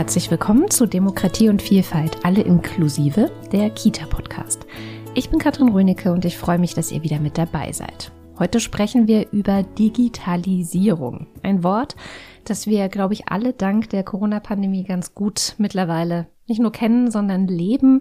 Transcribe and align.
Herzlich 0.00 0.30
willkommen 0.30 0.70
zu 0.70 0.86
Demokratie 0.86 1.50
und 1.50 1.60
Vielfalt, 1.60 2.24
alle 2.24 2.40
inklusive, 2.40 3.30
der 3.52 3.68
Kita-Podcast. 3.68 4.66
Ich 5.14 5.28
bin 5.28 5.38
Katrin 5.38 5.68
Rönecke 5.68 6.10
und 6.10 6.24
ich 6.24 6.38
freue 6.38 6.58
mich, 6.58 6.72
dass 6.72 6.90
ihr 6.90 7.02
wieder 7.02 7.20
mit 7.20 7.36
dabei 7.36 7.70
seid. 7.72 8.10
Heute 8.38 8.60
sprechen 8.60 9.08
wir 9.08 9.30
über 9.30 9.62
Digitalisierung. 9.62 11.26
Ein 11.42 11.62
Wort, 11.62 11.96
das 12.46 12.66
wir, 12.66 12.88
glaube 12.88 13.12
ich, 13.12 13.28
alle 13.28 13.52
dank 13.52 13.90
der 13.90 14.02
Corona-Pandemie 14.02 14.84
ganz 14.84 15.14
gut 15.14 15.54
mittlerweile 15.58 16.28
nicht 16.46 16.62
nur 16.62 16.72
kennen, 16.72 17.10
sondern 17.10 17.46
leben. 17.46 18.00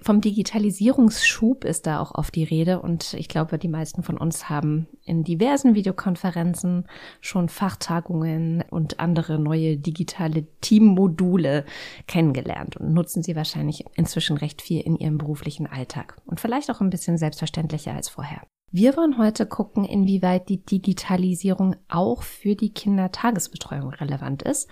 Vom 0.00 0.20
Digitalisierungsschub 0.20 1.64
ist 1.64 1.86
da 1.86 2.00
auch 2.00 2.14
oft 2.14 2.34
die 2.34 2.44
Rede 2.44 2.80
und 2.80 3.14
ich 3.14 3.28
glaube, 3.28 3.58
die 3.58 3.68
meisten 3.68 4.02
von 4.02 4.18
uns 4.18 4.48
haben 4.48 4.86
in 5.04 5.24
diversen 5.24 5.74
Videokonferenzen 5.74 6.86
schon 7.20 7.48
Fachtagungen 7.48 8.62
und 8.70 9.00
andere 9.00 9.38
neue 9.38 9.76
digitale 9.76 10.46
Teammodule 10.60 11.64
kennengelernt 12.06 12.76
und 12.76 12.92
nutzen 12.92 13.22
sie 13.22 13.34
wahrscheinlich 13.34 13.84
inzwischen 13.94 14.36
recht 14.36 14.62
viel 14.62 14.80
in 14.80 14.96
ihrem 14.96 15.18
beruflichen 15.18 15.66
Alltag 15.66 16.16
und 16.26 16.40
vielleicht 16.40 16.70
auch 16.70 16.80
ein 16.80 16.90
bisschen 16.90 17.18
selbstverständlicher 17.18 17.94
als 17.94 18.08
vorher. 18.08 18.42
Wir 18.72 18.96
wollen 18.96 19.16
heute 19.16 19.46
gucken, 19.46 19.84
inwieweit 19.84 20.48
die 20.48 20.64
Digitalisierung 20.64 21.76
auch 21.88 22.22
für 22.22 22.56
die 22.56 22.74
Kindertagesbetreuung 22.74 23.90
relevant 23.90 24.42
ist. 24.42 24.68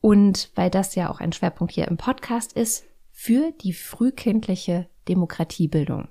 Und 0.00 0.50
weil 0.54 0.70
das 0.70 0.94
ja 0.94 1.10
auch 1.10 1.20
ein 1.20 1.32
Schwerpunkt 1.32 1.72
hier 1.72 1.88
im 1.88 1.96
Podcast 1.96 2.52
ist, 2.52 2.84
für 3.22 3.52
die 3.52 3.74
frühkindliche 3.74 4.88
Demokratiebildung. 5.06 6.08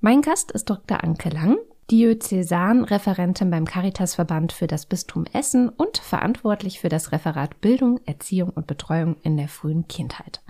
Mein 0.00 0.20
Gast 0.20 0.50
ist 0.50 0.68
Dr. 0.68 1.04
Anke 1.04 1.28
Lang, 1.28 1.58
Diözesanreferentin 1.92 3.52
beim 3.52 3.64
Caritasverband 3.64 4.50
für 4.52 4.66
das 4.66 4.86
Bistum 4.86 5.26
Essen 5.32 5.68
und 5.68 5.98
verantwortlich 5.98 6.80
für 6.80 6.88
das 6.88 7.12
Referat 7.12 7.60
Bildung, 7.60 8.00
Erziehung 8.04 8.50
und 8.50 8.66
Betreuung 8.66 9.14
in 9.22 9.36
der 9.36 9.46
frühen 9.46 9.86
Kindheit. 9.86 10.42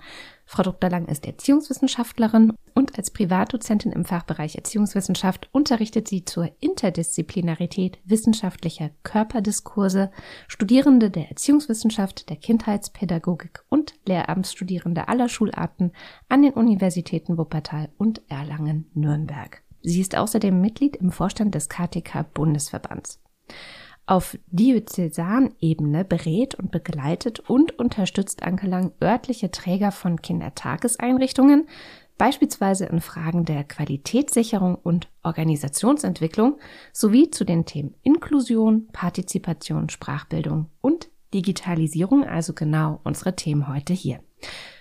Frau 0.51 0.63
Dr. 0.63 0.89
Lang 0.89 1.05
ist 1.05 1.27
Erziehungswissenschaftlerin 1.27 2.53
und 2.73 2.97
als 2.97 3.11
Privatdozentin 3.11 3.91
im 3.91 4.03
Fachbereich 4.03 4.55
Erziehungswissenschaft 4.55 5.47
unterrichtet 5.51 6.07
sie 6.07 6.25
zur 6.25 6.49
Interdisziplinarität 6.59 7.99
wissenschaftlicher 8.03 8.89
Körperdiskurse 9.03 10.09
Studierende 10.47 11.11
der 11.11 11.29
Erziehungswissenschaft, 11.29 12.29
der 12.31 12.37
Kindheitspädagogik 12.37 13.63
und 13.69 13.93
Lehramtsstudierende 14.07 15.07
aller 15.07 15.29
Schularten 15.29 15.91
an 16.29 16.41
den 16.41 16.53
Universitäten 16.53 17.37
Wuppertal 17.37 17.89
und 17.99 18.23
Erlangen-Nürnberg. 18.27 19.61
Sie 19.83 20.01
ist 20.01 20.17
außerdem 20.17 20.59
Mitglied 20.59 20.95
im 20.95 21.11
Vorstand 21.11 21.53
des 21.53 21.69
KTK 21.69 22.33
Bundesverbands 22.33 23.21
auf 24.09 24.39
Diözesanebene 24.47 26.03
berät 26.03 26.55
und 26.55 26.71
begleitet 26.71 27.41
und 27.41 27.77
unterstützt 27.77 28.41
Ankelang 28.41 28.91
örtliche 28.99 29.51
Träger 29.51 29.91
von 29.91 30.19
Kindertageseinrichtungen, 30.19 31.67
beispielsweise 32.17 32.87
in 32.87 33.01
Fragen 33.01 33.45
der 33.45 33.63
Qualitätssicherung 33.63 34.73
und 34.73 35.09
Organisationsentwicklung 35.21 36.57
sowie 36.91 37.29
zu 37.29 37.45
den 37.45 37.65
Themen 37.65 37.93
Inklusion, 38.01 38.87
Partizipation, 38.91 39.89
Sprachbildung 39.89 40.69
und 40.81 41.09
Digitalisierung, 41.35 42.23
also 42.23 42.53
genau 42.53 43.01
unsere 43.03 43.35
Themen 43.35 43.67
heute 43.67 43.93
hier. 43.93 44.21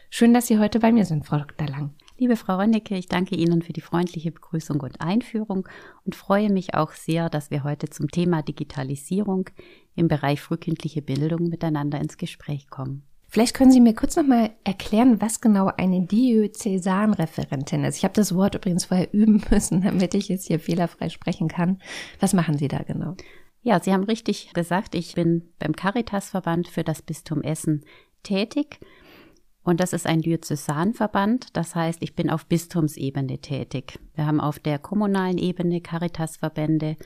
Schön, 0.08 0.32
dass 0.32 0.46
Sie 0.46 0.58
heute 0.58 0.80
bei 0.80 0.90
mir 0.90 1.04
sind, 1.04 1.26
Frau 1.26 1.36
Dr. 1.36 1.68
Lang. 1.68 1.90
Liebe 2.20 2.34
Frau 2.34 2.56
Rönnecke, 2.56 2.96
ich 2.96 3.06
danke 3.06 3.36
Ihnen 3.36 3.62
für 3.62 3.72
die 3.72 3.80
freundliche 3.80 4.32
Begrüßung 4.32 4.80
und 4.80 5.00
Einführung 5.00 5.68
und 6.04 6.16
freue 6.16 6.50
mich 6.50 6.74
auch 6.74 6.90
sehr, 6.90 7.30
dass 7.30 7.52
wir 7.52 7.62
heute 7.62 7.90
zum 7.90 8.10
Thema 8.10 8.42
Digitalisierung 8.42 9.48
im 9.94 10.08
Bereich 10.08 10.40
frühkindliche 10.40 11.00
Bildung 11.00 11.44
miteinander 11.44 12.00
ins 12.00 12.16
Gespräch 12.16 12.70
kommen. 12.70 13.04
Vielleicht 13.28 13.54
können 13.54 13.70
Sie 13.70 13.80
mir 13.80 13.94
kurz 13.94 14.16
nochmal 14.16 14.50
erklären, 14.64 15.20
was 15.20 15.40
genau 15.40 15.70
eine 15.76 16.00
Diözesanreferentin 16.06 17.84
ist. 17.84 17.98
Ich 17.98 18.04
habe 18.04 18.14
das 18.14 18.34
Wort 18.34 18.56
übrigens 18.56 18.86
vorher 18.86 19.14
üben 19.14 19.44
müssen, 19.50 19.82
damit 19.82 20.12
ich 20.14 20.28
es 20.28 20.44
hier 20.44 20.58
fehlerfrei 20.58 21.10
sprechen 21.10 21.46
kann. 21.46 21.78
Was 22.18 22.32
machen 22.32 22.58
Sie 22.58 22.66
da 22.66 22.78
genau? 22.78 23.14
Ja, 23.62 23.80
Sie 23.80 23.92
haben 23.92 24.02
richtig 24.02 24.52
gesagt, 24.54 24.96
ich 24.96 25.14
bin 25.14 25.52
beim 25.60 25.76
Caritasverband 25.76 26.66
für 26.66 26.82
das 26.82 27.00
Bistum 27.00 27.42
Essen 27.42 27.84
tätig 28.24 28.80
und 29.68 29.80
das 29.80 29.92
ist 29.92 30.06
ein 30.06 30.22
Diözesanverband, 30.22 31.54
das 31.54 31.74
heißt, 31.74 32.02
ich 32.02 32.14
bin 32.14 32.30
auf 32.30 32.46
Bistumsebene 32.46 33.36
tätig. 33.40 33.98
Wir 34.14 34.24
haben 34.24 34.40
auf 34.40 34.58
der 34.58 34.78
kommunalen 34.78 35.36
Ebene 35.36 35.82
Caritasverbände, 35.82 36.96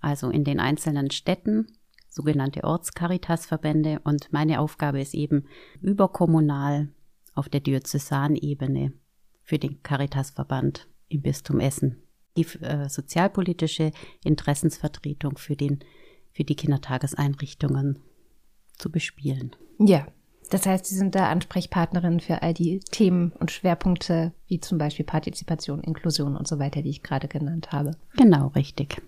also 0.00 0.30
in 0.30 0.42
den 0.42 0.58
einzelnen 0.58 1.10
Städten, 1.10 1.66
sogenannte 2.08 2.64
Ortscaritasverbände. 2.64 4.00
Und 4.04 4.32
meine 4.32 4.60
Aufgabe 4.60 5.02
ist 5.02 5.12
eben 5.12 5.48
überkommunal 5.82 6.88
auf 7.34 7.50
der 7.50 7.60
Diözesanebene 7.60 8.94
für 9.42 9.58
den 9.58 9.82
Caritasverband 9.82 10.88
im 11.08 11.20
Bistum 11.20 11.60
Essen. 11.60 12.02
Die 12.38 12.46
äh, 12.62 12.88
sozialpolitische 12.88 13.92
Interessensvertretung 14.24 15.36
für, 15.36 15.56
den, 15.56 15.80
für 16.32 16.44
die 16.44 16.56
Kindertageseinrichtungen 16.56 17.98
zu 18.78 18.90
bespielen. 18.90 19.54
Ja, 19.78 20.06
das 20.50 20.66
heißt, 20.66 20.86
Sie 20.86 20.94
sind 20.94 21.14
da 21.14 21.28
Ansprechpartnerin 21.28 22.20
für 22.20 22.42
all 22.42 22.54
die 22.54 22.80
Themen 22.80 23.32
und 23.38 23.50
Schwerpunkte, 23.50 24.32
wie 24.46 24.60
zum 24.60 24.78
Beispiel 24.78 25.04
Partizipation, 25.04 25.80
Inklusion 25.82 26.36
und 26.36 26.46
so 26.46 26.58
weiter, 26.58 26.82
die 26.82 26.90
ich 26.90 27.02
gerade 27.02 27.28
genannt 27.28 27.72
habe. 27.72 27.92
Genau, 28.16 28.48
richtig. 28.48 29.02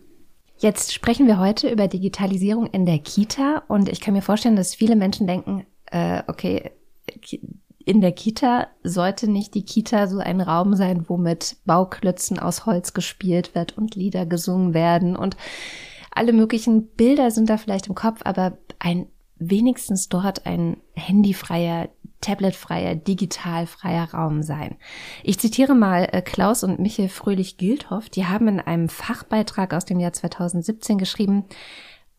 Jetzt 0.58 0.92
sprechen 0.92 1.28
wir 1.28 1.38
heute 1.38 1.70
über 1.70 1.86
Digitalisierung 1.86 2.66
in 2.66 2.84
der 2.84 2.98
Kita 2.98 3.62
und 3.68 3.88
ich 3.88 4.00
kann 4.00 4.14
mir 4.14 4.22
vorstellen, 4.22 4.56
dass 4.56 4.74
viele 4.74 4.96
Menschen 4.96 5.28
denken, 5.28 5.64
äh, 5.86 6.22
okay, 6.26 6.72
in 7.84 8.00
der 8.00 8.12
Kita 8.12 8.66
sollte 8.82 9.30
nicht 9.30 9.54
die 9.54 9.64
Kita 9.64 10.08
so 10.08 10.18
ein 10.18 10.40
Raum 10.40 10.74
sein, 10.74 11.08
wo 11.08 11.16
mit 11.16 11.56
Bauklötzen 11.64 12.38
aus 12.38 12.66
Holz 12.66 12.92
gespielt 12.92 13.54
wird 13.54 13.78
und 13.78 13.94
Lieder 13.94 14.26
gesungen 14.26 14.74
werden 14.74 15.16
und 15.16 15.36
alle 16.10 16.32
möglichen 16.32 16.88
Bilder 16.88 17.30
sind 17.30 17.48
da 17.48 17.56
vielleicht 17.56 17.86
im 17.86 17.94
Kopf, 17.94 18.22
aber 18.24 18.58
ein 18.80 19.06
wenigstens 19.38 20.08
dort 20.08 20.46
ein 20.46 20.78
handyfreier, 20.94 21.88
tabletfreier, 22.20 22.94
digitalfreier 22.96 24.12
Raum 24.12 24.42
sein. 24.42 24.76
Ich 25.22 25.38
zitiere 25.38 25.74
mal 25.74 26.08
äh, 26.10 26.22
Klaus 26.22 26.64
und 26.64 26.80
Michael 26.80 27.08
Fröhlich-Gildhoff. 27.08 28.08
Die 28.08 28.26
haben 28.26 28.48
in 28.48 28.60
einem 28.60 28.88
Fachbeitrag 28.88 29.72
aus 29.72 29.84
dem 29.84 30.00
Jahr 30.00 30.12
2017 30.12 30.98
geschrieben, 30.98 31.44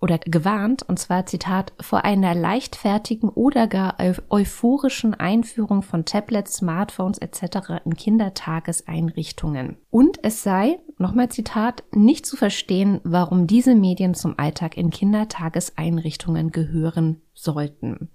oder 0.01 0.17
gewarnt, 0.17 0.83
und 0.83 0.97
zwar 0.97 1.25
Zitat, 1.25 1.73
vor 1.79 2.05
einer 2.05 2.33
leichtfertigen 2.33 3.29
oder 3.29 3.67
gar 3.67 3.97
euphorischen 4.29 5.13
Einführung 5.13 5.81
von 5.81 6.05
Tablets, 6.05 6.55
Smartphones 6.55 7.17
etc. 7.17 7.81
in 7.85 7.95
Kindertageseinrichtungen. 7.95 9.77
Und 9.89 10.23
es 10.23 10.41
sei, 10.41 10.79
nochmal 10.97 11.29
Zitat, 11.29 11.83
nicht 11.93 12.25
zu 12.25 12.37
verstehen, 12.37 13.01
warum 13.03 13.45
diese 13.45 13.75
Medien 13.75 14.13
zum 14.13 14.39
Alltag 14.39 14.77
in 14.77 14.89
Kindertageseinrichtungen 14.89 16.51
gehören 16.51 17.21
sollten. 17.33 18.09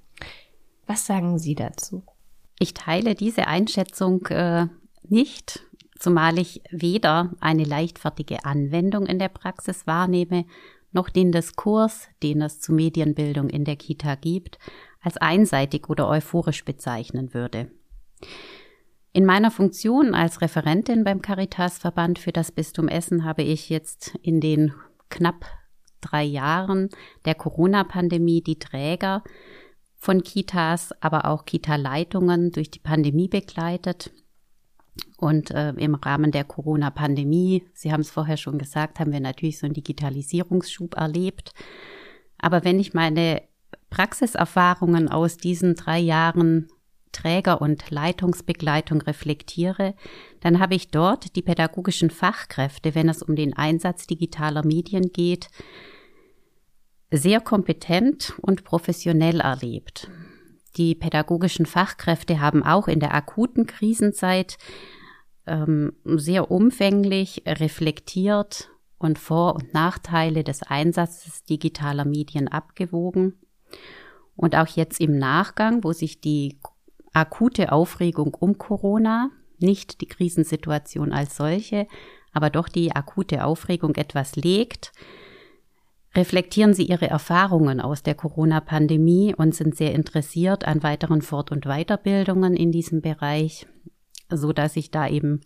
Was 0.86 1.06
sagen 1.06 1.38
Sie 1.38 1.54
dazu? 1.54 2.02
Ich 2.58 2.72
teile 2.72 3.14
diese 3.14 3.46
Einschätzung 3.46 4.26
äh, 4.26 4.68
nicht, 5.08 5.60
zumal 5.98 6.38
ich 6.38 6.62
weder 6.70 7.32
eine 7.40 7.64
leichtfertige 7.64 8.44
Anwendung 8.44 9.06
in 9.06 9.18
der 9.18 9.28
Praxis 9.28 9.86
wahrnehme, 9.86 10.44
noch 10.94 11.08
den 11.08 11.32
Diskurs, 11.32 12.08
den 12.22 12.42
es 12.42 12.60
zu 12.60 12.72
Medienbildung 12.72 13.50
in 13.50 13.64
der 13.64 13.76
Kita 13.76 14.14
gibt, 14.14 14.58
als 15.00 15.16
einseitig 15.16 15.88
oder 15.88 16.08
euphorisch 16.08 16.64
bezeichnen 16.64 17.34
würde. 17.34 17.70
In 19.12 19.26
meiner 19.26 19.50
Funktion 19.50 20.14
als 20.14 20.40
Referentin 20.40 21.04
beim 21.04 21.22
Caritasverband 21.22 22.18
für 22.18 22.32
das 22.32 22.50
Bistum 22.50 22.88
Essen 22.88 23.24
habe 23.24 23.42
ich 23.42 23.68
jetzt 23.68 24.14
in 24.22 24.40
den 24.40 24.72
knapp 25.08 25.46
drei 26.00 26.24
Jahren 26.24 26.88
der 27.24 27.34
Corona-Pandemie 27.34 28.42
die 28.42 28.58
Träger 28.58 29.22
von 29.96 30.22
Kitas, 30.22 30.92
aber 31.00 31.26
auch 31.26 31.44
Kita-Leitungen 31.44 32.50
durch 32.50 32.70
die 32.70 32.80
Pandemie 32.80 33.28
begleitet 33.28 34.10
und 35.16 35.50
äh, 35.50 35.70
im 35.70 35.94
Rahmen 35.94 36.30
der 36.30 36.44
Corona-Pandemie, 36.44 37.64
Sie 37.72 37.92
haben 37.92 38.00
es 38.00 38.10
vorher 38.10 38.36
schon 38.36 38.58
gesagt, 38.58 39.00
haben 39.00 39.12
wir 39.12 39.20
natürlich 39.20 39.58
so 39.58 39.66
einen 39.66 39.74
Digitalisierungsschub 39.74 40.96
erlebt. 40.96 41.52
Aber 42.38 42.64
wenn 42.64 42.78
ich 42.78 42.94
meine 42.94 43.42
Praxiserfahrungen 43.90 45.08
aus 45.08 45.36
diesen 45.36 45.74
drei 45.74 45.98
Jahren 45.98 46.68
Träger- 47.12 47.60
und 47.60 47.90
Leitungsbegleitung 47.90 49.00
reflektiere, 49.02 49.94
dann 50.40 50.58
habe 50.58 50.74
ich 50.74 50.90
dort 50.90 51.36
die 51.36 51.42
pädagogischen 51.42 52.10
Fachkräfte, 52.10 52.94
wenn 52.94 53.08
es 53.08 53.22
um 53.22 53.36
den 53.36 53.56
Einsatz 53.56 54.06
digitaler 54.06 54.64
Medien 54.66 55.12
geht, 55.12 55.48
sehr 57.10 57.40
kompetent 57.40 58.34
und 58.42 58.64
professionell 58.64 59.40
erlebt. 59.40 60.10
Die 60.76 60.94
pädagogischen 60.94 61.66
Fachkräfte 61.66 62.40
haben 62.40 62.62
auch 62.64 62.88
in 62.88 63.00
der 63.00 63.14
akuten 63.14 63.66
Krisenzeit 63.66 64.58
ähm, 65.46 65.92
sehr 66.04 66.50
umfänglich 66.50 67.42
reflektiert 67.46 68.70
und 68.98 69.18
Vor- 69.18 69.54
und 69.54 69.74
Nachteile 69.74 70.42
des 70.44 70.62
Einsatzes 70.62 71.44
digitaler 71.44 72.04
Medien 72.04 72.48
abgewogen. 72.48 73.34
Und 74.36 74.56
auch 74.56 74.66
jetzt 74.66 75.00
im 75.00 75.18
Nachgang, 75.18 75.84
wo 75.84 75.92
sich 75.92 76.20
die 76.20 76.58
akute 77.12 77.70
Aufregung 77.70 78.34
um 78.34 78.58
Corona, 78.58 79.30
nicht 79.58 80.00
die 80.00 80.08
Krisensituation 80.08 81.12
als 81.12 81.36
solche, 81.36 81.86
aber 82.32 82.50
doch 82.50 82.68
die 82.68 82.92
akute 82.92 83.44
Aufregung 83.44 83.94
etwas 83.94 84.34
legt, 84.34 84.92
reflektieren 86.16 86.74
sie 86.74 86.84
ihre 86.84 87.08
Erfahrungen 87.08 87.80
aus 87.80 88.02
der 88.02 88.14
Corona-Pandemie 88.14 89.34
und 89.34 89.54
sind 89.54 89.76
sehr 89.76 89.94
interessiert 89.94 90.66
an 90.66 90.82
weiteren 90.82 91.22
Fort- 91.22 91.50
und 91.50 91.64
Weiterbildungen 91.64 92.54
in 92.54 92.72
diesem 92.72 93.00
Bereich, 93.00 93.66
so 94.30 94.52
dass 94.52 94.76
ich 94.76 94.90
da 94.90 95.08
eben 95.08 95.40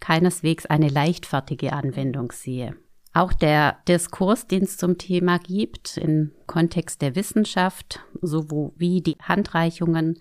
keineswegs 0.00 0.66
eine 0.66 0.88
leichtfertige 0.88 1.72
Anwendung 1.72 2.32
sehe. 2.32 2.76
Auch 3.14 3.32
der 3.32 3.76
Diskurs, 3.88 4.46
den 4.46 4.62
es 4.62 4.78
zum 4.78 4.96
Thema 4.96 5.38
gibt, 5.38 5.98
im 5.98 6.32
Kontext 6.46 7.02
der 7.02 7.14
Wissenschaft, 7.14 8.00
sowie 8.22 9.02
die 9.02 9.16
Handreichungen, 9.20 10.18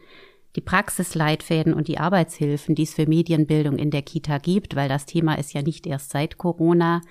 die 0.58 0.62
Praxisleitfäden 0.62 1.74
und 1.74 1.88
die 1.88 1.98
Arbeitshilfen, 1.98 2.76
die 2.76 2.84
es 2.84 2.94
für 2.94 3.08
Medienbildung 3.08 3.78
in 3.78 3.92
der 3.92 4.02
Kita 4.02 4.38
gibt, 4.40 4.76
weil 4.76 4.90
das 4.90 5.06
Thema 5.06 5.36
ist 5.36 5.54
ja 5.54 5.62
nicht 5.62 5.88
erst 5.88 6.12
seit 6.12 6.38
Corona 6.38 7.02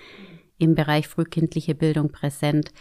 im 0.60 0.74
Bereich 0.74 1.08
frühkindliche 1.08 1.74
Bildung 1.74 2.10
präsent, 2.10 2.72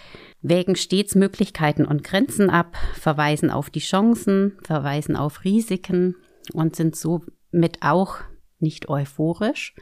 wägen 0.42 0.76
stets 0.76 1.16
Möglichkeiten 1.16 1.86
und 1.86 2.04
Grenzen 2.04 2.50
ab, 2.50 2.78
verweisen 2.94 3.50
auf 3.50 3.70
die 3.70 3.80
Chancen, 3.80 4.58
verweisen 4.64 5.16
auf 5.16 5.44
Risiken 5.44 6.16
und 6.54 6.76
sind 6.76 6.96
somit 6.96 7.80
auch 7.82 8.18
nicht 8.60 8.90
euphorisch, 8.90 9.74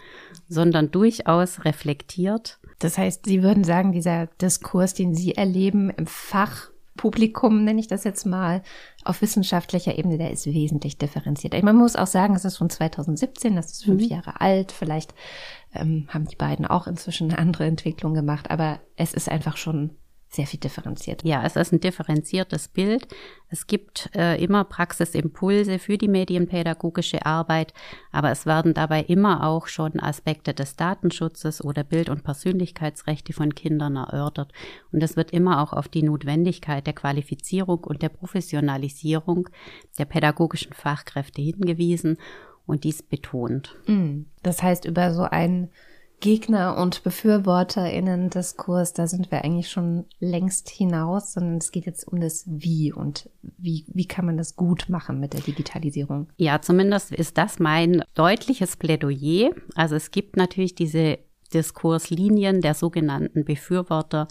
sondern 0.47 0.91
durchaus 0.91 1.65
reflektiert. 1.65 2.59
Das 2.79 2.97
heißt, 2.97 3.25
Sie 3.25 3.41
würden 3.41 3.63
sagen, 3.63 3.91
dieser 3.91 4.27
Diskurs, 4.39 4.93
den 4.93 5.15
Sie 5.15 5.33
erleben 5.33 5.89
im 5.89 6.05
Fachpublikum, 6.97 7.63
nenne 7.63 7.79
ich 7.79 7.87
das 7.87 8.03
jetzt 8.03 8.25
mal, 8.25 8.61
auf 9.05 9.21
wissenschaftlicher 9.21 9.97
Ebene, 9.97 10.17
der 10.17 10.31
ist 10.31 10.45
wesentlich 10.47 10.97
differenziert. 10.97 11.61
Man 11.63 11.75
muss 11.75 11.95
auch 11.95 12.07
sagen, 12.07 12.35
es 12.35 12.45
ist 12.45 12.57
von 12.57 12.69
2017, 12.69 13.55
das 13.55 13.71
ist 13.71 13.85
fünf 13.85 14.01
mhm. 14.01 14.09
Jahre 14.09 14.41
alt. 14.41 14.71
Vielleicht 14.71 15.13
ähm, 15.73 16.07
haben 16.09 16.27
die 16.27 16.35
beiden 16.35 16.65
auch 16.65 16.87
inzwischen 16.87 17.29
eine 17.29 17.39
andere 17.39 17.65
Entwicklung 17.65 18.13
gemacht, 18.13 18.49
aber 18.49 18.79
es 18.95 19.13
ist 19.13 19.29
einfach 19.29 19.57
schon 19.57 19.91
sehr 20.29 20.45
viel 20.45 20.59
differenziert. 20.59 21.23
Ja, 21.23 21.43
es 21.45 21.55
ist 21.55 21.71
ein 21.71 21.79
differenziertes 21.79 22.67
Bild. 22.67 23.07
Es 23.49 23.65
gibt 23.65 24.09
äh, 24.13 24.41
immer 24.43 24.65
Praxisimpulse 24.65 25.79
für 25.79 25.97
die 25.97 26.09
medienpädagogische 26.09 27.25
Arbeit, 27.25 27.73
aber 28.11 28.31
es 28.31 28.45
werden 28.45 28.73
dabei 28.73 29.03
immer 29.03 29.45
auch 29.45 29.67
schon 29.67 29.99
Aspekte 29.99 30.53
des 30.53 30.75
Datenschutzes 30.75 31.63
oder 31.63 31.83
Bild- 31.83 32.09
und 32.09 32.23
Persönlichkeitsrechte 32.23 33.31
von 33.31 33.55
Kindern 33.55 33.95
erörtert. 33.95 34.51
Und 34.91 35.01
es 35.01 35.15
wird 35.15 35.31
immer 35.31 35.61
auch 35.61 35.71
auf 35.71 35.87
die 35.87 36.03
Notwendigkeit 36.03 36.85
der 36.85 36.93
Qualifizierung 36.93 37.85
und 37.85 38.01
der 38.01 38.09
Professionalisierung 38.09 39.49
der 39.97 40.05
pädagogischen 40.05 40.73
Fachkräfte 40.73 41.41
hingewiesen 41.41 42.17
und 42.65 42.83
dies 42.83 43.01
betont. 43.01 43.75
Mm. 43.87 44.23
Das 44.43 44.61
heißt, 44.61 44.85
über 44.85 45.13
so 45.13 45.23
einen 45.23 45.69
Gegner- 46.19 46.77
und 46.77 47.03
BefürworterInnen-Diskurs, 47.03 48.93
da 48.93 49.07
sind 49.07 49.29
wir 49.29 49.43
eigentlich 49.43 49.69
schon 49.69 50.05
längst 50.19 50.67
hinaus, 50.69 51.33
sondern 51.33 51.57
es 51.57 51.71
geht 51.71 51.85
jetzt 51.85 52.07
um 52.07 52.19
das 52.19 52.43
Wie 52.47 52.91
und 52.91 53.29
wie, 53.41 53.85
wie 53.93 54.07
kann 54.07 54.25
man 54.25 54.37
das 54.37 54.55
gut 54.55 54.89
machen 54.89 55.19
mit 55.19 55.33
der 55.33 55.41
Digitalisierung? 55.41 56.27
Ja, 56.37 56.61
zumindest 56.61 57.11
ist 57.11 57.37
das 57.37 57.59
mein 57.59 58.03
deutliches 58.15 58.77
Plädoyer. 58.77 59.51
Also 59.75 59.95
es 59.95 60.09
gibt 60.09 60.37
natürlich 60.37 60.73
diese 60.73 61.19
Diskurslinien 61.53 62.61
der 62.61 62.73
sogenannten 62.73 63.45
Befürworter 63.45 64.27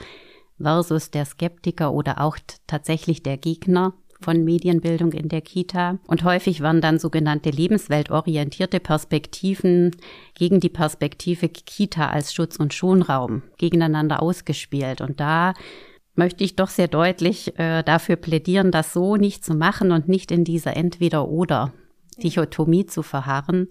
versus 0.61 1.11
der 1.11 1.25
Skeptiker 1.25 1.93
oder 1.93 2.21
auch 2.21 2.37
tatsächlich 2.67 3.23
der 3.23 3.37
Gegner 3.37 3.95
von 4.21 4.45
Medienbildung 4.45 5.13
in 5.13 5.29
der 5.29 5.41
Kita. 5.41 5.99
Und 6.07 6.25
häufig 6.25 6.63
waren 6.63 6.81
dann 6.81 6.99
sogenannte 6.99 7.51
lebensweltorientierte 7.51 8.81
Perspektiven 8.81 9.93
gegen 10.35 10.59
die 10.61 10.69
Perspektive 10.69 11.49
Kita 11.49 12.09
als 12.09 12.35
Schutz- 12.35 12.57
und 12.57 12.75
Schonraum 12.75 13.43
gegeneinander 13.59 14.23
ausgespielt. 14.23 15.01
Und 15.01 15.21
da 15.21 15.55
möchte 16.15 16.45
ich 16.45 16.57
doch 16.57 16.69
sehr 16.69 16.89
deutlich 16.89 17.59
äh, 17.59 17.83
dafür 17.83 18.17
plädieren, 18.17 18.71
das 18.71 18.93
so 18.93 19.17
nicht 19.17 19.45
zu 19.45 19.55
machen 19.55 19.93
und 19.93 20.09
nicht 20.09 20.33
in 20.33 20.45
dieser 20.45 20.77
Entweder-Oder-Dichotomie 20.77 22.87
zu 22.87 23.03
verharren. 23.03 23.69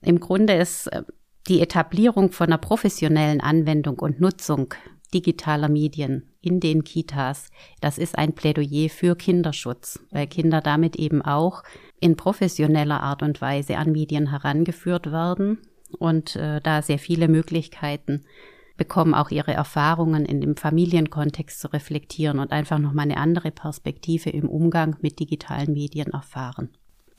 Im 0.00 0.20
Grunde 0.20 0.54
ist 0.54 0.86
äh, 0.88 1.02
die 1.48 1.60
Etablierung 1.60 2.32
von 2.32 2.46
einer 2.46 2.58
professionellen 2.58 3.40
Anwendung 3.40 3.98
und 3.98 4.20
Nutzung 4.20 4.74
digitaler 5.14 5.68
Medien 5.68 6.28
in 6.40 6.60
den 6.60 6.84
Kitas. 6.84 7.50
Das 7.80 7.98
ist 7.98 8.16
ein 8.16 8.34
Plädoyer 8.34 8.88
für 8.88 9.16
Kinderschutz, 9.16 10.00
weil 10.10 10.26
Kinder 10.26 10.60
damit 10.60 10.96
eben 10.96 11.22
auch 11.22 11.62
in 12.00 12.16
professioneller 12.16 13.02
Art 13.02 13.22
und 13.22 13.40
Weise 13.40 13.76
an 13.76 13.92
Medien 13.92 14.30
herangeführt 14.30 15.12
werden 15.12 15.58
und 15.98 16.36
äh, 16.36 16.60
da 16.60 16.82
sehr 16.82 16.98
viele 16.98 17.28
Möglichkeiten 17.28 18.24
bekommen, 18.76 19.12
auch 19.12 19.30
ihre 19.30 19.52
Erfahrungen 19.52 20.24
in 20.24 20.40
dem 20.40 20.56
Familienkontext 20.56 21.60
zu 21.60 21.70
reflektieren 21.70 22.38
und 22.38 22.50
einfach 22.50 22.78
nochmal 22.78 23.04
eine 23.04 23.18
andere 23.18 23.50
Perspektive 23.50 24.30
im 24.30 24.48
Umgang 24.48 24.96
mit 25.02 25.20
digitalen 25.20 25.74
Medien 25.74 26.12
erfahren. 26.12 26.70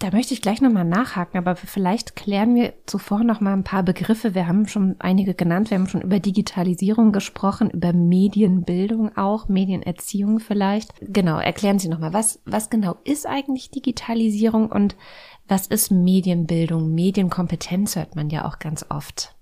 Da 0.02 0.10
möchte 0.10 0.34
ich 0.34 0.42
gleich 0.42 0.62
nochmal 0.62 0.84
nachhaken, 0.84 1.38
aber 1.38 1.56
vielleicht 1.56 2.16
klären 2.16 2.56
wir 2.56 2.74
zuvor 2.88 3.24
nochmal 3.24 3.54
ein 3.54 3.64
paar 3.64 3.84
Begriffe. 3.84 4.34
Wir 4.34 4.48
haben 4.48 4.68
schon 4.68 4.96
einige 4.98 5.36
genannt. 5.36 5.70
Wir 5.70 5.78
haben 5.78 5.88
schon 5.88 6.02
über 6.02 6.20
Digitalisierung 6.20 7.12
gesprochen, 7.12 7.70
über 7.70 7.94
Medienbildung 7.94 9.16
auch, 9.16 9.48
Medienerziehung 9.48 10.40
vielleicht. 10.40 10.92
Genau, 11.02 11.38
erklären 11.38 11.78
Sie 11.78 11.88
nochmal, 11.88 12.14
was, 12.14 12.42
was 12.46 12.72
genau 12.72 12.96
ist 13.04 13.28
eigentlich 13.28 13.70
Digitalisierung 13.70 14.72
und 14.72 14.96
was 15.48 15.68
ist 15.68 15.92
Medienbildung? 15.92 16.92
Medienkompetenz 16.96 17.96
hört 17.96 18.16
man 18.16 18.32
ja 18.32 18.46
auch 18.46 18.58
ganz 18.58 18.84
oft. 18.90 19.36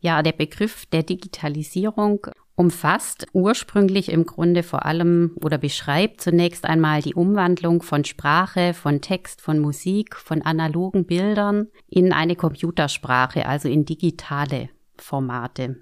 Ja, 0.00 0.24
der 0.24 0.32
Begriff 0.32 0.86
der 0.86 1.04
Digitalisierung 1.04 2.26
umfasst 2.56 3.26
ursprünglich 3.32 4.10
im 4.10 4.26
Grunde 4.26 4.62
vor 4.62 4.84
allem 4.84 5.36
oder 5.42 5.58
beschreibt 5.58 6.20
zunächst 6.20 6.64
einmal 6.64 7.02
die 7.02 7.14
Umwandlung 7.14 7.82
von 7.82 8.04
Sprache, 8.04 8.74
von 8.74 9.00
Text, 9.00 9.40
von 9.40 9.58
Musik, 9.58 10.14
von 10.16 10.42
analogen 10.42 11.06
Bildern 11.06 11.68
in 11.88 12.12
eine 12.12 12.36
Computersprache, 12.36 13.46
also 13.46 13.68
in 13.68 13.84
digitale 13.84 14.68
Formate. 14.96 15.76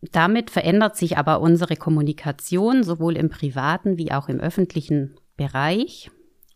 Damit 0.00 0.50
verändert 0.50 0.96
sich 0.96 1.18
aber 1.18 1.40
unsere 1.40 1.76
Kommunikation 1.76 2.84
sowohl 2.84 3.16
im 3.16 3.30
privaten 3.30 3.98
wie 3.98 4.12
auch 4.12 4.28
im 4.28 4.40
öffentlichen 4.40 5.16
Bereich. 5.36 6.10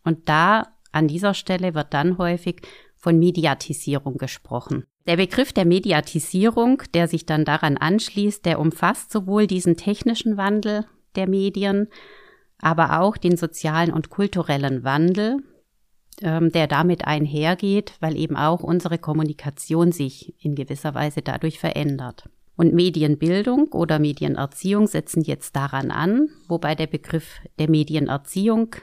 Und 0.04 0.28
da 0.28 0.68
an 0.92 1.08
dieser 1.08 1.34
Stelle 1.34 1.74
wird 1.74 1.94
dann 1.94 2.18
häufig 2.18 2.62
von 2.96 3.18
Mediatisierung 3.18 4.16
gesprochen. 4.16 4.84
Der 5.06 5.16
Begriff 5.16 5.52
der 5.52 5.64
Mediatisierung, 5.64 6.82
der 6.94 7.08
sich 7.08 7.26
dann 7.26 7.44
daran 7.44 7.76
anschließt, 7.76 8.44
der 8.46 8.60
umfasst 8.60 9.10
sowohl 9.10 9.46
diesen 9.46 9.76
technischen 9.76 10.36
Wandel 10.36 10.86
der 11.16 11.28
Medien, 11.28 11.88
aber 12.58 13.00
auch 13.00 13.16
den 13.16 13.36
sozialen 13.36 13.92
und 13.92 14.10
kulturellen 14.10 14.84
Wandel, 14.84 15.38
ähm, 16.20 16.52
der 16.52 16.68
damit 16.68 17.04
einhergeht, 17.04 17.94
weil 18.00 18.16
eben 18.16 18.36
auch 18.36 18.62
unsere 18.62 18.98
Kommunikation 18.98 19.90
sich 19.90 20.34
in 20.38 20.54
gewisser 20.54 20.94
Weise 20.94 21.22
dadurch 21.22 21.58
verändert. 21.58 22.28
Und 22.56 22.74
Medienbildung 22.74 23.72
oder 23.72 23.98
Medienerziehung 23.98 24.86
setzen 24.86 25.22
jetzt 25.22 25.56
daran 25.56 25.90
an, 25.90 26.28
wobei 26.46 26.76
der 26.76 26.86
Begriff 26.86 27.40
der 27.58 27.68
Medienerziehung, 27.68 28.76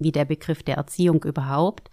wie 0.00 0.10
der 0.10 0.24
Begriff 0.24 0.62
der 0.64 0.76
Erziehung 0.76 1.22
überhaupt, 1.22 1.90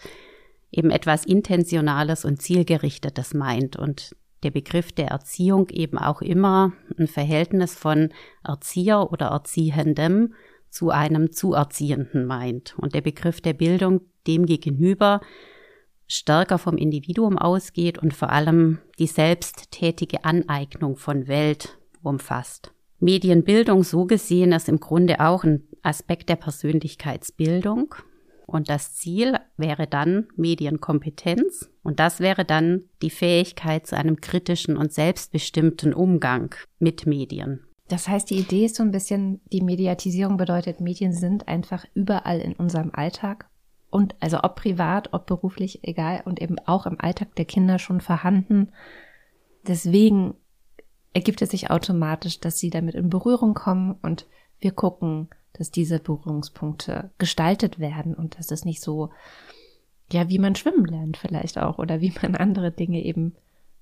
eben 0.71 0.91
etwas 0.91 1.25
Intentionales 1.25 2.25
und 2.25 2.41
Zielgerichtetes 2.41 3.33
meint. 3.33 3.75
Und 3.75 4.15
der 4.43 4.51
Begriff 4.51 4.91
der 4.91 5.07
Erziehung 5.07 5.69
eben 5.69 5.97
auch 5.97 6.21
immer 6.21 6.73
ein 6.97 7.07
Verhältnis 7.07 7.75
von 7.75 8.09
Erzieher 8.43 9.11
oder 9.11 9.27
Erziehendem 9.27 10.33
zu 10.69 10.89
einem 10.91 11.31
Zuerziehenden 11.31 12.25
meint. 12.25 12.75
Und 12.77 12.93
der 12.93 13.01
Begriff 13.01 13.41
der 13.41 13.53
Bildung 13.53 14.01
demgegenüber 14.27 15.21
stärker 16.07 16.57
vom 16.57 16.77
Individuum 16.77 17.37
ausgeht 17.37 17.97
und 17.97 18.13
vor 18.13 18.31
allem 18.31 18.79
die 18.99 19.07
selbsttätige 19.07 20.23
Aneignung 20.23 20.95
von 20.95 21.27
Welt 21.27 21.77
umfasst. 22.01 22.71
Medienbildung 22.99 23.83
so 23.83 24.05
gesehen 24.05 24.51
ist 24.51 24.69
im 24.69 24.79
Grunde 24.79 25.19
auch 25.19 25.43
ein 25.43 25.67
Aspekt 25.83 26.29
der 26.29 26.35
Persönlichkeitsbildung 26.35 27.93
und 28.47 28.69
das 28.69 28.95
Ziel 28.95 29.37
wäre 29.57 29.87
dann 29.87 30.27
Medienkompetenz. 30.37 31.69
Und 31.83 31.99
das 31.99 32.21
wäre 32.21 32.45
dann 32.45 32.85
die 33.01 33.09
Fähigkeit 33.09 33.85
zu 33.85 33.97
einem 33.97 34.21
kritischen 34.21 34.77
und 34.77 34.93
selbstbestimmten 34.93 35.93
Umgang 35.93 36.55
mit 36.79 37.05
Medien. 37.05 37.67
Das 37.89 38.07
heißt, 38.07 38.29
die 38.29 38.39
Idee 38.39 38.65
ist 38.65 38.75
so 38.75 38.83
ein 38.83 38.91
bisschen, 38.91 39.41
die 39.51 39.61
Mediatisierung 39.61 40.37
bedeutet, 40.37 40.79
Medien 40.79 41.11
sind 41.11 41.49
einfach 41.49 41.85
überall 41.93 42.39
in 42.39 42.53
unserem 42.53 42.91
Alltag. 42.93 43.49
Und 43.89 44.15
also 44.21 44.39
ob 44.41 44.55
privat, 44.55 45.13
ob 45.13 45.27
beruflich, 45.27 45.83
egal, 45.83 46.21
und 46.23 46.41
eben 46.41 46.57
auch 46.59 46.85
im 46.85 46.99
Alltag 46.99 47.35
der 47.35 47.45
Kinder 47.45 47.79
schon 47.79 47.99
vorhanden. 47.99 48.71
Deswegen 49.67 50.35
ergibt 51.13 51.41
es 51.41 51.49
sich 51.49 51.69
automatisch, 51.69 52.39
dass 52.39 52.59
sie 52.59 52.69
damit 52.69 52.95
in 52.95 53.09
Berührung 53.09 53.53
kommen 53.53 53.97
und 54.01 54.25
wir 54.59 54.71
gucken, 54.71 55.29
dass 55.57 55.71
diese 55.71 55.99
Berührungspunkte 55.99 57.11
gestaltet 57.17 57.79
werden 57.79 58.13
und 58.13 58.37
dass 58.37 58.51
es 58.51 58.65
nicht 58.65 58.81
so, 58.81 59.09
ja, 60.11 60.29
wie 60.29 60.39
man 60.39 60.55
schwimmen 60.55 60.85
lernt 60.85 61.17
vielleicht 61.17 61.57
auch 61.57 61.77
oder 61.79 62.01
wie 62.01 62.13
man 62.21 62.35
andere 62.37 62.71
Dinge 62.71 63.03
eben 63.03 63.35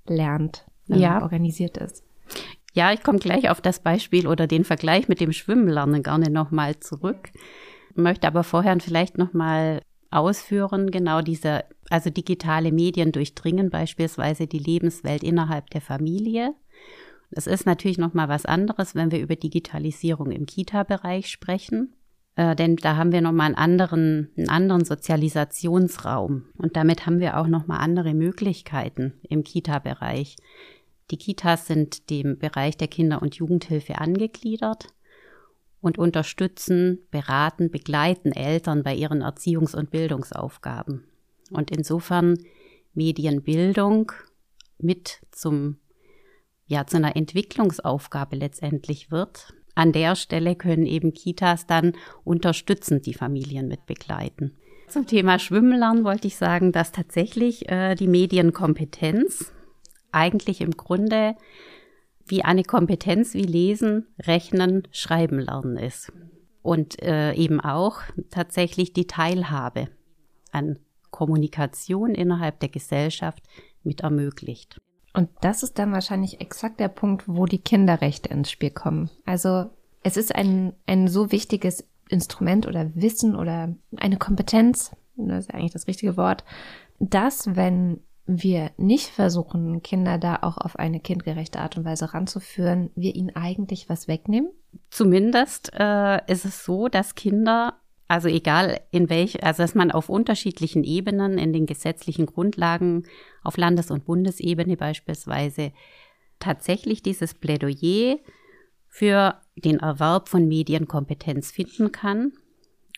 lernt, 0.06 0.66
ähm, 0.90 1.00
ja. 1.00 1.22
organisiert 1.22 1.78
ist. 1.78 2.04
Ja, 2.74 2.92
ich 2.92 3.04
komme 3.04 3.20
gleich 3.20 3.50
auf 3.50 3.62
das 3.62 3.80
Beispiel 3.80 4.28
oder 4.28 4.48
den 4.48 4.66
Vergleich 4.66 5.08
mit 5.08 5.22
dem 5.22 5.32
Schwimmenlernen 5.32 6.04
gerne 6.04 6.30
nochmal 6.30 6.80
zurück. 6.80 7.30
Möchte 7.94 8.28
aber 8.28 8.44
vorher 8.44 8.78
vielleicht 8.82 9.18
nochmal 9.18 9.82
ausführen, 10.12 10.92
genau 10.92 11.22
diese, 11.22 11.64
also 11.90 12.10
digitale 12.10 12.72
Medien 12.72 13.12
durchdringen 13.12 13.70
beispielsweise 13.70 14.48
die 14.48 14.60
Lebenswelt 14.60 15.24
innerhalb 15.24 15.70
der 15.70 15.82
Familie. 15.82 16.54
Das 17.36 17.48
ist 17.48 17.66
natürlich 17.66 17.98
nochmal 17.98 18.30
was 18.30 18.46
anderes, 18.46 18.96
wenn 18.96 19.12
wir 19.12 19.20
über 19.20 19.36
Digitalisierung 19.36 20.32
im 20.32 20.46
Kita-Bereich 20.46 21.28
sprechen. 21.28 21.94
Äh, 22.38 22.56
denn 22.56 22.78
da 22.78 22.96
haben 22.96 23.12
wir 23.12 23.22
nochmal 23.22 23.48
einen 23.48 23.56
anderen, 23.56 24.30
einen 24.38 24.50
anderen 24.50 24.86
Sozialisationsraum. 24.86 26.46
Und 26.58 26.78
damit 26.78 27.06
haben 27.06 27.20
wir 27.20 27.38
auch 27.38 27.48
nochmal 27.48 27.80
andere 27.80 28.14
Möglichkeiten 28.14 29.14
im 29.30 29.44
Kita-Bereich. 29.44 30.38
Die 31.12 31.18
Kitas 31.18 31.68
sind 31.68 32.10
dem 32.10 32.40
Bereich 32.40 32.78
der 32.78 32.88
Kinder- 32.88 33.22
und 33.22 33.36
Jugendhilfe 33.36 34.00
angegliedert 34.00 34.88
und 35.82 35.98
unterstützen, 35.98 37.00
beraten, 37.12 37.70
begleiten 37.70 38.32
Eltern 38.32 38.82
bei 38.82 38.96
ihren 38.96 39.22
Erziehungs- 39.22 39.76
und 39.76 39.92
Bildungsaufgaben. 39.92 41.04
Und 41.52 41.70
insofern 41.70 42.40
Medienbildung 42.94 44.14
mit 44.80 45.20
zum, 45.32 45.78
ja, 46.68 46.86
zu 46.88 46.98
einer 46.98 47.16
Entwicklungsaufgabe 47.16 48.36
letztendlich 48.36 49.12
wird. 49.12 49.54
An 49.76 49.92
der 49.92 50.16
Stelle 50.16 50.56
können 50.56 50.86
eben 50.86 51.14
Kitas 51.14 51.68
dann 51.68 51.94
unterstützend 52.24 53.06
die 53.06 53.14
Familien 53.14 53.68
mit 53.68 53.86
begleiten. 53.86 54.56
Zum 54.88 55.08
Thema 55.08 55.40
Schwimmen 55.40 56.04
wollte 56.04 56.28
ich 56.28 56.38
sagen, 56.38 56.72
dass 56.72 56.92
tatsächlich 56.92 57.70
äh, 57.70 57.96
die 57.96 58.08
Medienkompetenz 58.08 59.52
eigentlich 60.12 60.62
im 60.62 60.72
Grunde 60.72 61.36
wie 62.28 62.44
eine 62.44 62.64
Kompetenz 62.64 63.34
wie 63.34 63.44
Lesen, 63.44 64.08
Rechnen, 64.22 64.88
Schreiben 64.92 65.40
lernen 65.40 65.78
ist. 65.78 66.12
Und 66.62 67.02
äh, 67.04 67.34
eben 67.34 67.60
auch 67.60 68.02
tatsächlich 68.32 68.94
die 68.94 69.06
Teilhabe 69.06 69.90
an 70.52 70.80
Kommunikation 71.12 72.16
innerhalb 72.16 72.60
der 72.60 72.70
Gesellschaft 72.70 73.44
mit 73.84 74.02
ermöglicht. 74.02 74.82
Und 75.16 75.30
das 75.42 75.64
ist 75.64 75.80
dann 75.80 75.92
wahrscheinlich 75.92 76.42
exakt 76.42 76.80
der 76.80 76.90
Punkt, 76.90 77.24
wo 77.28 77.46
die 77.46 77.62
Kinderrechte 77.62 78.30
ins 78.30 78.52
Spiel 78.52 78.72
kommen. 78.72 79.10
Also 79.26 79.70
es 80.04 80.18
ist 80.18 80.36
ein, 80.36 80.74
ein 80.86 81.08
so 81.08 81.32
wichtiges 81.32 81.86
Instrument 82.10 82.68
oder 82.68 82.92
Wissen 82.96 83.36
oder 83.36 83.74
eine 83.98 84.18
Kompetenz, 84.18 84.92
das 85.16 85.46
ist 85.46 85.54
eigentlich 85.54 85.74
das 85.74 85.88
richtige 85.88 86.18
Wort, 86.18 86.44
dass 87.00 87.56
wenn 87.56 88.02
wir 88.28 88.72
nicht 88.78 89.08
versuchen, 89.08 89.84
Kinder 89.84 90.18
da 90.18 90.40
auch 90.42 90.58
auf 90.58 90.78
eine 90.78 91.00
kindgerechte 91.00 91.60
Art 91.60 91.78
und 91.78 91.86
Weise 91.86 92.14
ranzuführen, 92.14 92.90
wir 92.96 93.16
ihnen 93.16 93.36
eigentlich 93.36 93.88
was 93.88 94.08
wegnehmen? 94.08 94.50
Zumindest 94.90 95.72
äh, 95.74 96.20
ist 96.32 96.46
es 96.46 96.66
so, 96.66 96.88
dass 96.88 97.16
Kinder, 97.16 97.76
also 98.08 98.28
egal 98.28 98.80
in 98.92 99.10
welch, 99.10 99.44
also 99.44 99.64
dass 99.64 99.76
man 99.76 99.92
auf 99.92 100.10
unterschiedlichen 100.10 100.84
Ebenen, 100.84 101.38
in 101.38 101.54
den 101.54 101.66
gesetzlichen 101.66 102.26
Grundlagen, 102.26 103.04
auf 103.44 103.58
Landes- 103.58 103.92
und 103.92 104.06
Bundesebene 104.06 104.78
beispielsweise, 104.78 105.72
tatsächlich 106.40 107.02
dieses 107.02 107.34
Plädoyer 107.34 108.18
für 108.88 109.36
den 109.56 109.80
Erwerb 109.80 110.30
von 110.30 110.48
Medienkompetenz 110.48 111.52
finden 111.52 111.92
kann 111.92 112.34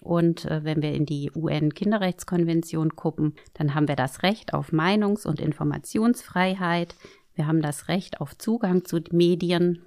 und 0.01 0.45
äh, 0.45 0.63
wenn 0.63 0.81
wir 0.81 0.93
in 0.93 1.05
die 1.05 1.31
UN-Kinderrechtskonvention 1.35 2.95
gucken, 2.95 3.33
dann 3.53 3.73
haben 3.73 3.87
wir 3.87 3.95
das 3.95 4.23
Recht 4.23 4.53
auf 4.53 4.71
Meinungs- 4.71 5.25
und 5.25 5.41
Informationsfreiheit. 5.41 6.95
Wir 7.35 7.47
haben 7.47 7.61
das 7.61 7.87
Recht 7.87 8.21
auf 8.21 8.37
Zugang 8.37 8.85
zu 8.85 9.01
Medien. 9.11 9.81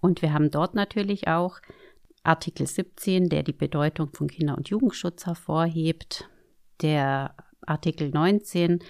Und 0.00 0.20
wir 0.22 0.32
haben 0.32 0.50
dort 0.50 0.74
natürlich 0.74 1.28
auch 1.28 1.58
Artikel 2.22 2.66
17, 2.66 3.28
der 3.28 3.42
die 3.42 3.52
Bedeutung 3.52 4.10
von 4.12 4.28
Kinder- 4.28 4.56
und 4.56 4.68
Jugendschutz 4.68 5.26
hervorhebt. 5.26 6.28
Der 6.80 7.34
Artikel 7.66 8.10
19, 8.10 8.80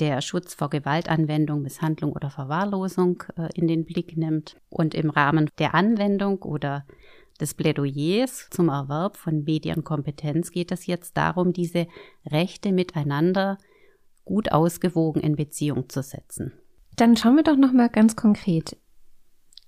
der 0.00 0.20
Schutz 0.20 0.54
vor 0.54 0.70
Gewaltanwendung, 0.70 1.62
Misshandlung 1.62 2.12
oder 2.12 2.30
Verwahrlosung 2.30 3.22
äh, 3.36 3.48
in 3.54 3.68
den 3.68 3.84
Blick 3.84 4.16
nimmt. 4.16 4.56
Und 4.68 4.94
im 4.94 5.10
Rahmen 5.10 5.50
der 5.58 5.74
Anwendung 5.74 6.42
oder 6.42 6.84
des 7.40 7.54
Plädoyers 7.54 8.48
zum 8.50 8.68
Erwerb 8.68 9.16
von 9.16 9.44
Medienkompetenz 9.44 10.50
geht 10.50 10.70
es 10.70 10.86
jetzt 10.86 11.16
darum, 11.16 11.52
diese 11.52 11.86
Rechte 12.26 12.72
miteinander 12.72 13.58
gut 14.24 14.52
ausgewogen 14.52 15.20
in 15.20 15.36
Beziehung 15.36 15.88
zu 15.88 16.02
setzen. 16.02 16.52
Dann 16.96 17.16
schauen 17.16 17.36
wir 17.36 17.42
doch 17.42 17.56
noch 17.56 17.72
mal 17.72 17.88
ganz 17.88 18.14
konkret. 18.14 18.76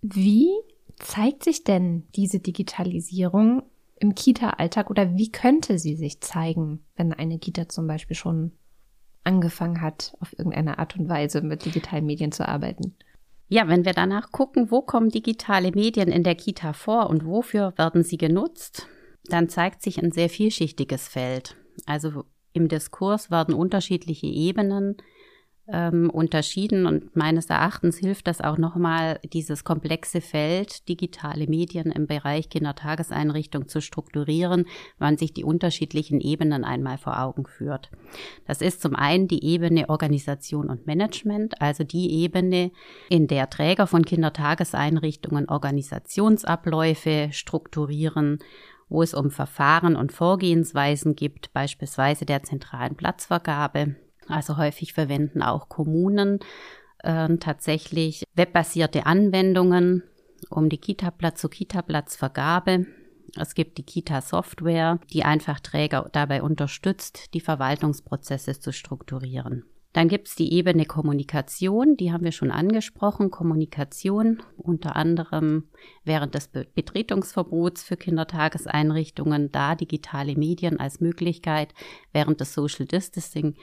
Wie 0.00 0.50
zeigt 0.98 1.44
sich 1.44 1.64
denn 1.64 2.06
diese 2.14 2.40
Digitalisierung 2.40 3.62
im 3.98 4.14
Kita-Alltag 4.14 4.90
oder 4.90 5.16
wie 5.16 5.30
könnte 5.30 5.78
sie 5.78 5.96
sich 5.96 6.20
zeigen, 6.20 6.84
wenn 6.96 7.12
eine 7.12 7.38
Kita 7.38 7.68
zum 7.68 7.86
Beispiel 7.86 8.16
schon 8.16 8.52
angefangen 9.24 9.80
hat, 9.80 10.16
auf 10.20 10.38
irgendeine 10.38 10.78
Art 10.78 10.96
und 10.96 11.08
Weise 11.08 11.40
mit 11.40 11.64
digitalen 11.64 12.06
Medien 12.06 12.32
zu 12.32 12.46
arbeiten? 12.46 12.94
Ja, 13.48 13.68
wenn 13.68 13.84
wir 13.84 13.92
danach 13.92 14.32
gucken, 14.32 14.70
wo 14.70 14.82
kommen 14.82 15.08
digitale 15.08 15.70
Medien 15.70 16.08
in 16.08 16.24
der 16.24 16.34
Kita 16.34 16.72
vor 16.72 17.08
und 17.08 17.24
wofür 17.24 17.72
werden 17.76 18.02
sie 18.02 18.18
genutzt, 18.18 18.88
dann 19.28 19.48
zeigt 19.48 19.82
sich 19.82 20.02
ein 20.02 20.12
sehr 20.12 20.28
vielschichtiges 20.28 21.08
Feld. 21.08 21.56
Also 21.86 22.24
im 22.52 22.68
Diskurs 22.68 23.30
werden 23.30 23.54
unterschiedliche 23.54 24.26
Ebenen 24.26 24.96
ähm, 25.72 26.10
unterschieden 26.10 26.86
und 26.86 27.16
meines 27.16 27.46
Erachtens 27.46 27.98
hilft 27.98 28.26
das 28.28 28.40
auch 28.40 28.58
nochmal, 28.58 29.18
dieses 29.32 29.64
komplexe 29.64 30.20
Feld 30.20 30.88
digitale 30.88 31.46
Medien 31.46 31.90
im 31.90 32.06
Bereich 32.06 32.48
Kindertageseinrichtung 32.48 33.68
zu 33.68 33.80
strukturieren, 33.80 34.66
wenn 34.98 35.06
man 35.08 35.18
sich 35.18 35.32
die 35.32 35.44
unterschiedlichen 35.44 36.20
Ebenen 36.20 36.64
einmal 36.64 36.98
vor 36.98 37.20
Augen 37.20 37.46
führt. 37.46 37.90
Das 38.46 38.60
ist 38.60 38.80
zum 38.80 38.94
einen 38.94 39.28
die 39.28 39.44
Ebene 39.44 39.88
Organisation 39.88 40.70
und 40.70 40.86
Management, 40.86 41.60
also 41.60 41.84
die 41.84 42.12
Ebene, 42.22 42.70
in 43.08 43.26
der 43.26 43.50
Träger 43.50 43.86
von 43.86 44.04
Kindertageseinrichtungen 44.04 45.48
Organisationsabläufe 45.48 47.28
strukturieren 47.32 48.38
wo 48.88 49.02
es 49.02 49.14
um 49.14 49.32
Verfahren 49.32 49.96
und 49.96 50.12
Vorgehensweisen 50.12 51.16
gibt, 51.16 51.52
beispielsweise 51.52 52.24
der 52.24 52.44
zentralen 52.44 52.94
Platzvergabe, 52.94 53.96
also 54.28 54.56
häufig 54.56 54.92
verwenden 54.92 55.42
auch 55.42 55.68
Kommunen 55.68 56.40
äh, 57.02 57.36
tatsächlich 57.38 58.24
webbasierte 58.34 59.06
Anwendungen 59.06 60.02
um 60.50 60.68
die 60.68 60.78
Kita-Platz 60.78 61.40
zu 61.40 61.48
Kita-Platzvergabe. 61.48 62.86
Es 63.38 63.54
gibt 63.54 63.78
die 63.78 63.82
Kita-Software, 63.82 65.00
die 65.12 65.24
einfach 65.24 65.60
Träger 65.60 66.08
dabei 66.12 66.42
unterstützt, 66.42 67.34
die 67.34 67.40
Verwaltungsprozesse 67.40 68.58
zu 68.58 68.72
strukturieren. 68.72 69.64
Dann 69.92 70.08
gibt 70.08 70.28
es 70.28 70.34
die 70.34 70.52
Ebene 70.52 70.84
Kommunikation, 70.84 71.96
die 71.96 72.12
haben 72.12 72.24
wir 72.24 72.32
schon 72.32 72.50
angesprochen. 72.50 73.30
Kommunikation 73.30 74.42
unter 74.58 74.94
anderem 74.94 75.68
während 76.04 76.34
des 76.34 76.48
Betretungsverbots 76.48 77.82
für 77.82 77.96
Kindertageseinrichtungen, 77.96 79.50
da 79.52 79.74
digitale 79.74 80.36
Medien 80.36 80.78
als 80.78 81.00
Möglichkeit, 81.00 81.72
während 82.12 82.40
des 82.40 82.52
Social 82.52 82.84
Distancing 82.84 83.56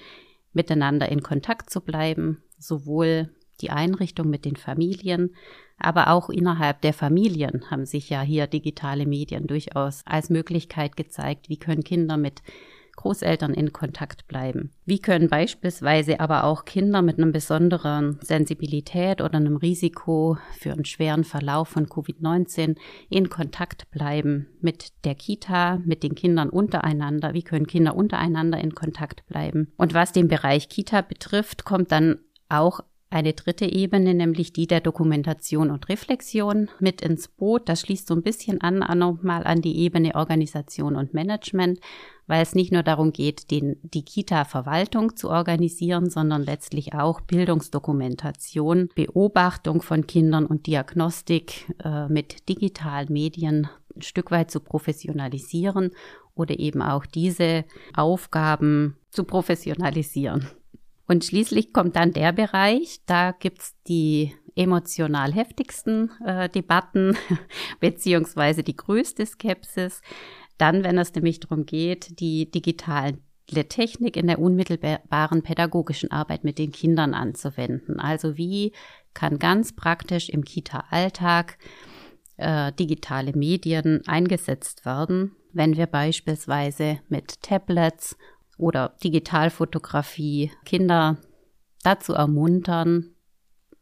miteinander 0.53 1.09
in 1.09 1.21
Kontakt 1.21 1.69
zu 1.69 1.81
bleiben, 1.81 2.43
sowohl 2.57 3.29
die 3.61 3.69
Einrichtung 3.69 4.29
mit 4.29 4.45
den 4.45 4.55
Familien, 4.55 5.35
aber 5.77 6.09
auch 6.09 6.29
innerhalb 6.29 6.81
der 6.81 6.93
Familien 6.93 7.69
haben 7.69 7.85
sich 7.85 8.09
ja 8.09 8.21
hier 8.21 8.47
digitale 8.47 9.05
Medien 9.05 9.47
durchaus 9.47 10.03
als 10.05 10.29
Möglichkeit 10.29 10.95
gezeigt, 10.95 11.49
wie 11.49 11.57
können 11.57 11.83
Kinder 11.83 12.17
mit 12.17 12.41
Großeltern 13.03 13.53
in 13.53 13.73
Kontakt 13.73 14.27
bleiben. 14.27 14.71
Wie 14.85 14.99
können 14.99 15.27
beispielsweise 15.27 16.21
aber 16.21 16.45
auch 16.45 16.63
Kinder 16.63 17.01
mit 17.01 17.17
einer 17.17 17.33
besonderen 17.33 18.17
Sensibilität 18.21 19.19
oder 19.19 19.35
einem 19.35 19.57
Risiko 19.57 20.37
für 20.57 20.71
einen 20.71 20.85
schweren 20.85 21.25
Verlauf 21.25 21.67
von 21.67 21.87
Covid-19 21.87 22.77
in 23.09 23.29
Kontakt 23.29 23.91
bleiben 23.91 24.47
mit 24.61 24.93
der 25.03 25.15
Kita, 25.15 25.81
mit 25.83 26.01
den 26.01 26.15
Kindern 26.15 26.49
untereinander? 26.49 27.33
Wie 27.33 27.43
können 27.43 27.67
Kinder 27.67 27.93
untereinander 27.93 28.57
in 28.57 28.73
Kontakt 28.73 29.25
bleiben? 29.27 29.73
Und 29.75 29.93
was 29.93 30.13
den 30.13 30.29
Bereich 30.29 30.69
Kita 30.69 31.01
betrifft, 31.01 31.65
kommt 31.65 31.91
dann 31.91 32.19
auch 32.47 32.79
eine 33.13 33.33
dritte 33.33 33.65
Ebene, 33.65 34.13
nämlich 34.13 34.53
die 34.53 34.67
der 34.67 34.81
Dokumentation 34.81 35.69
und 35.69 35.87
Reflexion 35.89 36.69
mit 36.79 37.01
ins 37.01 37.27
Boot. 37.27 37.69
Das 37.69 37.81
schließt 37.81 38.07
so 38.07 38.15
ein 38.15 38.23
bisschen 38.23 38.61
an, 38.61 38.79
nochmal 38.97 39.43
an 39.45 39.61
die 39.61 39.77
Ebene 39.79 40.15
Organisation 40.15 40.95
und 40.95 41.13
Management, 41.13 41.79
weil 42.27 42.41
es 42.41 42.55
nicht 42.55 42.71
nur 42.71 42.83
darum 42.83 43.13
geht, 43.13 43.51
den, 43.51 43.77
die 43.83 44.03
Kita-Verwaltung 44.03 45.15
zu 45.15 45.29
organisieren, 45.29 46.09
sondern 46.09 46.43
letztlich 46.43 46.93
auch 46.93 47.21
Bildungsdokumentation, 47.21 48.89
Beobachtung 48.95 49.81
von 49.81 50.07
Kindern 50.07 50.45
und 50.45 50.65
Diagnostik 50.67 51.73
äh, 51.83 52.07
mit 52.07 52.49
digitalen 52.49 53.11
Medien 53.11 53.69
ein 53.95 54.01
Stück 54.01 54.31
weit 54.31 54.49
zu 54.49 54.59
professionalisieren 54.59 55.91
oder 56.35 56.59
eben 56.59 56.81
auch 56.81 57.05
diese 57.05 57.65
Aufgaben 57.93 58.97
zu 59.11 59.23
professionalisieren. 59.23 60.47
Und 61.07 61.25
schließlich 61.25 61.73
kommt 61.73 61.95
dann 61.95 62.13
der 62.13 62.31
Bereich, 62.31 63.01
da 63.05 63.31
gibt's 63.31 63.75
die 63.87 64.33
emotional 64.55 65.33
heftigsten 65.33 66.11
äh, 66.25 66.49
Debatten 66.49 67.17
beziehungsweise 67.79 68.63
die 68.63 68.75
größte 68.75 69.25
Skepsis. 69.25 70.01
Dann, 70.57 70.83
wenn 70.83 70.97
es 70.97 71.13
nämlich 71.13 71.39
darum 71.39 71.65
geht, 71.65 72.19
die 72.19 72.49
digitale 72.49 73.17
Technik 73.67 74.15
in 74.15 74.27
der 74.27 74.39
unmittelbaren 74.39 75.41
pädagogischen 75.41 76.11
Arbeit 76.11 76.43
mit 76.43 76.59
den 76.59 76.71
Kindern 76.71 77.13
anzuwenden. 77.13 77.99
Also 77.99 78.37
wie 78.37 78.71
kann 79.13 79.39
ganz 79.39 79.75
praktisch 79.75 80.29
im 80.29 80.45
Kita-Alltag 80.45 81.57
äh, 82.37 82.71
digitale 82.73 83.33
Medien 83.33 84.01
eingesetzt 84.07 84.85
werden, 84.85 85.35
wenn 85.51 85.77
wir 85.77 85.87
beispielsweise 85.87 86.99
mit 87.09 87.41
Tablets 87.41 88.17
oder 88.63 88.93
Digitalfotografie 89.03 90.51
Kinder 90.63 91.17
dazu 91.83 92.13
ermuntern, 92.13 93.09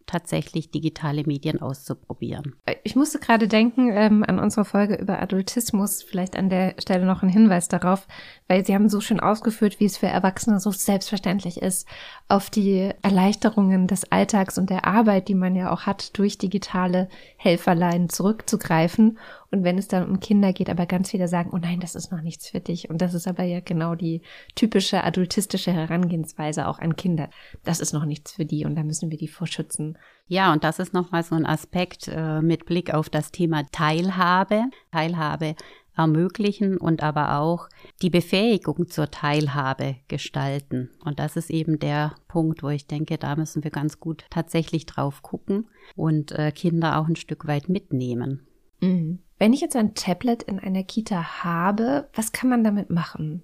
tatsächlich 0.08 0.72
digitale 0.72 1.24
Medien 1.26 1.62
auszuprobieren. 1.62 2.56
Ich 2.84 2.96
musste 2.96 3.20
gerade 3.20 3.48
denken 3.48 3.92
ähm, 3.94 4.26
an 4.28 4.40
unsere 4.40 4.66
Folge 4.66 4.96
über 4.96 5.22
Adultismus, 5.22 6.04
vielleicht 6.04 6.36
an 6.36 6.50
der 6.50 6.76
Stelle 6.80 7.06
noch 7.06 7.24
ein 7.24 7.30
Hinweis 7.30 7.70
darauf, 7.70 8.08
weil 8.48 8.66
Sie 8.66 8.74
haben 8.74 8.90
so 8.90 9.00
schön 9.00 9.20
ausgeführt, 9.20 9.80
wie 9.80 9.86
es 9.86 9.98
für 9.98 10.08
Erwachsene 10.08 10.60
so 10.60 10.72
selbstverständlich 10.72 11.62
ist, 11.62 11.88
auf 12.28 12.50
die 12.50 12.92
Erleichterungen 13.02 13.88
des 13.88 14.12
Alltags 14.12 14.58
und 14.58 14.70
der 14.70 14.86
Arbeit, 14.86 15.28
die 15.28 15.36
man 15.36 15.56
ja 15.56 15.72
auch 15.72 15.84
hat, 15.84 16.18
durch 16.18 16.38
digitale 16.38 17.08
Helferlein 17.38 18.10
zurückzugreifen. 18.10 19.18
Und 19.52 19.66
wenn 19.66 19.78
es 19.78 19.90
dann 19.90 20.10
um 20.10 20.22
Kinder 20.22 20.54
geht, 20.54 20.70
aber 20.70 20.86
ganz 20.86 21.12
viele 21.12 21.28
sagen, 21.28 21.50
oh 21.54 21.58
nein, 21.58 21.82
das 21.82 21.96
ist 21.96 22.12
noch 22.12 22.22
nichts 22.22 22.50
für 22.50 22.62
dich. 22.62 22.90
Und 22.90 23.02
das 23.02 23.14
ist 23.14 23.28
aber 23.28 23.44
ja 23.44 23.60
genau 23.60 23.96
die 23.96 24.22
typische 24.56 25.04
adultistische 25.04 25.74
Herangehensweise 25.74 26.68
auch 26.68 26.80
an 26.80 26.96
Kinder. 26.96 27.30
Das 27.64 27.82
ist 27.82 27.92
noch 27.92 28.06
nichts 28.06 28.32
für 28.32 28.46
die 28.46 28.66
und 28.66 28.76
da 28.76 28.84
müssen 28.84 29.12
wir 29.12 29.18
die 29.18 29.28
vorschützen. 29.28 29.98
Ja, 30.28 30.54
und 30.54 30.64
das 30.64 30.80
ist 30.80 30.94
nochmal 30.94 31.24
so 31.24 31.36
ein 31.36 31.46
Aspekt 31.46 32.08
äh, 32.08 32.42
mit 32.42 32.66
Blick 32.66 32.94
auf 32.94 33.10
das 33.10 33.32
Thema 33.32 33.64
Teilhabe. 33.72 34.64
Teilhabe 34.94 35.56
ermöglichen 35.98 36.78
und 36.78 37.04
aber 37.04 37.38
auch 37.38 37.68
die 38.02 38.10
Befähigung 38.10 38.88
zur 38.88 39.12
Teilhabe 39.12 39.98
gestalten. 40.08 40.90
Und 41.04 41.20
das 41.20 41.36
ist 41.36 41.50
eben 41.50 41.80
der 41.80 42.16
Punkt, 42.30 42.64
wo 42.64 42.70
ich 42.70 42.88
denke, 42.88 43.18
da 43.18 43.36
müssen 43.36 43.64
wir 43.66 43.72
ganz 43.72 44.00
gut 44.00 44.26
tatsächlich 44.30 44.86
drauf 44.86 45.22
gucken 45.22 45.68
und 45.98 46.32
äh, 46.32 46.54
Kinder 46.54 46.98
auch 46.98 47.08
ein 47.08 47.18
Stück 47.18 47.48
weit 47.48 47.68
mitnehmen. 47.68 48.48
Mhm. 48.80 49.20
Wenn 49.42 49.54
ich 49.54 49.62
jetzt 49.62 49.76
ein 49.76 49.96
Tablet 49.96 50.44
in 50.44 50.60
einer 50.60 50.84
Kita 50.84 51.44
habe, 51.44 52.08
was 52.14 52.32
kann 52.32 52.48
man 52.48 52.64
damit 52.64 52.92
machen? 52.92 53.42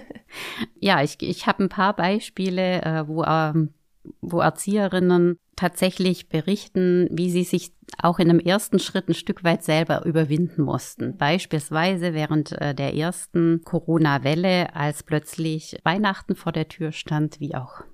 ja, 0.81 1.01
ich, 1.01 1.15
ich 1.21 1.47
habe 1.47 1.63
ein 1.63 1.69
paar 1.69 1.95
Beispiele, 1.95 2.81
äh, 2.81 3.07
wo, 3.07 3.23
ähm, 3.23 3.73
wo 4.19 4.41
Erzieherinnen 4.41 5.37
tatsächlich 5.55 6.27
berichten, 6.27 7.07
wie 7.09 7.31
sie 7.31 7.45
sich 7.45 7.71
auch 8.01 8.19
in 8.19 8.29
einem 8.29 8.41
ersten 8.41 8.79
Schritt 8.79 9.07
ein 9.07 9.13
Stück 9.13 9.45
weit 9.45 9.63
selber 9.63 10.03
überwinden 10.03 10.63
mussten. 10.63 11.15
Beispielsweise 11.15 12.13
während 12.13 12.51
äh, 12.61 12.75
der 12.75 12.93
ersten 12.93 13.61
Corona-Welle, 13.63 14.75
als 14.75 15.03
plötzlich 15.03 15.77
Weihnachten 15.85 16.35
vor 16.35 16.51
der 16.51 16.67
Tür 16.67 16.91
stand, 16.91 17.39
wie 17.39 17.55
auch 17.55 17.85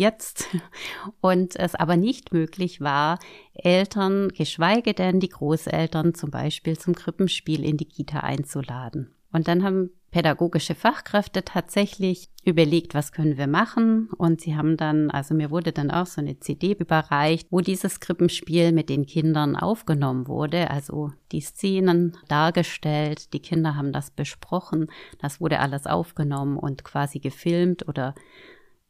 jetzt 0.00 0.48
und 1.20 1.54
es 1.56 1.76
aber 1.76 1.96
nicht 1.96 2.32
möglich 2.32 2.80
war, 2.80 3.18
Eltern, 3.54 4.30
geschweige 4.30 4.94
denn 4.94 5.20
die 5.20 5.28
Großeltern 5.28 6.14
zum 6.14 6.30
Beispiel 6.30 6.76
zum 6.78 6.94
Krippenspiel 6.94 7.64
in 7.64 7.76
die 7.76 7.84
Kita 7.84 8.20
einzuladen. 8.20 9.14
Und 9.32 9.46
dann 9.46 9.62
haben 9.62 9.90
pädagogische 10.10 10.74
Fachkräfte 10.74 11.44
tatsächlich 11.44 12.28
überlegt, 12.44 12.94
was 12.94 13.12
können 13.12 13.36
wir 13.36 13.46
machen. 13.46 14.08
Und 14.16 14.40
sie 14.40 14.56
haben 14.56 14.76
dann, 14.76 15.10
also 15.10 15.34
mir 15.34 15.50
wurde 15.50 15.72
dann 15.72 15.90
auch 15.90 16.06
so 16.06 16.20
eine 16.20 16.38
CD 16.40 16.72
überreicht, 16.72 17.46
wo 17.50 17.60
dieses 17.60 18.00
Krippenspiel 18.00 18.72
mit 18.72 18.88
den 18.88 19.06
Kindern 19.06 19.56
aufgenommen 19.56 20.26
wurde. 20.26 20.70
Also 20.70 21.12
die 21.32 21.40
Szenen 21.40 22.16
dargestellt, 22.28 23.32
die 23.32 23.40
Kinder 23.40 23.76
haben 23.76 23.92
das 23.92 24.10
besprochen, 24.10 24.90
das 25.20 25.40
wurde 25.40 25.60
alles 25.60 25.86
aufgenommen 25.86 26.56
und 26.56 26.84
quasi 26.84 27.20
gefilmt 27.20 27.86
oder 27.86 28.14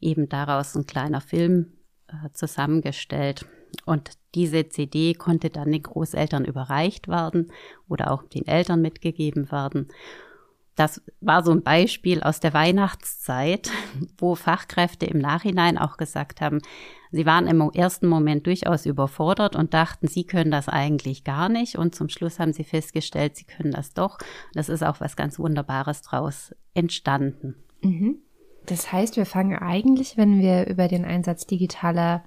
eben 0.01 0.29
daraus 0.29 0.75
ein 0.75 0.85
kleiner 0.85 1.21
Film 1.21 1.73
äh, 2.07 2.29
zusammengestellt. 2.33 3.45
Und 3.85 4.11
diese 4.35 4.69
CD 4.69 5.13
konnte 5.13 5.49
dann 5.49 5.71
den 5.71 5.83
Großeltern 5.83 6.45
überreicht 6.45 7.07
werden 7.07 7.51
oder 7.87 8.11
auch 8.11 8.23
den 8.23 8.47
Eltern 8.47 8.81
mitgegeben 8.81 9.51
werden. 9.51 9.87
Das 10.75 11.01
war 11.19 11.43
so 11.43 11.51
ein 11.51 11.63
Beispiel 11.63 12.23
aus 12.23 12.39
der 12.39 12.53
Weihnachtszeit, 12.53 13.69
wo 14.17 14.35
Fachkräfte 14.35 15.05
im 15.05 15.19
Nachhinein 15.19 15.77
auch 15.77 15.97
gesagt 15.97 16.41
haben, 16.41 16.59
sie 17.11 17.25
waren 17.25 17.47
im 17.47 17.61
ersten 17.73 18.07
Moment 18.07 18.47
durchaus 18.47 18.85
überfordert 18.85 19.55
und 19.55 19.73
dachten, 19.73 20.07
sie 20.07 20.23
können 20.23 20.51
das 20.51 20.69
eigentlich 20.69 21.23
gar 21.23 21.49
nicht. 21.49 21.77
Und 21.77 21.93
zum 21.93 22.09
Schluss 22.09 22.39
haben 22.39 22.53
sie 22.53 22.63
festgestellt, 22.63 23.35
sie 23.35 23.45
können 23.45 23.71
das 23.71 23.93
doch. 23.93 24.17
Das 24.53 24.69
ist 24.69 24.83
auch 24.83 25.01
was 25.01 25.15
ganz 25.15 25.39
Wunderbares 25.39 26.01
draus 26.01 26.55
entstanden. 26.73 27.55
Mhm. 27.81 28.19
Das 28.65 28.91
heißt, 28.91 29.17
wir 29.17 29.25
fangen 29.25 29.57
eigentlich, 29.57 30.17
wenn 30.17 30.39
wir 30.39 30.67
über 30.67 30.87
den 30.87 31.05
Einsatz 31.05 31.47
digitaler 31.47 32.23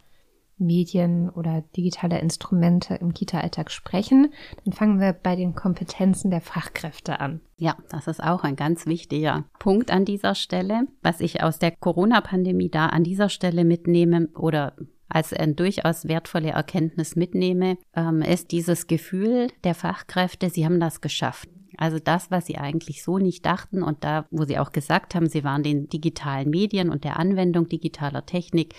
Medien 0.57 1.31
oder 1.31 1.65
digitaler 1.77 2.21
Instrumente 2.21 2.95
im 2.95 3.13
Kita-Alltag 3.13 3.71
sprechen, 3.71 4.33
dann 4.65 4.73
fangen 4.73 5.01
wir 5.01 5.13
bei 5.13 5.37
den 5.37 5.55
Kompetenzen 5.55 6.31
der 6.31 6.41
Fachkräfte 6.41 7.21
an. 7.21 7.41
Ja, 7.57 7.77
das 7.89 8.07
ist 8.07 8.23
auch 8.23 8.45
ein 8.45 8.57
ganz 8.57 8.87
wichtiger 8.87 9.45
Punkt 9.59 9.91
an 9.91 10.05
dieser 10.05 10.35
Stelle. 10.35 10.87
Was 11.03 11.21
ich 11.21 11.43
aus 11.43 11.59
der 11.59 11.73
Corona-Pandemie 11.73 12.71
da 12.71 12.87
an 12.87 13.05
dieser 13.05 13.29
Stelle 13.29 13.65
mitnehme 13.65 14.29
oder 14.37 14.75
als 15.09 15.33
eine 15.33 15.55
durchaus 15.55 16.09
wertvolle 16.09 16.51
Erkenntnis 16.51 17.15
mitnehme, 17.15 17.79
ähm, 17.95 18.23
ist 18.23 18.51
dieses 18.53 18.87
Gefühl 18.87 19.49
der 19.63 19.75
Fachkräfte, 19.75 20.51
sie 20.51 20.65
haben 20.65 20.81
das 20.81 21.01
geschafft. 21.01 21.49
Also 21.77 21.99
das, 21.99 22.31
was 22.31 22.47
sie 22.47 22.59
eigentlich 22.59 23.03
so 23.03 23.19
nicht 23.19 23.45
dachten 23.47 23.83
und 23.83 24.05
da, 24.05 24.27
wo 24.31 24.45
sie 24.45 24.59
auch 24.59 24.73
gesagt 24.73 25.15
haben, 25.15 25.29
sie 25.29 25.45
waren 25.45 25.63
den 25.63 25.89
digitalen 25.89 26.51
Medien 26.51 26.91
und 26.91 27.05
der 27.05 27.19
Anwendung 27.19 27.69
digitaler 27.69 28.27
Technik 28.27 28.75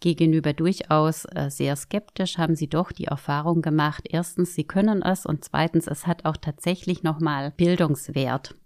gegenüber 0.00 0.52
durchaus 0.52 1.24
äh, 1.26 1.48
sehr 1.48 1.76
skeptisch, 1.76 2.36
haben 2.36 2.56
sie 2.56 2.68
doch 2.68 2.92
die 2.92 3.04
Erfahrung 3.04 3.62
gemacht, 3.62 4.02
erstens, 4.10 4.54
sie 4.54 4.64
können 4.64 5.00
es 5.00 5.24
und 5.24 5.44
zweitens, 5.44 5.86
es 5.86 6.06
hat 6.06 6.24
auch 6.24 6.36
tatsächlich 6.36 7.02
nochmal 7.02 7.52
Bildungswert. 7.52 8.56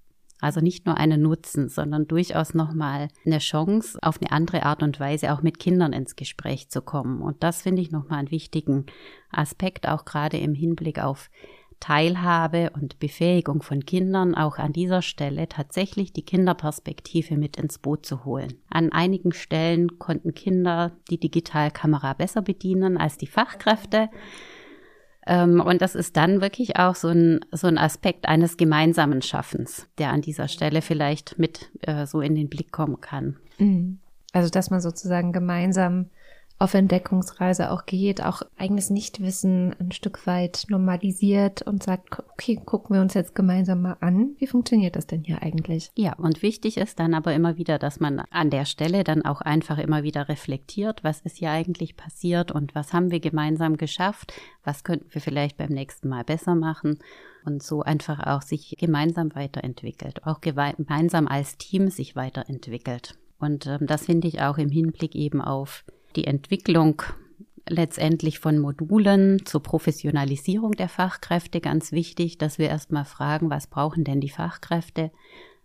Also 0.40 0.60
nicht 0.60 0.84
nur 0.84 0.98
einen 0.98 1.22
Nutzen, 1.22 1.68
sondern 1.68 2.08
durchaus 2.08 2.52
nochmal 2.52 3.08
eine 3.24 3.38
Chance, 3.38 3.98
auf 4.02 4.20
eine 4.20 4.32
andere 4.32 4.64
Art 4.64 4.82
und 4.82 5.00
Weise 5.00 5.32
auch 5.32 5.42
mit 5.42 5.58
Kindern 5.58 5.94
ins 5.94 6.14
Gespräch 6.14 6.68
zu 6.68 6.82
kommen. 6.82 7.22
Und 7.22 7.42
das 7.42 7.62
finde 7.62 7.80
ich 7.80 7.90
nochmal 7.90 8.18
einen 8.18 8.30
wichtigen 8.30 8.84
Aspekt, 9.30 9.88
auch 9.88 10.04
gerade 10.04 10.36
im 10.36 10.54
Hinblick 10.54 10.98
auf 10.98 11.30
Teilhabe 11.80 12.70
und 12.74 12.98
Befähigung 12.98 13.62
von 13.62 13.84
Kindern 13.84 14.34
auch 14.34 14.58
an 14.58 14.72
dieser 14.72 15.02
Stelle 15.02 15.48
tatsächlich 15.48 16.12
die 16.12 16.24
Kinderperspektive 16.24 17.36
mit 17.36 17.56
ins 17.56 17.78
Boot 17.78 18.06
zu 18.06 18.24
holen. 18.24 18.54
An 18.70 18.92
einigen 18.92 19.32
Stellen 19.32 19.98
konnten 19.98 20.34
Kinder 20.34 20.92
die 21.10 21.18
Digitalkamera 21.20 22.14
besser 22.14 22.42
bedienen 22.42 22.96
als 22.96 23.18
die 23.18 23.26
Fachkräfte. 23.26 24.08
Ähm, 25.26 25.60
und 25.60 25.82
das 25.82 25.94
ist 25.94 26.16
dann 26.16 26.40
wirklich 26.40 26.76
auch 26.76 26.94
so 26.94 27.08
ein, 27.08 27.40
so 27.52 27.66
ein 27.66 27.78
Aspekt 27.78 28.28
eines 28.28 28.56
gemeinsamen 28.56 29.22
Schaffens, 29.22 29.88
der 29.98 30.10
an 30.10 30.22
dieser 30.22 30.48
Stelle 30.48 30.82
vielleicht 30.82 31.38
mit 31.38 31.70
äh, 31.82 32.06
so 32.06 32.20
in 32.20 32.34
den 32.34 32.48
Blick 32.48 32.72
kommen 32.72 33.00
kann. 33.00 33.36
Mhm. 33.58 33.98
Also, 34.32 34.50
dass 34.50 34.70
man 34.70 34.80
sozusagen 34.80 35.32
gemeinsam 35.32 36.10
auf 36.58 36.72
Entdeckungsreise 36.72 37.70
auch 37.70 37.84
geht, 37.84 38.22
auch 38.22 38.42
eigenes 38.56 38.88
Nichtwissen 38.88 39.74
ein 39.78 39.92
Stück 39.92 40.26
weit 40.26 40.64
normalisiert 40.68 41.62
und 41.62 41.82
sagt, 41.82 42.18
okay, 42.32 42.58
gucken 42.64 42.96
wir 42.96 43.02
uns 43.02 43.14
jetzt 43.14 43.34
gemeinsam 43.34 43.82
mal 43.82 43.98
an. 44.00 44.30
Wie 44.38 44.46
funktioniert 44.46 44.96
das 44.96 45.06
denn 45.06 45.22
hier 45.22 45.42
eigentlich? 45.42 45.90
Ja, 45.96 46.14
und 46.14 46.42
wichtig 46.42 46.78
ist 46.78 46.98
dann 46.98 47.12
aber 47.12 47.34
immer 47.34 47.58
wieder, 47.58 47.78
dass 47.78 48.00
man 48.00 48.20
an 48.30 48.48
der 48.48 48.64
Stelle 48.64 49.04
dann 49.04 49.24
auch 49.24 49.42
einfach 49.42 49.78
immer 49.78 50.02
wieder 50.02 50.28
reflektiert, 50.28 51.04
was 51.04 51.20
ist 51.20 51.36
hier 51.36 51.50
eigentlich 51.50 51.96
passiert 51.96 52.52
und 52.52 52.74
was 52.74 52.94
haben 52.94 53.10
wir 53.10 53.20
gemeinsam 53.20 53.76
geschafft, 53.76 54.32
was 54.64 54.82
könnten 54.82 55.12
wir 55.12 55.20
vielleicht 55.20 55.58
beim 55.58 55.70
nächsten 55.70 56.08
Mal 56.08 56.24
besser 56.24 56.54
machen 56.54 56.98
und 57.44 57.62
so 57.62 57.82
einfach 57.82 58.26
auch 58.26 58.40
sich 58.40 58.76
gemeinsam 58.78 59.34
weiterentwickelt, 59.34 60.26
auch 60.26 60.40
gemeinsam 60.40 61.28
als 61.28 61.58
Team 61.58 61.90
sich 61.90 62.16
weiterentwickelt. 62.16 63.18
Und 63.38 63.66
ähm, 63.66 63.86
das 63.86 64.06
finde 64.06 64.28
ich 64.28 64.40
auch 64.40 64.56
im 64.56 64.70
Hinblick 64.70 65.14
eben 65.14 65.42
auf 65.42 65.84
die 66.16 66.26
Entwicklung 66.26 67.02
letztendlich 67.68 68.38
von 68.38 68.58
Modulen 68.58 69.44
zur 69.44 69.62
Professionalisierung 69.62 70.72
der 70.72 70.88
Fachkräfte 70.88 71.60
ganz 71.60 71.92
wichtig, 71.92 72.38
dass 72.38 72.58
wir 72.58 72.68
erstmal 72.68 73.04
fragen, 73.04 73.50
was 73.50 73.66
brauchen 73.66 74.04
denn 74.04 74.20
die 74.20 74.30
Fachkräfte? 74.30 75.10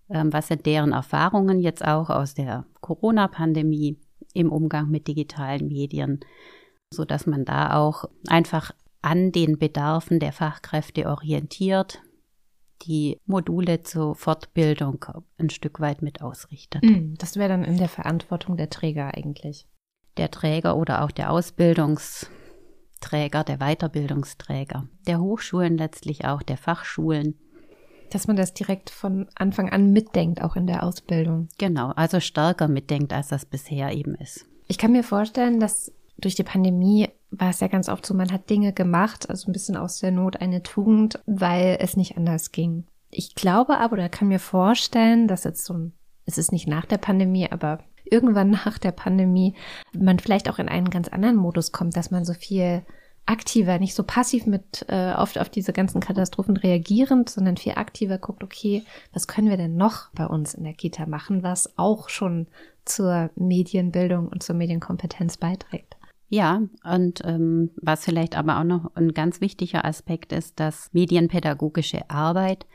Ähm, 0.10 0.34
was 0.34 0.48
sind 0.48 0.66
deren 0.66 0.94
Erfahrungen 0.94 1.60
jetzt 1.60 1.86
auch 1.86 2.10
aus 2.10 2.34
der 2.34 2.66
Corona-Pandemie 2.82 3.98
im 4.34 4.52
Umgang 4.52 4.90
mit 4.90 5.08
digitalen 5.08 5.68
Medien, 5.68 6.20
so 6.92 7.06
dass 7.06 7.28
man 7.28 7.46
da 7.46 7.76
auch 7.76 8.06
einfach 8.28 8.72
an 9.02 9.32
den 9.32 9.58
Bedarfen 9.58 10.20
der 10.20 10.34
Fachkräfte 10.34 11.08
orientiert, 11.08 12.02
die 12.84 13.20
Module 13.26 13.84
zur 13.84 14.16
Fortbildung 14.16 15.06
ein 15.38 15.50
Stück 15.50 15.80
weit 15.80 16.02
mit 16.02 16.22
ausrichtet. 16.22 16.82
Hm, 16.82 17.16
das 17.18 17.36
wäre 17.36 17.50
dann 17.50 17.64
in 17.64 17.78
der 17.78 17.90
Verantwortung 17.90 18.58
der 18.58 18.70
Träger 18.70 19.14
eigentlich. 19.16 19.68
Der 20.18 20.32
Träger 20.32 20.76
oder 20.76 21.04
auch 21.04 21.12
der 21.12 21.32
Ausbildungsträger, 21.32 23.44
der 23.44 23.58
Weiterbildungsträger, 23.58 24.88
der 25.08 25.22
Hochschulen 25.22 25.78
letztlich 25.78 26.26
auch, 26.26 26.42
der 26.42 26.58
Fachschulen. 26.58 27.36
Dass 28.12 28.28
man 28.28 28.36
das 28.36 28.54
direkt 28.54 28.90
von 28.90 29.30
Anfang 29.36 29.70
an 29.70 29.92
mitdenkt, 29.92 30.42
auch 30.42 30.58
in 30.58 30.68
der 30.68 30.84
Ausbildung. 30.84 31.48
Genau, 31.58 31.92
also 31.92 32.20
stärker 32.20 32.68
mitdenkt, 32.68 33.14
als 33.14 33.30
das 33.30 33.46
bisher 33.46 33.94
eben 33.94 34.16
ist. 34.16 34.46
Ich 34.68 34.78
kann 34.78 34.92
mir 34.92 35.04
vorstellen, 35.04 35.60
dass 35.60 35.94
durch 36.18 36.36
die 36.36 36.44
Pandemie 36.44 37.08
war 37.32 37.50
es 37.50 37.62
ja 37.62 37.68
ganz 37.68 37.90
oft 37.90 38.06
so, 38.06 38.14
man 38.14 38.32
hat 38.32 38.50
Dinge 38.50 38.74
gemacht, 38.74 39.30
also 39.30 39.50
ein 39.50 39.54
bisschen 39.54 39.78
aus 39.78 40.00
der 40.00 40.12
Not 40.12 40.42
eine 40.42 40.64
Tugend, 40.64 41.20
weil 41.26 41.78
es 41.80 41.98
nicht 41.98 42.18
anders 42.18 42.52
ging. 42.52 42.86
Ich 43.10 43.36
glaube 43.36 43.78
aber 43.78 43.94
oder 43.94 44.10
kann 44.10 44.28
mir 44.28 44.40
vorstellen, 44.40 45.28
dass 45.28 45.44
jetzt 45.44 45.66
so 45.66 45.74
ein, 45.74 45.94
es 46.26 46.38
ist 46.38 46.52
nicht 46.52 46.68
nach 46.68 46.86
der 46.86 46.98
Pandemie, 46.98 47.52
aber 47.52 47.80
irgendwann 48.12 48.52
nach 48.52 48.78
der 48.78 48.92
Pandemie 48.92 49.56
man 49.94 50.20
vielleicht 50.20 50.50
auch 50.50 50.60
in 50.60 50.70
einen 50.70 50.90
ganz 50.90 51.08
anderen 51.08 51.38
Modus 51.38 51.72
kommt, 51.72 51.96
dass 51.98 52.12
man 52.12 52.26
so 52.26 52.34
viel 52.34 52.84
aktiver, 53.26 53.80
nicht 53.80 53.96
so 53.96 54.04
passiv 54.04 54.46
mit 54.46 54.86
äh, 54.90 55.14
oft 55.14 55.38
auf 55.38 55.50
diese 55.50 55.74
ganzen 55.74 56.02
Katastrophen 56.02 56.58
reagierend, 56.58 57.30
sondern 57.30 57.58
viel 57.58 57.74
aktiver 57.74 58.18
guckt, 58.18 58.44
okay, 58.44 58.84
was 59.14 59.28
können 59.28 59.50
wir 59.50 59.58
denn 59.58 59.78
noch 59.78 60.10
bei 60.14 60.26
uns 60.26 60.54
in 60.54 60.64
der 60.64 60.74
Kita 60.74 61.06
machen, 61.06 61.44
was 61.44 61.78
auch 61.78 62.10
schon 62.10 62.48
zur 62.84 63.30
Medienbildung 63.36 64.28
und 64.28 64.44
zur 64.44 64.56
Medienkompetenz 64.56 65.38
beiträgt. 65.38 65.98
Ja, 66.30 66.62
und 66.84 67.22
ähm, 67.26 67.72
was 67.76 68.06
vielleicht 68.06 68.38
aber 68.38 68.60
auch 68.60 68.64
noch 68.64 68.96
ein 68.96 69.14
ganz 69.14 69.42
wichtiger 69.42 69.84
Aspekt 69.84 70.32
ist, 70.32 70.60
dass 70.60 70.90
medienpädagogische 70.94 72.10
Arbeit 72.10 72.66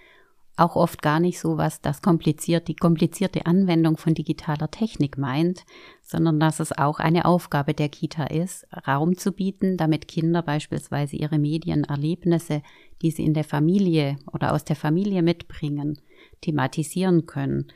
auch 0.57 0.75
oft 0.75 1.03
gar 1.03 1.21
nicht 1.21 1.39
so 1.39 1.59
was 1.59 1.81
das 1.81 2.01
kompliziert, 2.01 2.69
die 2.69 2.77
komplizierte 2.77 3.47
Anwendung 3.47 3.99
von 3.99 4.15
digitaler 4.15 4.71
Technik 4.71 5.19
meint, 5.19 5.65
sondern 6.03 6.41
dass 6.41 6.61
es 6.61 6.77
auch 6.77 6.99
eine 6.99 7.27
Aufgabe 7.27 7.75
der 7.75 7.91
Kita 7.91 8.25
ist, 8.25 8.67
Raum 8.87 9.19
zu 9.19 9.33
bieten, 9.33 9.77
damit 9.77 10.09
Kinder 10.09 10.43
beispielsweise 10.43 11.17
ihre 11.17 11.39
Medienerlebnisse, 11.39 12.63
die 13.03 13.11
sie 13.11 13.25
in 13.25 13.35
der 13.35 13.45
Familie 13.45 14.17
oder 14.33 14.55
aus 14.55 14.65
der 14.65 14.77
Familie 14.77 15.23
mitbringen, 15.23 16.01
thematisieren 16.41 17.27
können, 17.27 17.67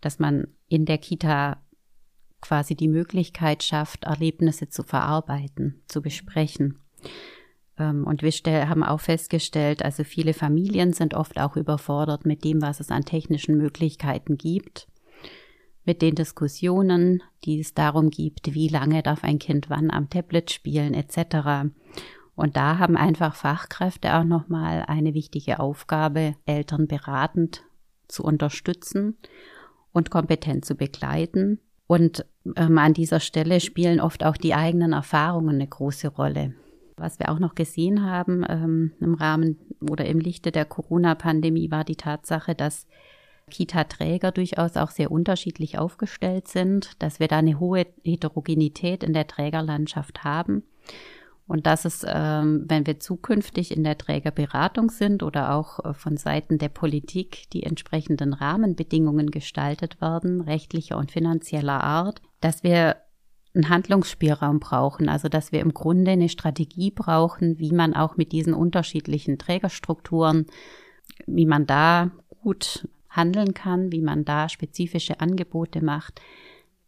dass 0.00 0.18
man 0.18 0.48
in 0.68 0.84
der 0.84 0.98
Kita 0.98 1.62
quasi 2.40 2.74
die 2.74 2.88
Möglichkeit 2.88 3.62
schafft, 3.62 4.04
Erlebnisse 4.04 4.68
zu 4.68 4.82
verarbeiten, 4.82 5.82
zu 5.86 6.02
besprechen. 6.02 6.80
Ähm, 7.78 8.04
und 8.04 8.22
wir 8.22 8.68
haben 8.68 8.82
auch 8.82 9.00
festgestellt, 9.00 9.84
also 9.84 10.04
viele 10.04 10.34
Familien 10.34 10.92
sind 10.92 11.14
oft 11.14 11.38
auch 11.38 11.56
überfordert 11.56 12.26
mit 12.26 12.44
dem, 12.44 12.62
was 12.62 12.80
es 12.80 12.90
an 12.90 13.04
technischen 13.04 13.56
Möglichkeiten 13.56 14.36
gibt, 14.36 14.88
mit 15.84 16.02
den 16.02 16.14
Diskussionen, 16.14 17.22
die 17.44 17.60
es 17.60 17.74
darum 17.74 18.10
gibt, 18.10 18.54
wie 18.54 18.68
lange 18.68 19.02
darf 19.02 19.22
ein 19.22 19.38
Kind 19.38 19.70
wann 19.70 19.90
am 19.90 20.10
Tablet 20.10 20.50
spielen 20.50 20.94
etc. 20.94 21.70
Und 22.34 22.56
da 22.56 22.78
haben 22.78 22.96
einfach 22.96 23.34
Fachkräfte 23.34 24.14
auch 24.14 24.24
nochmal 24.24 24.84
eine 24.86 25.14
wichtige 25.14 25.60
Aufgabe, 25.60 26.34
Eltern 26.44 26.86
beratend 26.86 27.62
zu 28.08 28.24
unterstützen 28.24 29.16
und 29.92 30.10
kompetent 30.10 30.64
zu 30.64 30.74
begleiten 30.74 31.60
und 31.86 32.26
ähm, 32.56 32.78
an 32.78 32.94
dieser 32.94 33.20
Stelle 33.20 33.60
spielen 33.60 34.00
oft 34.00 34.24
auch 34.24 34.36
die 34.36 34.54
eigenen 34.54 34.92
Erfahrungen 34.92 35.56
eine 35.56 35.66
große 35.66 36.08
Rolle. 36.08 36.54
Was 36.96 37.18
wir 37.18 37.30
auch 37.30 37.38
noch 37.38 37.54
gesehen 37.54 38.04
haben 38.04 38.44
ähm, 38.48 38.92
im 39.00 39.14
Rahmen 39.14 39.58
oder 39.90 40.06
im 40.06 40.18
Lichte 40.18 40.50
der 40.50 40.64
Corona-Pandemie 40.64 41.70
war 41.70 41.84
die 41.84 41.96
Tatsache, 41.96 42.54
dass 42.54 42.86
Kita-Träger 43.50 44.32
durchaus 44.32 44.76
auch 44.76 44.90
sehr 44.90 45.12
unterschiedlich 45.12 45.78
aufgestellt 45.78 46.48
sind, 46.48 47.00
dass 47.00 47.20
wir 47.20 47.28
da 47.28 47.38
eine 47.38 47.60
hohe 47.60 47.86
Heterogenität 48.02 49.04
in 49.04 49.12
der 49.12 49.26
Trägerlandschaft 49.26 50.24
haben 50.24 50.64
und 51.46 51.66
dass 51.66 51.84
es, 51.84 52.04
ähm, 52.08 52.64
wenn 52.66 52.86
wir 52.86 52.98
zukünftig 52.98 53.76
in 53.76 53.84
der 53.84 53.98
Trägerberatung 53.98 54.90
sind 54.90 55.22
oder 55.22 55.54
auch 55.54 55.84
äh, 55.84 55.94
von 55.94 56.16
Seiten 56.16 56.58
der 56.58 56.68
Politik 56.68 57.48
die 57.52 57.62
entsprechenden 57.62 58.32
Rahmenbedingungen 58.32 59.30
gestaltet 59.30 60.00
werden, 60.00 60.40
rechtlicher 60.40 60.98
und 60.98 61.12
finanzieller 61.12 61.84
Art, 61.84 62.20
dass 62.40 62.64
wir 62.64 62.96
einen 63.56 63.68
Handlungsspielraum 63.68 64.60
brauchen, 64.60 65.08
also 65.08 65.28
dass 65.28 65.50
wir 65.50 65.60
im 65.60 65.74
Grunde 65.74 66.12
eine 66.12 66.28
Strategie 66.28 66.90
brauchen, 66.90 67.58
wie 67.58 67.72
man 67.72 67.94
auch 67.94 68.16
mit 68.16 68.32
diesen 68.32 68.54
unterschiedlichen 68.54 69.38
Trägerstrukturen, 69.38 70.46
wie 71.26 71.46
man 71.46 71.66
da 71.66 72.10
gut 72.42 72.88
handeln 73.08 73.54
kann, 73.54 73.90
wie 73.92 74.02
man 74.02 74.24
da 74.24 74.48
spezifische 74.48 75.20
Angebote 75.20 75.82
macht, 75.82 76.20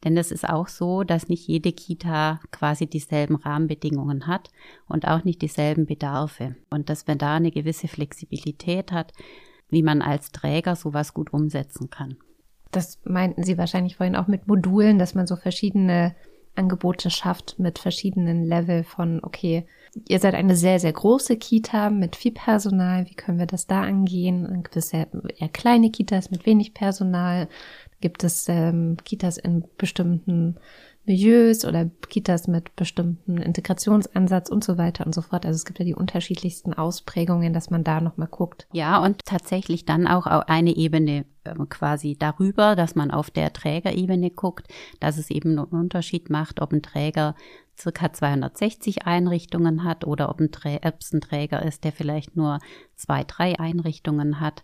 denn 0.04 0.16
es 0.16 0.30
ist 0.30 0.48
auch 0.48 0.68
so, 0.68 1.02
dass 1.02 1.28
nicht 1.28 1.46
jede 1.48 1.72
Kita 1.72 2.40
quasi 2.52 2.86
dieselben 2.86 3.36
Rahmenbedingungen 3.36 4.26
hat 4.26 4.50
und 4.86 5.08
auch 5.08 5.24
nicht 5.24 5.42
dieselben 5.42 5.86
Bedarfe. 5.86 6.54
Und 6.70 6.88
dass 6.88 7.06
man 7.06 7.18
da 7.18 7.36
eine 7.36 7.50
gewisse 7.50 7.88
Flexibilität 7.88 8.92
hat, 8.92 9.12
wie 9.68 9.82
man 9.82 10.00
als 10.00 10.30
Träger 10.30 10.76
sowas 10.76 11.14
gut 11.14 11.32
umsetzen 11.32 11.90
kann. 11.90 12.16
Das 12.70 13.00
meinten 13.04 13.42
Sie 13.42 13.58
wahrscheinlich 13.58 13.96
vorhin 13.96 14.14
auch 14.14 14.28
mit 14.28 14.46
Modulen, 14.46 14.98
dass 14.98 15.14
man 15.14 15.26
so 15.26 15.36
verschiedene 15.36 16.14
Angebote 16.58 17.10
schafft 17.10 17.58
mit 17.58 17.78
verschiedenen 17.78 18.44
Level 18.44 18.84
von, 18.84 19.20
okay, 19.22 19.66
ihr 20.06 20.18
seid 20.18 20.34
eine 20.34 20.56
sehr, 20.56 20.78
sehr 20.80 20.92
große 20.92 21.36
Kita 21.36 21.90
mit 21.90 22.16
viel 22.16 22.32
Personal, 22.32 23.06
wie 23.06 23.14
können 23.14 23.38
wir 23.38 23.46
das 23.46 23.66
da 23.66 23.82
angehen? 23.82 24.62
Gibt 24.62 24.76
es 24.76 24.92
eher, 24.92 25.08
eher 25.38 25.48
kleine 25.48 25.90
Kitas 25.90 26.30
mit 26.30 26.44
wenig 26.44 26.74
Personal 26.74 27.48
gibt 28.00 28.24
es 28.24 28.48
ähm, 28.48 28.96
Kitas 29.04 29.38
in 29.38 29.64
bestimmten 29.76 30.56
Milieus 31.08 31.64
oder 31.64 31.86
Kitas 32.08 32.48
mit 32.48 32.76
bestimmten 32.76 33.38
Integrationsansatz 33.38 34.50
und 34.50 34.62
so 34.62 34.76
weiter 34.76 35.06
und 35.06 35.14
so 35.14 35.22
fort. 35.22 35.46
Also 35.46 35.56
es 35.56 35.64
gibt 35.64 35.78
ja 35.78 35.84
die 35.86 35.94
unterschiedlichsten 35.94 36.74
Ausprägungen, 36.74 37.54
dass 37.54 37.70
man 37.70 37.82
da 37.82 38.02
nochmal 38.02 38.28
guckt. 38.28 38.68
Ja, 38.72 39.02
und 39.02 39.24
tatsächlich 39.24 39.86
dann 39.86 40.06
auch 40.06 40.26
eine 40.26 40.76
Ebene 40.76 41.24
äh, 41.44 41.54
quasi 41.70 42.16
darüber, 42.18 42.76
dass 42.76 42.94
man 42.94 43.10
auf 43.10 43.30
der 43.30 43.54
Trägerebene 43.54 44.30
guckt, 44.30 44.68
dass 45.00 45.16
es 45.16 45.30
eben 45.30 45.58
einen 45.58 45.66
Unterschied 45.80 46.28
macht, 46.28 46.60
ob 46.60 46.72
ein 46.72 46.82
Träger 46.82 47.34
circa 47.76 48.12
260 48.12 49.06
Einrichtungen 49.06 49.84
hat 49.84 50.04
oder 50.06 50.28
ob 50.28 50.40
ein 50.40 50.50
Träger 50.52 51.64
ist, 51.64 51.84
der 51.84 51.92
vielleicht 51.92 52.36
nur 52.36 52.58
zwei, 52.96 53.24
drei 53.24 53.58
Einrichtungen 53.58 54.40
hat 54.40 54.62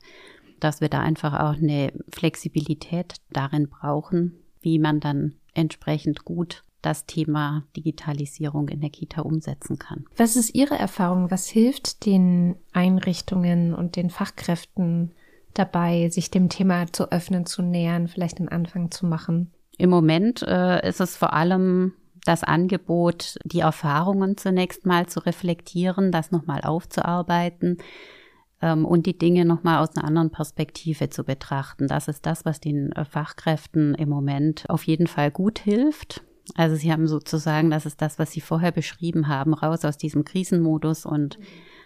dass 0.61 0.81
wir 0.81 0.89
da 0.89 1.01
einfach 1.01 1.35
auch 1.35 1.59
eine 1.59 1.93
Flexibilität 2.11 3.17
darin 3.31 3.69
brauchen, 3.69 4.39
wie 4.63 4.79
man 4.79 4.99
dann 4.99 5.35
entsprechend 5.55 6.25
gut 6.25 6.63
das 6.83 7.07
Thema 7.07 7.65
Digitalisierung 7.77 8.69
in 8.69 8.81
der 8.81 8.91
Kita 8.91 9.23
umsetzen 9.23 9.79
kann. 9.79 10.05
Was 10.17 10.37
ist 10.37 10.55
Ihre 10.55 10.79
Erfahrung? 10.79 11.31
Was 11.31 11.47
hilft 11.49 12.05
den 12.05 12.57
Einrichtungen 12.73 13.75
und 13.75 13.97
den 13.97 14.11
Fachkräften 14.11 15.13
dabei, 15.55 16.11
sich 16.11 16.31
dem 16.31 16.49
Thema 16.49 16.93
zu 16.93 17.11
öffnen, 17.11 17.47
zu 17.47 17.63
nähern, 17.63 18.09
vielleicht 18.09 18.39
einen 18.39 18.51
Anfang 18.51 18.91
zu 18.91 19.07
machen? 19.07 19.51
Im 19.79 19.91
Moment 19.91 20.43
äh, 20.43 20.87
ist 20.87 21.01
es 21.01 21.17
vor 21.17 21.33
allem 21.33 21.95
das 22.25 22.43
Angebot, 22.43 23.37
die 23.45 23.61
Erfahrungen 23.61 24.37
zunächst 24.37 24.87
mal 24.87 25.07
zu 25.07 25.21
reflektieren, 25.21 26.11
das 26.11 26.31
nochmal 26.31 26.63
aufzuarbeiten, 26.63 27.79
ähm, 28.65 28.87
und 28.87 29.05
die 29.05 29.19
Dinge 29.19 29.45
nochmal 29.45 29.83
aus 29.83 29.95
einer 29.95 30.07
anderen 30.07 30.31
Perspektive 30.31 31.11
zu 31.11 31.23
betrachten. 31.23 31.87
Das 31.87 32.09
ist 32.09 32.25
das, 32.25 32.47
was 32.47 32.61
den 32.61 32.93
äh, 32.93 33.05
Fachkräften 33.05 33.95
im 33.95 34.09
Moment 34.09 34.65
auf 34.71 34.85
jeden 34.85 35.07
Fall 35.07 35.31
gut 35.31 35.59
hilft. 35.59 36.23
Also 36.55 36.75
sie 36.75 36.91
haben 36.91 37.07
sozusagen, 37.07 37.71
das 37.71 37.85
ist 37.85 38.01
das, 38.01 38.19
was 38.19 38.33
Sie 38.33 38.41
vorher 38.41 38.73
beschrieben 38.73 39.29
haben, 39.29 39.55
raus 39.55 39.85
aus 39.85 39.99
diesem 39.99 40.25
Krisenmodus 40.25 41.07
und 41.07 41.39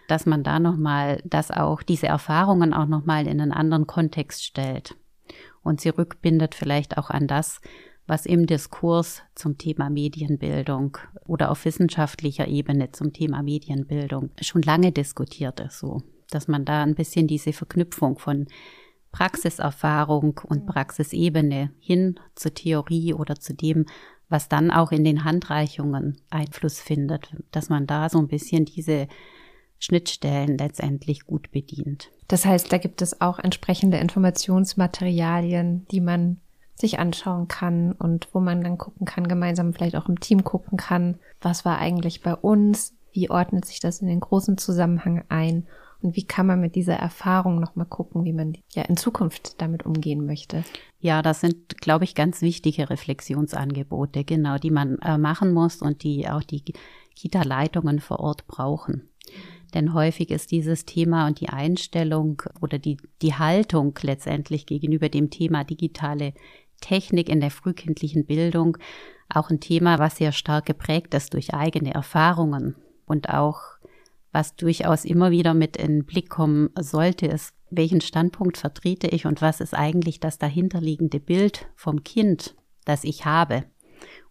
dass 0.08 0.24
man 0.24 0.42
da 0.42 0.58
nochmal, 0.58 1.20
dass 1.24 1.50
auch 1.50 1.82
diese 1.82 2.06
Erfahrungen 2.06 2.72
auch 2.72 2.86
nochmal 2.86 3.26
in 3.26 3.40
einen 3.40 3.52
anderen 3.52 3.86
Kontext 3.86 4.44
stellt 4.44 4.96
und 5.62 5.80
sie 5.80 5.90
rückbindet 5.90 6.54
vielleicht 6.54 6.96
auch 6.96 7.10
an 7.10 7.26
das, 7.26 7.60
was 8.06 8.24
im 8.24 8.46
Diskurs 8.46 9.22
zum 9.34 9.58
Thema 9.58 9.90
Medienbildung 9.90 10.96
oder 11.26 11.50
auf 11.50 11.64
wissenschaftlicher 11.64 12.48
Ebene 12.48 12.90
zum 12.92 13.12
Thema 13.12 13.42
Medienbildung 13.42 14.30
schon 14.40 14.62
lange 14.62 14.92
diskutiert 14.92 15.60
ist, 15.60 15.78
so 15.78 16.02
dass 16.30 16.48
man 16.48 16.64
da 16.64 16.82
ein 16.82 16.94
bisschen 16.94 17.26
diese 17.26 17.52
Verknüpfung 17.52 18.18
von 18.18 18.46
Praxiserfahrung 19.12 20.40
und 20.44 20.66
Praxisebene 20.66 21.70
hin 21.80 22.20
zur 22.34 22.54
Theorie 22.54 23.14
oder 23.14 23.36
zu 23.36 23.54
dem, 23.54 23.86
was 24.28 24.48
dann 24.48 24.70
auch 24.70 24.92
in 24.92 25.04
den 25.04 25.24
Handreichungen 25.24 26.20
Einfluss 26.30 26.80
findet, 26.80 27.34
dass 27.50 27.70
man 27.70 27.86
da 27.86 28.08
so 28.08 28.18
ein 28.18 28.28
bisschen 28.28 28.66
diese 28.66 29.08
Schnittstellen 29.78 30.58
letztendlich 30.58 31.24
gut 31.24 31.50
bedient. 31.50 32.10
Das 32.26 32.44
heißt, 32.44 32.70
da 32.72 32.78
gibt 32.78 33.00
es 33.00 33.20
auch 33.20 33.38
entsprechende 33.38 33.98
Informationsmaterialien, 33.98 35.86
die 35.90 36.00
man 36.00 36.40
sich 36.74 36.98
anschauen 36.98 37.48
kann 37.48 37.92
und 37.92 38.28
wo 38.32 38.40
man 38.40 38.62
dann 38.62 38.78
gucken 38.78 39.06
kann, 39.06 39.26
gemeinsam 39.26 39.72
vielleicht 39.72 39.96
auch 39.96 40.08
im 40.08 40.20
Team 40.20 40.44
gucken 40.44 40.76
kann, 40.78 41.18
was 41.40 41.64
war 41.64 41.78
eigentlich 41.78 42.22
bei 42.22 42.34
uns, 42.34 42.94
wie 43.12 43.30
ordnet 43.30 43.64
sich 43.64 43.80
das 43.80 44.00
in 44.00 44.06
den 44.08 44.20
großen 44.20 44.58
Zusammenhang 44.58 45.24
ein 45.28 45.66
Und 46.00 46.14
wie 46.14 46.24
kann 46.24 46.46
man 46.46 46.60
mit 46.60 46.76
dieser 46.76 46.94
Erfahrung 46.94 47.58
nochmal 47.60 47.86
gucken, 47.86 48.24
wie 48.24 48.32
man 48.32 48.54
ja 48.72 48.82
in 48.82 48.96
Zukunft 48.96 49.60
damit 49.60 49.84
umgehen 49.84 50.24
möchte? 50.26 50.64
Ja, 51.00 51.22
das 51.22 51.40
sind, 51.40 51.80
glaube 51.80 52.04
ich, 52.04 52.14
ganz 52.14 52.40
wichtige 52.40 52.88
Reflexionsangebote, 52.88 54.24
genau, 54.24 54.58
die 54.58 54.70
man 54.70 54.98
äh, 54.98 55.18
machen 55.18 55.52
muss 55.52 55.82
und 55.82 56.04
die 56.04 56.28
auch 56.28 56.42
die 56.42 56.62
Kita-Leitungen 57.16 57.98
vor 57.98 58.20
Ort 58.20 58.46
brauchen. 58.46 59.08
Denn 59.74 59.92
häufig 59.92 60.30
ist 60.30 60.50
dieses 60.50 60.84
Thema 60.84 61.26
und 61.26 61.40
die 61.40 61.50
Einstellung 61.50 62.42
oder 62.60 62.78
die, 62.78 62.96
die 63.20 63.34
Haltung 63.34 63.94
letztendlich 64.02 64.66
gegenüber 64.66 65.08
dem 65.08 65.30
Thema 65.30 65.64
digitale 65.64 66.32
Technik 66.80 67.28
in 67.28 67.40
der 67.40 67.50
frühkindlichen 67.50 68.24
Bildung 68.24 68.78
auch 69.28 69.50
ein 69.50 69.60
Thema, 69.60 69.98
was 69.98 70.16
sehr 70.16 70.32
stark 70.32 70.66
geprägt 70.66 71.12
ist 71.12 71.34
durch 71.34 71.52
eigene 71.52 71.92
Erfahrungen 71.92 72.76
und 73.04 73.28
auch 73.28 73.60
was 74.32 74.56
durchaus 74.56 75.04
immer 75.04 75.30
wieder 75.30 75.54
mit 75.54 75.76
in 75.76 75.86
den 75.86 76.04
Blick 76.04 76.28
kommen 76.28 76.70
sollte, 76.78 77.26
ist, 77.26 77.54
welchen 77.70 78.00
Standpunkt 78.00 78.56
vertrete 78.56 79.08
ich 79.08 79.26
und 79.26 79.42
was 79.42 79.60
ist 79.60 79.74
eigentlich 79.74 80.20
das 80.20 80.38
dahinterliegende 80.38 81.20
Bild 81.20 81.68
vom 81.74 82.02
Kind, 82.04 82.54
das 82.84 83.04
ich 83.04 83.24
habe 83.24 83.64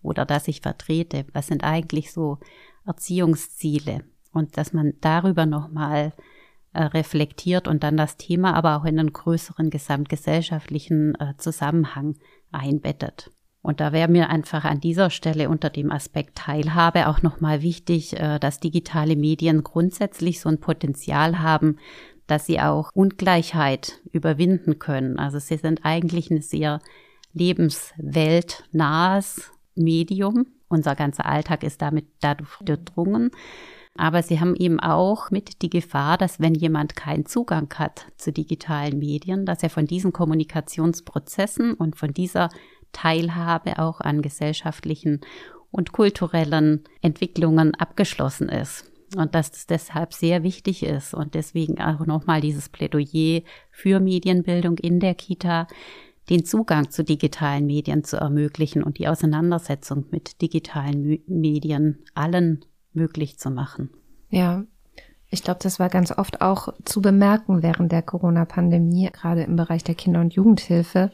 oder 0.01 0.25
das 0.25 0.47
ich 0.47 0.61
vertrete? 0.61 1.25
Was 1.33 1.47
sind 1.47 1.63
eigentlich 1.63 2.11
so 2.11 2.39
Erziehungsziele? 2.85 4.05
Und 4.31 4.57
dass 4.57 4.73
man 4.73 4.93
darüber 5.01 5.45
nochmal 5.45 6.13
äh, 6.73 6.83
reflektiert 6.83 7.67
und 7.67 7.83
dann 7.83 7.97
das 7.97 8.17
Thema 8.17 8.53
aber 8.53 8.77
auch 8.77 8.85
in 8.85 8.99
einen 8.99 9.13
größeren 9.13 9.69
gesamtgesellschaftlichen 9.69 11.15
äh, 11.15 11.33
Zusammenhang 11.37 12.15
einbettet. 12.51 13.31
Und 13.67 13.79
da 13.81 13.91
wäre 13.91 14.09
mir 14.09 14.29
einfach 14.29 14.63
an 14.63 14.79
dieser 14.79 15.09
Stelle 15.09 15.49
unter 15.49 15.69
dem 15.69 15.91
Aspekt 15.91 16.37
Teilhabe 16.37 17.09
auch 17.09 17.21
nochmal 17.21 17.61
wichtig, 17.61 18.17
äh, 18.17 18.39
dass 18.39 18.61
digitale 18.61 19.17
Medien 19.17 19.61
grundsätzlich 19.61 20.39
so 20.39 20.47
ein 20.47 20.61
Potenzial 20.61 21.39
haben, 21.39 21.75
dass 22.27 22.45
sie 22.45 22.61
auch 22.61 22.91
Ungleichheit 22.93 23.99
überwinden 24.13 24.79
können. 24.79 25.19
Also 25.19 25.39
sie 25.39 25.57
sind 25.57 25.81
eigentlich 25.83 26.31
ein 26.31 26.41
sehr 26.41 26.79
lebensweltnahes 27.33 29.51
Medium. 29.75 30.45
Unser 30.69 30.95
ganzer 30.95 31.25
Alltag 31.25 31.63
ist 31.63 31.81
damit 31.81 32.05
dadurch 32.21 32.55
durchdrungen. 32.61 33.31
Aber 33.97 34.23
sie 34.23 34.39
haben 34.39 34.55
eben 34.55 34.79
auch 34.79 35.29
mit 35.29 35.61
die 35.61 35.69
Gefahr, 35.69 36.17
dass 36.17 36.39
wenn 36.39 36.53
jemand 36.53 36.95
keinen 36.95 37.25
Zugang 37.25 37.67
hat 37.73 38.05
zu 38.15 38.31
digitalen 38.31 38.99
Medien, 38.99 39.45
dass 39.45 39.63
er 39.63 39.71
von 39.71 39.87
diesen 39.87 40.13
Kommunikationsprozessen 40.13 41.73
und 41.73 41.97
von 41.97 42.13
dieser 42.13 42.47
Teilhabe 42.91 43.79
auch 43.79 44.01
an 44.01 44.21
gesellschaftlichen 44.21 45.21
und 45.71 45.91
kulturellen 45.91 46.83
Entwicklungen 47.01 47.75
abgeschlossen 47.75 48.49
ist. 48.49 48.91
Und 49.15 49.35
dass 49.35 49.51
es 49.51 49.67
deshalb 49.67 50.13
sehr 50.13 50.43
wichtig 50.43 50.83
ist 50.83 51.13
und 51.13 51.33
deswegen 51.33 51.79
auch 51.79 52.05
nochmal 52.05 52.41
dieses 52.41 52.67
Plädoyer 52.67 53.41
für 53.71 53.99
Medienbildung 53.99 54.77
in 54.79 54.99
der 54.99 55.15
Kita, 55.15 55.67
den 56.29 56.43
Zugang 56.43 56.89
zu 56.89 57.05
digitalen 57.05 57.65
Medien 57.65 58.03
zu 58.03 58.17
ermöglichen 58.17 58.83
und 58.83 58.97
die 58.97 59.07
Auseinandersetzung 59.07 60.05
mit 60.11 60.41
digitalen 60.41 61.19
Medien 61.25 61.99
allen 62.15 62.65
möglich 62.91 63.39
zu 63.39 63.49
machen. 63.49 63.91
Ja, 64.29 64.65
ich 65.29 65.43
glaube, 65.43 65.59
das 65.61 65.79
war 65.79 65.89
ganz 65.89 66.11
oft 66.11 66.41
auch 66.41 66.73
zu 66.83 67.01
bemerken 67.01 67.63
während 67.63 67.91
der 67.91 68.01
Corona-Pandemie, 68.01 69.09
gerade 69.11 69.43
im 69.43 69.55
Bereich 69.55 69.83
der 69.83 69.95
Kinder- 69.95 70.21
und 70.21 70.33
Jugendhilfe, 70.33 71.11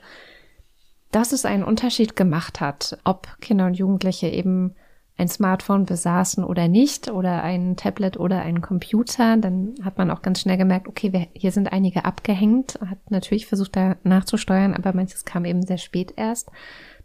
dass 1.13 1.31
es 1.31 1.45
einen 1.45 1.63
Unterschied 1.63 2.15
gemacht 2.15 2.59
hat, 2.59 2.97
ob 3.03 3.27
Kinder 3.39 3.67
und 3.67 3.75
Jugendliche 3.75 4.27
eben 4.27 4.75
ein 5.15 5.27
Smartphone 5.27 5.85
besaßen 5.85 6.43
oder 6.43 6.67
nicht 6.67 7.09
oder 7.09 7.43
ein 7.43 7.75
Tablet 7.77 8.17
oder 8.17 8.41
einen 8.41 8.61
Computer, 8.61 9.37
dann 9.37 9.75
hat 9.83 9.99
man 9.99 10.09
auch 10.09 10.23
ganz 10.23 10.41
schnell 10.41 10.57
gemerkt, 10.57 10.87
okay, 10.87 11.13
wir, 11.13 11.27
hier 11.33 11.51
sind 11.51 11.71
einige 11.71 12.05
abgehängt, 12.05 12.79
hat 12.83 12.97
natürlich 13.11 13.45
versucht 13.45 13.75
da 13.75 13.95
nachzusteuern, 14.03 14.73
aber 14.73 14.93
manches 14.93 15.23
kam 15.23 15.45
eben 15.45 15.63
sehr 15.63 15.77
spät 15.77 16.13
erst, 16.15 16.49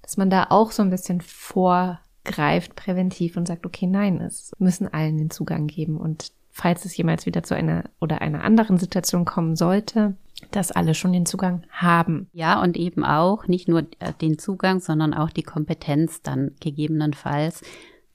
dass 0.01 0.17
man 0.17 0.31
da 0.31 0.47
auch 0.49 0.71
so 0.71 0.83
ein 0.83 0.91
bisschen 0.91 1.21
vorgreift 1.21 2.77
präventiv 2.77 3.37
und 3.37 3.47
sagt, 3.47 3.67
okay, 3.67 3.87
nein, 3.87 4.23
es 4.23 4.53
müssen 4.59 4.93
allen 4.93 5.19
den 5.19 5.31
Zugang 5.31 5.67
geben. 5.67 5.99
Und 5.99 6.33
falls 6.51 6.87
es 6.87 6.97
jemals 6.97 7.27
wieder 7.27 7.43
zu 7.43 7.55
einer 7.55 7.85
oder 8.01 8.23
einer 8.23 8.43
anderen 8.43 8.79
Situation 8.79 9.27
kommen 9.27 9.55
sollte, 9.55 10.17
dass 10.51 10.73
alle 10.73 10.95
schon 10.95 11.13
den 11.13 11.27
Zugang 11.27 11.65
haben. 11.71 12.29
Ja, 12.33 12.63
und 12.63 12.77
eben 12.77 13.05
auch 13.05 13.47
nicht 13.47 13.69
nur 13.69 13.81
äh, 13.99 14.13
den 14.21 14.39
Zugang, 14.39 14.81
sondern 14.81 15.15
auch 15.15 15.31
die 15.31 15.43
Kompetenz 15.43 16.23
dann 16.23 16.53
gegebenenfalls 16.61 17.63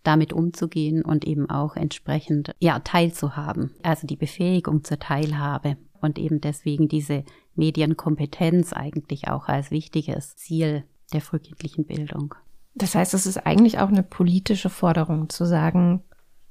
damit 0.03 0.33
umzugehen 0.33 1.03
und 1.03 1.25
eben 1.25 1.49
auch 1.49 1.75
entsprechend 1.75 2.53
ja 2.59 2.79
teilzuhaben. 2.79 3.71
Also 3.83 4.07
die 4.07 4.15
Befähigung 4.15 4.83
zur 4.83 4.99
Teilhabe 4.99 5.77
und 6.01 6.19
eben 6.19 6.41
deswegen 6.41 6.88
diese 6.88 7.23
Medienkompetenz 7.55 8.73
eigentlich 8.73 9.29
auch 9.29 9.47
als 9.47 9.71
wichtiges 9.71 10.36
Ziel 10.36 10.83
der 11.13 11.21
frühkindlichen 11.21 11.86
Bildung. 11.86 12.36
Das 12.75 12.95
heißt, 12.95 13.13
es 13.13 13.25
ist 13.25 13.38
eigentlich 13.45 13.79
auch 13.79 13.89
eine 13.89 14.03
politische 14.03 14.69
Forderung 14.69 15.29
zu 15.29 15.45
sagen, 15.45 16.03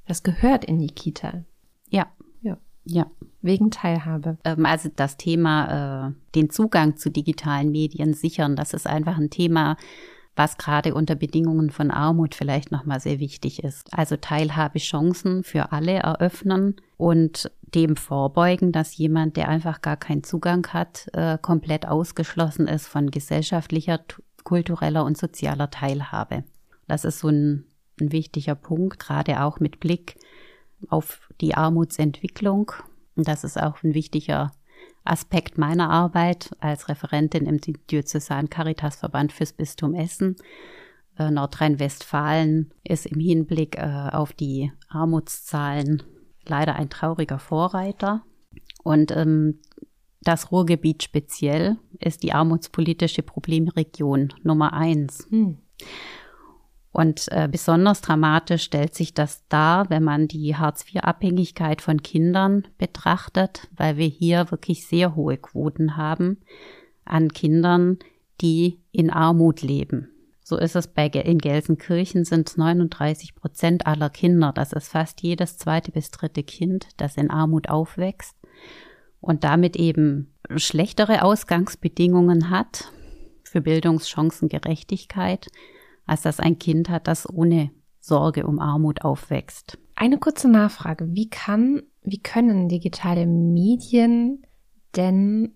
das 0.07 0.23
gehört 0.23 0.65
in 0.65 0.79
die 0.79 0.95
Kita. 0.95 1.45
Ja. 1.89 2.07
Ja. 2.85 3.07
Wegen 3.41 3.71
Teilhabe. 3.71 4.39
Ähm, 4.45 4.67
also 4.67 4.89
das 4.95 5.17
Thema, 5.17 6.09
äh, 6.09 6.13
den 6.35 6.51
Zugang 6.51 6.97
zu 6.97 7.11
digitalen 7.11 7.71
Medien 7.71 8.15
sichern, 8.15 8.57
das 8.57 8.73
ist 8.73 8.87
einfach 8.87 9.17
ein 9.19 9.31
Thema, 9.31 9.77
was 10.35 10.57
gerade 10.57 10.95
unter 10.95 11.15
Bedingungen 11.15 11.71
von 11.71 11.91
Armut 11.91 12.35
vielleicht 12.35 12.73
nochmal 12.73 13.01
sehr 13.01 13.19
wichtig 13.21 13.63
ist. 13.63 13.93
Also 13.93 14.17
Teilhabechancen 14.17 15.45
für 15.45 15.73
alle 15.73 15.95
eröffnen 15.95 16.77
und 16.97 17.51
dem 17.75 17.97
vorbeugen, 17.97 18.73
dass 18.73 18.97
jemand, 18.97 19.37
der 19.37 19.49
einfach 19.49 19.83
gar 19.83 19.97
keinen 19.97 20.25
Zugang 20.25 20.67
hat, 20.69 21.09
äh, 21.13 21.39
komplett 21.41 21.87
ausgeschlossen 21.87 22.69
ist 22.69 22.87
von 22.87 23.11
gesellschaftlicher, 23.11 24.01
kultureller 24.45 25.05
und 25.05 25.19
sozialer 25.19 25.71
Teilhabe. 25.71 26.45
Das 26.87 27.05
ist 27.05 27.21
so 27.21 27.29
ein, 27.29 27.65
ein 28.01 28.13
wichtiger 28.13 28.55
Punkt, 28.55 28.99
gerade 28.99 29.43
auch 29.43 29.61
mit 29.61 29.81
Blick 29.81 30.17
auf 30.89 31.29
die 31.41 31.55
Armutsentwicklung. 31.55 32.73
Und 33.17 33.29
das 33.29 33.45
ist 33.45 33.61
auch 33.61 33.83
ein 33.83 33.95
wichtiger 33.95 34.53
Aspekt 35.05 35.59
meiner 35.59 35.91
Arbeit 35.91 36.51
als 36.61 36.89
Referentin 36.89 37.47
im 37.47 37.61
Diözesan 37.61 38.51
Caritasverband 38.51 39.33
fürs 39.33 39.53
Bistum 39.53 39.95
Essen. 39.95 40.37
Äh, 41.19 41.31
Nordrhein-Westfalen 41.31 42.73
ist 42.85 43.07
im 43.07 43.21
Hinblick 43.21 43.77
äh, 43.77 44.11
auf 44.13 44.33
die 44.33 44.73
Armutszahlen 44.89 46.03
leider 46.47 46.77
ein 46.77 46.91
trauriger 46.91 47.39
Vorreiter. 47.39 48.23
Und 48.83 49.11
ähm, 49.13 49.61
das 50.23 50.53
Ruhrgebiet 50.53 51.03
speziell 51.03 51.79
ist 51.99 52.23
die 52.23 52.33
armutspolitische 52.33 53.23
Problemregion 53.23 54.33
Nummer 54.43 54.73
eins. 54.73 55.27
Hm. 55.31 55.59
Und 56.93 57.29
äh, 57.33 57.49
besonders 57.51 58.03
dramatisch 58.03 58.65
stellt 58.65 58.95
sich 58.95 59.15
das 59.15 59.47
dar, 59.49 59.89
wenn 59.89 60.03
man 60.03 60.29
die 60.29 60.57
Hartz-IV-Abhängigkeit 60.57 61.81
von 61.81 62.03
Kindern 62.03 62.69
betrachtet, 62.77 63.69
weil 63.75 63.97
wir 63.97 64.07
hier 64.07 64.51
wirklich 64.51 64.87
sehr 64.87 65.17
hohe 65.17 65.39
Quoten 65.39 65.97
haben 65.97 66.39
an 67.07 67.33
Kindern, 67.33 67.99
die 68.43 68.79
in 68.93 69.11
Armut 69.11 69.63
leben. 69.63 70.09
So 70.45 70.59
ist 70.59 70.77
es 70.77 70.87
bei 70.87 71.07
in 71.07 71.39
Gelsenkirchen 71.39 72.25
sind 72.25 72.59
39 72.59 73.37
Prozent 73.37 73.87
aller 73.87 74.11
Kinder. 74.11 74.53
Das 74.55 74.75
ist 74.75 74.89
fast 74.89 75.23
jedes 75.23 75.57
zweite 75.57 75.93
bis 75.93 76.11
dritte 76.11 76.43
Kind, 76.43 76.89
das 76.99 77.17
in 77.17 77.31
Armut 77.31 77.71
aufwächst 77.71 78.37
und 79.21 79.45
damit 79.45 79.77
eben 79.77 80.35
schlechtere 80.57 81.23
Ausgangsbedingungen 81.23 82.51
hat 82.51 82.93
für 83.45 83.63
Bildungschancengerechtigkeit 83.63 85.49
als 86.07 86.23
dass 86.23 86.41
ein 86.41 86.59
Kind 86.59 86.89
hat, 86.89 87.07
das 87.07 87.29
ohne 87.29 87.71
Sorge 88.01 88.47
um 88.47 88.59
Armut 88.59 89.03
aufwächst. 89.03 89.79
Eine 89.95 90.19
kurze 90.19 90.49
Nachfrage. 90.49 91.07
Wie 91.15 91.29
kann, 91.29 91.83
wie 92.03 92.19
können 92.19 92.69
digitale 92.69 93.27
Medien 93.27 94.43
denn 94.97 95.55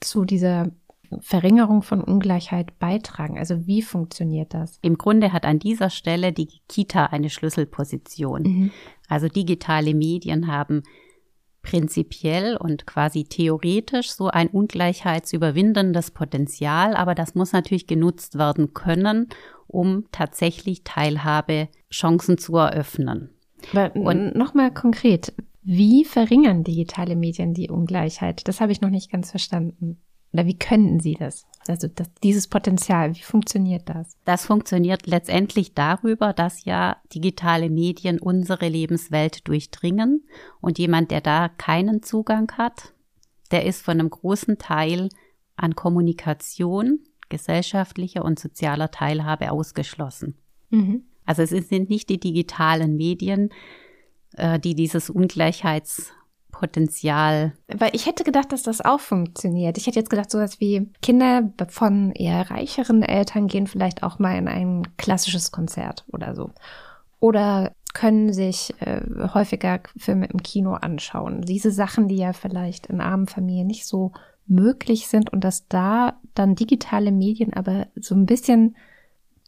zu 0.00 0.24
dieser 0.24 0.72
Verringerung 1.20 1.82
von 1.82 2.02
Ungleichheit 2.02 2.78
beitragen? 2.78 3.38
Also 3.38 3.66
wie 3.66 3.82
funktioniert 3.82 4.54
das? 4.54 4.78
Im 4.82 4.98
Grunde 4.98 5.32
hat 5.32 5.44
an 5.44 5.58
dieser 5.58 5.90
Stelle 5.90 6.32
die 6.32 6.48
Kita 6.68 7.06
eine 7.06 7.30
Schlüsselposition. 7.30 8.42
Mhm. 8.42 8.70
Also 9.08 9.28
digitale 9.28 9.94
Medien 9.94 10.48
haben 10.48 10.82
prinzipiell 11.68 12.56
und 12.56 12.86
quasi 12.86 13.24
theoretisch 13.24 14.10
so 14.10 14.28
ein 14.28 14.48
ungleichheitsüberwindendes 14.48 16.12
Potenzial, 16.12 16.96
aber 16.96 17.14
das 17.14 17.34
muss 17.34 17.52
natürlich 17.52 17.86
genutzt 17.86 18.38
werden 18.38 18.72
können, 18.72 19.28
um 19.66 20.06
tatsächlich 20.10 20.82
Teilhabe 20.84 21.68
Chancen 21.92 22.38
zu 22.38 22.56
eröffnen. 22.56 23.28
und 23.90 24.34
nochmal 24.34 24.72
konkret, 24.72 25.34
wie 25.62 26.06
verringern 26.06 26.64
digitale 26.64 27.16
Medien 27.16 27.52
die 27.52 27.68
Ungleichheit? 27.68 28.48
Das 28.48 28.62
habe 28.62 28.72
ich 28.72 28.80
noch 28.80 28.88
nicht 28.88 29.10
ganz 29.10 29.30
verstanden. 29.30 29.98
Oder 30.32 30.46
wie 30.46 30.58
könnten 30.58 31.00
sie 31.00 31.16
das? 31.20 31.46
Also 31.68 31.88
das, 31.88 32.10
dieses 32.22 32.46
Potenzial, 32.46 33.14
wie 33.14 33.22
funktioniert 33.22 33.88
das? 33.88 34.16
Das 34.24 34.46
funktioniert 34.46 35.06
letztendlich 35.06 35.74
darüber, 35.74 36.32
dass 36.32 36.64
ja 36.64 36.96
digitale 37.14 37.70
Medien 37.70 38.18
unsere 38.18 38.68
Lebenswelt 38.68 39.46
durchdringen 39.48 40.24
und 40.60 40.78
jemand, 40.78 41.10
der 41.10 41.20
da 41.20 41.48
keinen 41.48 42.02
Zugang 42.02 42.50
hat, 42.52 42.92
der 43.50 43.64
ist 43.64 43.82
von 43.82 43.98
einem 43.98 44.10
großen 44.10 44.58
Teil 44.58 45.08
an 45.56 45.74
Kommunikation, 45.74 47.00
gesellschaftlicher 47.28 48.24
und 48.24 48.38
sozialer 48.38 48.90
Teilhabe 48.90 49.50
ausgeschlossen. 49.50 50.36
Mhm. 50.70 51.02
Also 51.24 51.42
es 51.42 51.50
sind 51.50 51.90
nicht 51.90 52.08
die 52.08 52.20
digitalen 52.20 52.96
Medien, 52.96 53.50
äh, 54.36 54.58
die 54.58 54.74
dieses 54.74 55.10
Ungleichheitspotenzial. 56.58 57.52
Weil 57.68 57.90
ich 57.94 58.06
hätte 58.06 58.24
gedacht, 58.24 58.52
dass 58.52 58.62
das 58.62 58.80
auch 58.84 59.00
funktioniert. 59.00 59.78
Ich 59.78 59.86
hätte 59.86 59.98
jetzt 59.98 60.10
gedacht, 60.10 60.30
sowas 60.30 60.60
wie 60.60 60.90
Kinder 61.02 61.50
von 61.68 62.12
eher 62.12 62.50
reicheren 62.50 63.02
Eltern 63.02 63.46
gehen 63.46 63.66
vielleicht 63.66 64.02
auch 64.02 64.18
mal 64.18 64.36
in 64.36 64.48
ein 64.48 64.88
klassisches 64.96 65.52
Konzert 65.52 66.04
oder 66.12 66.34
so. 66.34 66.50
Oder 67.20 67.72
können 67.94 68.32
sich 68.32 68.74
äh, 68.80 69.00
häufiger 69.34 69.80
Filme 69.96 70.26
im 70.26 70.42
Kino 70.42 70.74
anschauen. 70.74 71.42
Diese 71.42 71.70
Sachen, 71.70 72.06
die 72.06 72.16
ja 72.16 72.32
vielleicht 72.32 72.86
in 72.86 73.00
armen 73.00 73.26
Familien 73.26 73.66
nicht 73.66 73.86
so 73.86 74.12
möglich 74.46 75.08
sind 75.08 75.32
und 75.32 75.42
dass 75.42 75.68
da 75.68 76.18
dann 76.34 76.54
digitale 76.54 77.12
Medien 77.12 77.52
aber 77.54 77.86
so 77.96 78.14
ein 78.14 78.26
bisschen 78.26 78.76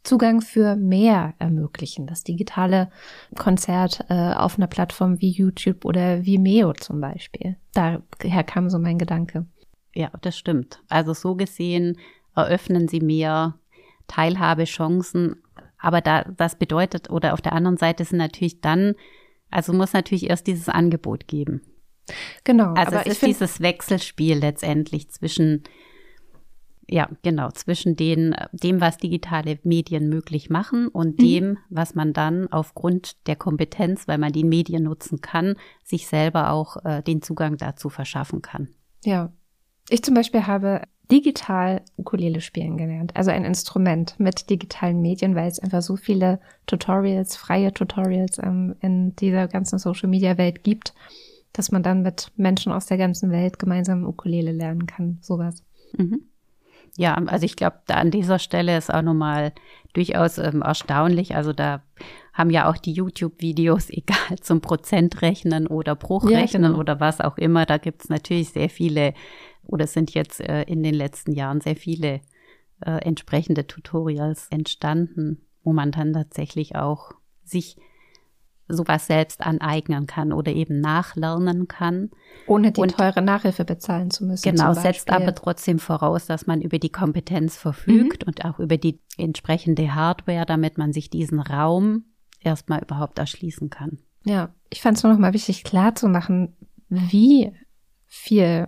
Zugang 0.03 0.41
für 0.41 0.75
mehr 0.75 1.35
ermöglichen. 1.37 2.07
Das 2.07 2.23
digitale 2.23 2.89
Konzert 3.37 4.05
äh, 4.09 4.33
auf 4.33 4.57
einer 4.57 4.67
Plattform 4.67 5.21
wie 5.21 5.29
YouTube 5.29 5.85
oder 5.85 6.25
Vimeo 6.25 6.73
zum 6.73 6.99
Beispiel. 7.01 7.57
Daher 7.73 8.43
kam 8.43 8.69
so 8.69 8.79
mein 8.79 8.97
Gedanke. 8.97 9.45
Ja, 9.93 10.09
das 10.21 10.37
stimmt. 10.37 10.81
Also 10.89 11.13
so 11.13 11.35
gesehen 11.35 11.97
eröffnen 12.35 12.87
sie 12.87 13.01
mehr 13.01 13.59
Teilhabechancen. 14.07 15.41
Aber 15.77 16.01
da, 16.01 16.23
das 16.23 16.55
bedeutet, 16.55 17.09
oder 17.09 17.33
auf 17.33 17.41
der 17.41 17.53
anderen 17.53 17.77
Seite 17.77 18.05
sind 18.05 18.17
natürlich 18.17 18.61
dann, 18.61 18.95
also 19.49 19.73
muss 19.73 19.93
natürlich 19.93 20.29
erst 20.29 20.47
dieses 20.47 20.69
Angebot 20.69 21.27
geben. 21.27 21.61
Genau. 22.43 22.73
Also 22.73 22.97
es 22.97 23.07
ist 23.07 23.25
dieses 23.25 23.61
Wechselspiel 23.61 24.37
letztendlich 24.37 25.09
zwischen 25.09 25.63
ja, 26.91 27.09
genau, 27.23 27.49
zwischen 27.51 27.95
den, 27.95 28.35
dem, 28.51 28.81
was 28.81 28.97
digitale 28.97 29.59
Medien 29.63 30.09
möglich 30.09 30.49
machen 30.49 30.89
und 30.89 31.19
mhm. 31.19 31.23
dem, 31.23 31.57
was 31.69 31.95
man 31.95 32.11
dann 32.11 32.51
aufgrund 32.51 33.25
der 33.27 33.37
Kompetenz, 33.37 34.09
weil 34.09 34.17
man 34.17 34.33
die 34.33 34.43
Medien 34.43 34.83
nutzen 34.83 35.21
kann, 35.21 35.55
sich 35.85 36.07
selber 36.07 36.51
auch 36.51 36.83
äh, 36.83 37.01
den 37.01 37.21
Zugang 37.21 37.55
dazu 37.55 37.89
verschaffen 37.89 38.41
kann. 38.41 38.67
Ja. 39.05 39.31
Ich 39.89 40.03
zum 40.03 40.13
Beispiel 40.13 40.45
habe 40.47 40.81
digital 41.09 41.81
Ukulele 41.97 42.41
spielen 42.41 42.77
gelernt, 42.77 43.15
also 43.15 43.31
ein 43.31 43.45
Instrument 43.45 44.19
mit 44.19 44.49
digitalen 44.49 45.01
Medien, 45.01 45.35
weil 45.35 45.47
es 45.47 45.59
einfach 45.59 45.81
so 45.81 45.95
viele 45.95 46.39
Tutorials, 46.67 47.35
freie 47.35 47.73
Tutorials 47.73 48.37
ähm, 48.37 48.75
in 48.81 49.15
dieser 49.15 49.47
ganzen 49.47 49.79
Social 49.79 50.09
Media 50.09 50.37
Welt 50.37 50.63
gibt, 50.63 50.93
dass 51.53 51.71
man 51.71 51.83
dann 51.83 52.01
mit 52.01 52.31
Menschen 52.35 52.71
aus 52.71 52.85
der 52.85 52.97
ganzen 52.97 53.31
Welt 53.31 53.59
gemeinsam 53.59 54.05
Ukulele 54.05 54.51
lernen 54.51 54.85
kann, 54.85 55.19
sowas. 55.21 55.63
Mhm. 55.97 56.30
Ja, 56.97 57.15
also 57.15 57.45
ich 57.45 57.55
glaube, 57.55 57.77
da 57.87 57.95
an 57.95 58.11
dieser 58.11 58.39
Stelle 58.39 58.77
ist 58.77 58.93
auch 58.93 59.01
nochmal 59.01 59.53
durchaus 59.93 60.37
ähm, 60.37 60.61
erstaunlich. 60.61 61.35
Also 61.35 61.53
da 61.53 61.83
haben 62.33 62.49
ja 62.49 62.69
auch 62.69 62.77
die 62.77 62.93
YouTube-Videos, 62.93 63.89
egal 63.89 64.39
zum 64.41 64.61
Prozentrechnen 64.61 65.67
oder 65.67 65.95
Bruchrechnen 65.95 66.63
ja, 66.63 66.69
genau. 66.69 66.79
oder 66.79 66.99
was 66.99 67.21
auch 67.21 67.37
immer, 67.37 67.65
da 67.65 67.77
gibt 67.77 68.03
es 68.03 68.09
natürlich 68.09 68.49
sehr 68.49 68.69
viele 68.69 69.13
oder 69.67 69.87
sind 69.87 70.13
jetzt 70.13 70.41
äh, 70.41 70.63
in 70.63 70.83
den 70.83 70.95
letzten 70.95 71.33
Jahren 71.33 71.61
sehr 71.61 71.75
viele 71.75 72.21
äh, 72.81 72.91
entsprechende 73.03 73.67
Tutorials 73.67 74.47
entstanden, 74.49 75.41
wo 75.63 75.71
man 75.71 75.91
dann 75.91 76.13
tatsächlich 76.13 76.75
auch 76.75 77.11
sich 77.43 77.77
sowas 78.67 79.07
selbst 79.07 79.41
aneignen 79.41 80.07
kann 80.07 80.31
oder 80.31 80.51
eben 80.51 80.79
nachlernen 80.79 81.67
kann. 81.67 82.09
Ohne 82.47 82.71
die 82.71 82.81
und, 82.81 82.95
teure 82.97 83.21
Nachhilfe 83.21 83.65
bezahlen 83.65 84.11
zu 84.11 84.25
müssen. 84.25 84.49
Genau, 84.49 84.73
setzt 84.73 85.09
aber 85.11 85.35
trotzdem 85.35 85.79
voraus, 85.79 86.25
dass 86.25 86.47
man 86.47 86.61
über 86.61 86.79
die 86.79 86.91
Kompetenz 86.91 87.57
verfügt 87.57 88.23
mhm. 88.23 88.27
und 88.27 88.45
auch 88.45 88.59
über 88.59 88.77
die 88.77 88.99
entsprechende 89.17 89.93
Hardware, 89.93 90.45
damit 90.45 90.77
man 90.77 90.93
sich 90.93 91.09
diesen 91.09 91.39
Raum 91.39 92.05
erstmal 92.39 92.81
überhaupt 92.81 93.19
erschließen 93.19 93.69
kann. 93.69 93.99
Ja, 94.23 94.53
ich 94.69 94.81
fand 94.81 94.97
es 94.97 95.03
nur 95.03 95.11
noch 95.13 95.19
mal 95.19 95.33
wichtig 95.33 95.63
klar 95.63 95.95
zu 95.95 96.07
machen, 96.07 96.55
wie 96.89 97.51
viel 98.05 98.67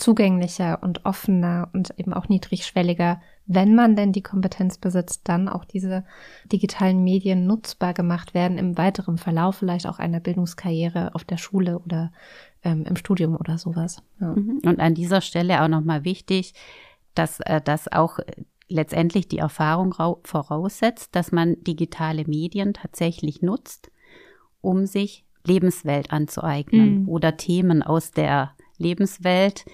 zugänglicher 0.00 0.82
und 0.82 1.04
offener 1.04 1.68
und 1.72 1.90
eben 1.98 2.12
auch 2.12 2.28
niedrigschwelliger 2.28 3.20
wenn 3.52 3.74
man 3.74 3.96
denn 3.96 4.12
die 4.12 4.22
Kompetenz 4.22 4.78
besitzt, 4.78 5.22
dann 5.24 5.48
auch 5.48 5.64
diese 5.64 6.04
digitalen 6.52 7.02
Medien 7.02 7.48
nutzbar 7.48 7.94
gemacht 7.94 8.32
werden 8.32 8.58
im 8.58 8.78
weiteren 8.78 9.18
Verlauf 9.18 9.56
vielleicht 9.56 9.88
auch 9.88 9.98
einer 9.98 10.20
Bildungskarriere 10.20 11.16
auf 11.16 11.24
der 11.24 11.36
Schule 11.36 11.80
oder 11.80 12.12
ähm, 12.62 12.84
im 12.84 12.94
Studium 12.94 13.34
oder 13.34 13.58
sowas. 13.58 14.04
Ja. 14.20 14.36
Mhm. 14.36 14.60
Und 14.64 14.78
an 14.78 14.94
dieser 14.94 15.20
Stelle 15.20 15.62
auch 15.62 15.68
nochmal 15.68 16.04
wichtig, 16.04 16.54
dass 17.16 17.40
äh, 17.40 17.60
das 17.60 17.90
auch 17.90 18.20
letztendlich 18.68 19.26
die 19.26 19.38
Erfahrung 19.38 19.96
voraussetzt, 20.22 21.16
dass 21.16 21.32
man 21.32 21.56
digitale 21.64 22.24
Medien 22.28 22.72
tatsächlich 22.72 23.42
nutzt, 23.42 23.90
um 24.60 24.86
sich 24.86 25.24
Lebenswelt 25.44 26.12
anzueignen 26.12 27.02
mhm. 27.02 27.08
oder 27.08 27.36
Themen 27.36 27.82
aus 27.82 28.12
der 28.12 28.52
Lebenswelt 28.78 29.64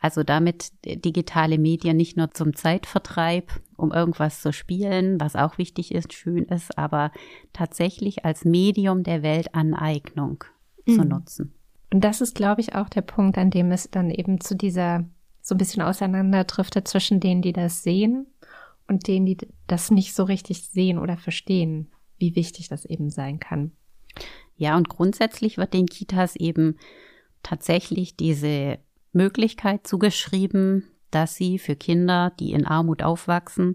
also 0.00 0.22
damit 0.22 0.72
digitale 0.84 1.58
Medien 1.58 1.96
nicht 1.96 2.16
nur 2.16 2.30
zum 2.30 2.54
Zeitvertreib, 2.54 3.50
um 3.76 3.92
irgendwas 3.92 4.40
zu 4.40 4.52
spielen, 4.52 5.20
was 5.20 5.36
auch 5.36 5.58
wichtig 5.58 5.92
ist, 5.92 6.12
schön 6.12 6.44
ist, 6.44 6.78
aber 6.78 7.12
tatsächlich 7.52 8.24
als 8.24 8.44
Medium 8.44 9.02
der 9.02 9.22
Weltaneignung 9.22 10.44
mhm. 10.86 10.92
zu 10.92 11.04
nutzen. 11.04 11.54
Und 11.92 12.04
das 12.04 12.20
ist, 12.20 12.34
glaube 12.34 12.60
ich, 12.60 12.74
auch 12.74 12.88
der 12.88 13.02
Punkt, 13.02 13.38
an 13.38 13.50
dem 13.50 13.72
es 13.72 13.90
dann 13.90 14.10
eben 14.10 14.40
zu 14.40 14.54
dieser 14.54 15.04
so 15.40 15.54
ein 15.54 15.58
bisschen 15.58 15.82
auseinanderdriftet 15.82 16.86
zwischen 16.86 17.20
denen, 17.20 17.40
die 17.40 17.54
das 17.54 17.82
sehen 17.82 18.26
und 18.86 19.08
denen, 19.08 19.26
die 19.26 19.38
das 19.66 19.90
nicht 19.90 20.14
so 20.14 20.24
richtig 20.24 20.62
sehen 20.64 20.98
oder 20.98 21.16
verstehen, 21.16 21.88
wie 22.18 22.36
wichtig 22.36 22.68
das 22.68 22.84
eben 22.84 23.10
sein 23.10 23.40
kann. 23.40 23.72
Ja, 24.56 24.76
und 24.76 24.88
grundsätzlich 24.88 25.56
wird 25.56 25.72
den 25.72 25.86
Kitas 25.86 26.36
eben 26.36 26.76
tatsächlich 27.42 28.16
diese 28.16 28.78
Möglichkeit 29.12 29.86
zugeschrieben, 29.86 30.84
dass 31.10 31.36
sie 31.36 31.58
für 31.58 31.76
Kinder, 31.76 32.32
die 32.38 32.52
in 32.52 32.66
Armut 32.66 33.02
aufwachsen, 33.02 33.74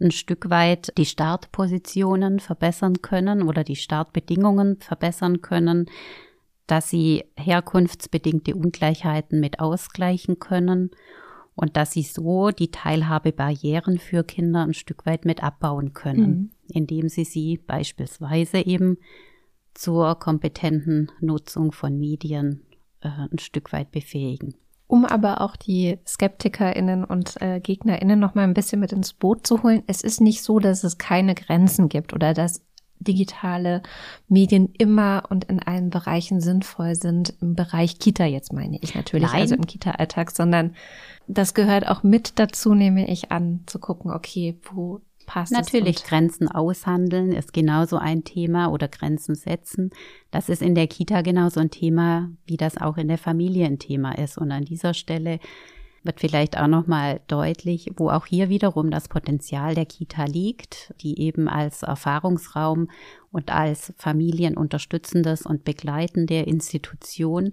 ein 0.00 0.10
Stück 0.10 0.50
weit 0.50 0.92
die 0.98 1.06
Startpositionen 1.06 2.40
verbessern 2.40 3.02
können 3.02 3.42
oder 3.42 3.64
die 3.64 3.76
Startbedingungen 3.76 4.78
verbessern 4.80 5.40
können, 5.42 5.86
dass 6.66 6.90
sie 6.90 7.24
herkunftsbedingte 7.36 8.54
Ungleichheiten 8.54 9.40
mit 9.40 9.60
ausgleichen 9.60 10.38
können 10.38 10.90
und 11.54 11.76
dass 11.76 11.92
sie 11.92 12.02
so 12.02 12.50
die 12.50 12.70
Teilhabebarrieren 12.70 13.98
für 13.98 14.24
Kinder 14.24 14.62
ein 14.62 14.74
Stück 14.74 15.06
weit 15.06 15.24
mit 15.24 15.42
abbauen 15.42 15.92
können, 15.92 16.30
mhm. 16.30 16.50
indem 16.68 17.08
sie 17.08 17.24
sie 17.24 17.58
beispielsweise 17.58 18.58
eben 18.58 18.98
zur 19.74 20.18
kompetenten 20.18 21.10
Nutzung 21.20 21.72
von 21.72 21.98
Medien 21.98 22.62
äh, 23.00 23.08
ein 23.08 23.38
Stück 23.38 23.72
weit 23.72 23.90
befähigen 23.90 24.54
um 24.92 25.06
aber 25.06 25.40
auch 25.40 25.56
die 25.56 25.98
SkeptikerInnen 26.06 27.04
und 27.04 27.40
äh, 27.40 27.60
GegnerInnen 27.60 28.20
noch 28.20 28.34
mal 28.34 28.42
ein 28.42 28.52
bisschen 28.52 28.78
mit 28.78 28.92
ins 28.92 29.14
Boot 29.14 29.46
zu 29.46 29.62
holen. 29.62 29.82
Es 29.86 30.02
ist 30.02 30.20
nicht 30.20 30.42
so, 30.42 30.58
dass 30.58 30.84
es 30.84 30.98
keine 30.98 31.34
Grenzen 31.34 31.88
gibt 31.88 32.12
oder 32.12 32.34
dass 32.34 32.60
digitale 32.98 33.82
Medien 34.28 34.68
immer 34.76 35.22
und 35.30 35.44
in 35.44 35.60
allen 35.62 35.88
Bereichen 35.88 36.42
sinnvoll 36.42 36.94
sind. 36.94 37.32
Im 37.40 37.54
Bereich 37.54 38.00
Kita 38.00 38.26
jetzt 38.26 38.52
meine 38.52 38.78
ich 38.82 38.94
natürlich, 38.94 39.32
Nein. 39.32 39.40
also 39.40 39.54
im 39.54 39.66
Kita-Alltag, 39.66 40.30
sondern 40.30 40.74
das 41.26 41.54
gehört 41.54 41.88
auch 41.88 42.02
mit 42.02 42.38
dazu, 42.38 42.74
nehme 42.74 43.10
ich 43.10 43.32
an, 43.32 43.60
zu 43.64 43.78
gucken, 43.78 44.10
okay, 44.10 44.58
wo 44.74 45.00
passt 45.26 45.52
Natürlich 45.52 46.04
Grenzen 46.04 46.48
aushandeln 46.48 47.32
ist 47.32 47.52
genauso 47.52 47.96
ein 47.96 48.24
Thema 48.24 48.68
oder 48.68 48.88
Grenzen 48.88 49.34
setzen. 49.34 49.90
Das 50.30 50.48
ist 50.48 50.62
in 50.62 50.74
der 50.74 50.86
Kita 50.86 51.22
genauso 51.22 51.60
ein 51.60 51.70
Thema, 51.70 52.30
wie 52.46 52.56
das 52.56 52.76
auch 52.76 52.96
in 52.96 53.08
der 53.08 53.18
Familie 53.18 53.66
ein 53.66 53.78
Thema 53.78 54.12
ist. 54.18 54.38
Und 54.38 54.52
an 54.52 54.64
dieser 54.64 54.94
Stelle 54.94 55.38
wird 56.04 56.20
vielleicht 56.20 56.58
auch 56.58 56.66
noch 56.66 56.86
mal 56.86 57.20
deutlich, 57.28 57.92
wo 57.96 58.10
auch 58.10 58.26
hier 58.26 58.48
wiederum 58.48 58.90
das 58.90 59.08
Potenzial 59.08 59.74
der 59.74 59.86
Kita 59.86 60.24
liegt, 60.24 60.92
die 61.00 61.20
eben 61.20 61.48
als 61.48 61.82
Erfahrungsraum 61.82 62.88
und 63.30 63.52
als 63.52 63.92
familienunterstützendes 63.98 65.42
und 65.42 65.64
begleitende 65.64 66.40
Institution 66.40 67.52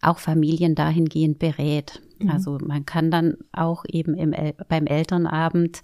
auch 0.00 0.18
Familien 0.18 0.74
dahingehend 0.74 1.38
berät. 1.38 2.00
Mhm. 2.18 2.30
Also 2.30 2.58
man 2.60 2.86
kann 2.86 3.10
dann 3.10 3.36
auch 3.52 3.84
eben 3.88 4.14
im, 4.14 4.34
beim 4.68 4.86
Elternabend 4.86 5.80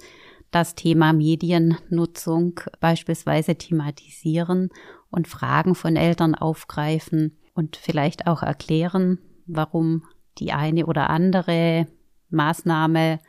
das 0.55 0.75
Thema 0.75 1.13
Mediennutzung 1.13 2.61
beispielsweise 2.81 3.57
thematisieren 3.57 4.71
und 5.11 5.29
Fragen 5.29 5.75
von 5.75 5.97
Eltern 5.97 6.35
aufgreifen 6.35 7.37
und 7.55 7.77
vielleicht 7.77 8.27
auch 8.27 8.43
erklären, 8.43 9.19
warum 9.47 10.05
die 10.39 10.53
eine 10.53 10.87
oder 10.87 11.11
andere 11.11 11.87
Maßnahme 12.31 13.21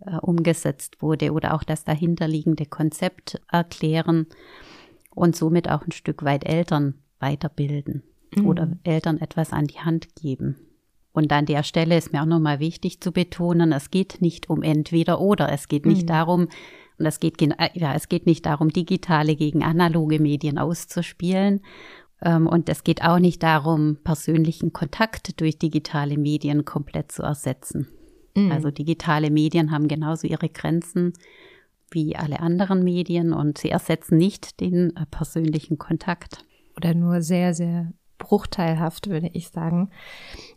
äh, 0.00 0.16
umgesetzt 0.16 1.02
wurde 1.02 1.32
oder 1.32 1.54
auch 1.54 1.62
das 1.62 1.84
dahinterliegende 1.84 2.66
Konzept 2.66 3.40
erklären 3.50 4.26
und 5.10 5.36
somit 5.36 5.68
auch 5.70 5.82
ein 5.82 5.92
Stück 5.92 6.24
weit 6.24 6.46
Eltern 6.46 6.94
weiterbilden 7.18 8.02
mhm. 8.34 8.46
oder 8.46 8.68
Eltern 8.84 9.18
etwas 9.18 9.52
an 9.52 9.66
die 9.66 9.80
Hand 9.80 10.14
geben. 10.14 10.56
Und 11.12 11.32
an 11.32 11.46
der 11.46 11.62
Stelle 11.64 11.96
ist 11.98 12.12
mir 12.12 12.22
auch 12.22 12.26
nochmal 12.26 12.60
wichtig 12.60 13.00
zu 13.00 13.12
betonen, 13.12 13.72
es 13.72 13.90
geht 13.90 14.18
nicht 14.20 14.48
um 14.48 14.62
entweder 14.62 15.20
oder. 15.20 15.50
Es 15.52 15.66
geht 15.68 15.86
nicht 15.86 16.02
mhm. 16.02 16.06
darum, 16.06 16.48
und 17.00 17.06
es 17.06 17.18
geht, 17.18 17.40
äh, 17.40 17.70
ja, 17.74 17.94
es 17.94 18.08
geht 18.08 18.26
nicht 18.26 18.46
darum, 18.46 18.68
digitale 18.68 19.34
gegen 19.34 19.64
analoge 19.64 20.20
Medien 20.20 20.58
auszuspielen. 20.58 21.62
Ähm, 22.22 22.46
und 22.46 22.68
es 22.68 22.84
geht 22.84 23.02
auch 23.02 23.18
nicht 23.18 23.42
darum, 23.42 23.96
persönlichen 24.04 24.72
Kontakt 24.72 25.40
durch 25.40 25.58
digitale 25.58 26.18
Medien 26.18 26.66
komplett 26.66 27.10
zu 27.10 27.22
ersetzen. 27.22 27.88
Mhm. 28.36 28.52
Also 28.52 28.70
digitale 28.70 29.30
Medien 29.30 29.70
haben 29.70 29.88
genauso 29.88 30.26
ihre 30.26 30.50
Grenzen 30.50 31.14
wie 31.90 32.14
alle 32.14 32.40
anderen 32.40 32.84
Medien 32.84 33.32
und 33.32 33.58
sie 33.58 33.70
ersetzen 33.70 34.16
nicht 34.16 34.60
den 34.60 34.94
äh, 34.94 35.06
persönlichen 35.10 35.78
Kontakt. 35.78 36.44
Oder 36.76 36.94
nur 36.94 37.22
sehr, 37.22 37.54
sehr 37.54 37.92
bruchteilhaft, 38.30 39.10
würde 39.10 39.28
ich 39.32 39.48
sagen. 39.48 39.90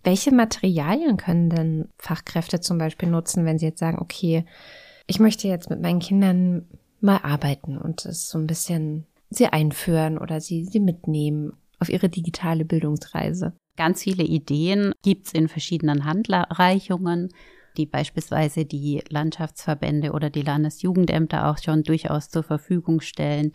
Welche 0.03 0.31
Materialien 0.31 1.17
können 1.17 1.49
denn 1.49 1.89
Fachkräfte 1.97 2.61
zum 2.61 2.77
Beispiel 2.77 3.09
nutzen, 3.09 3.45
wenn 3.45 3.57
sie 3.57 3.65
jetzt 3.65 3.79
sagen, 3.79 3.97
okay, 3.99 4.45
ich 5.07 5.19
möchte 5.19 5.47
jetzt 5.47 5.71
mit 5.71 5.81
meinen 5.81 5.99
Kindern 5.99 6.67
mal 7.01 7.17
arbeiten 7.23 7.79
und 7.79 8.05
es 8.05 8.29
so 8.29 8.37
ein 8.37 8.45
bisschen 8.45 9.07
sie 9.31 9.47
einführen 9.47 10.19
oder 10.19 10.39
sie, 10.39 10.65
sie 10.65 10.79
mitnehmen 10.79 11.53
auf 11.79 11.89
ihre 11.89 12.09
digitale 12.09 12.63
Bildungsreise? 12.63 13.53
Ganz 13.75 14.03
viele 14.03 14.23
Ideen 14.23 14.93
gibt's 15.01 15.33
in 15.33 15.47
verschiedenen 15.47 16.05
Handreichungen, 16.05 17.29
die 17.75 17.87
beispielsweise 17.87 18.65
die 18.65 19.01
Landschaftsverbände 19.09 20.11
oder 20.11 20.29
die 20.29 20.43
Landesjugendämter 20.43 21.49
auch 21.49 21.57
schon 21.57 21.81
durchaus 21.81 22.29
zur 22.29 22.43
Verfügung 22.43 23.01
stellen, 23.01 23.51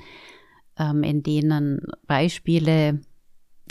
ähm, 0.77 1.05
in 1.05 1.23
denen 1.23 1.87
Beispiele 2.09 3.01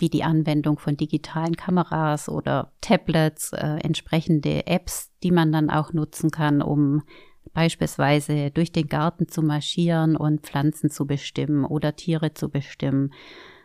wie 0.00 0.08
die 0.08 0.24
Anwendung 0.24 0.78
von 0.78 0.96
digitalen 0.96 1.56
Kameras 1.56 2.28
oder 2.28 2.72
Tablets, 2.80 3.52
äh, 3.52 3.78
entsprechende 3.82 4.66
Apps, 4.66 5.10
die 5.22 5.30
man 5.30 5.52
dann 5.52 5.70
auch 5.70 5.92
nutzen 5.92 6.30
kann, 6.30 6.62
um 6.62 7.02
beispielsweise 7.52 8.50
durch 8.50 8.72
den 8.72 8.88
Garten 8.88 9.28
zu 9.28 9.42
marschieren 9.42 10.16
und 10.16 10.42
Pflanzen 10.42 10.90
zu 10.90 11.06
bestimmen 11.06 11.64
oder 11.64 11.96
Tiere 11.96 12.34
zu 12.34 12.48
bestimmen. 12.50 13.12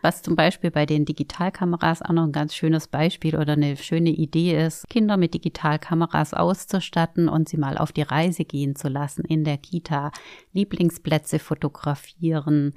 Was 0.01 0.21
zum 0.21 0.35
Beispiel 0.35 0.69
bei 0.69 0.85
den 0.85 1.05
Digitalkameras 1.05 2.01
auch 2.01 2.11
noch 2.11 2.25
ein 2.25 2.33
ganz 2.33 2.53
schönes 2.53 2.89
Beispiel 2.89 3.37
oder 3.37 3.53
eine 3.53 3.77
schöne 3.77 4.09
Idee 4.09 4.65
ist, 4.65 4.85
Kinder 4.89 5.15
mit 5.15 5.33
Digitalkameras 5.33 6.33
auszustatten 6.33 7.29
und 7.29 7.47
sie 7.47 7.55
mal 7.55 7.77
auf 7.77 7.93
die 7.93 8.01
Reise 8.01 8.43
gehen 8.43 8.75
zu 8.75 8.89
lassen 8.89 9.23
in 9.23 9.45
der 9.45 9.57
Kita, 9.57 10.11
Lieblingsplätze 10.51 11.39
fotografieren, 11.39 12.73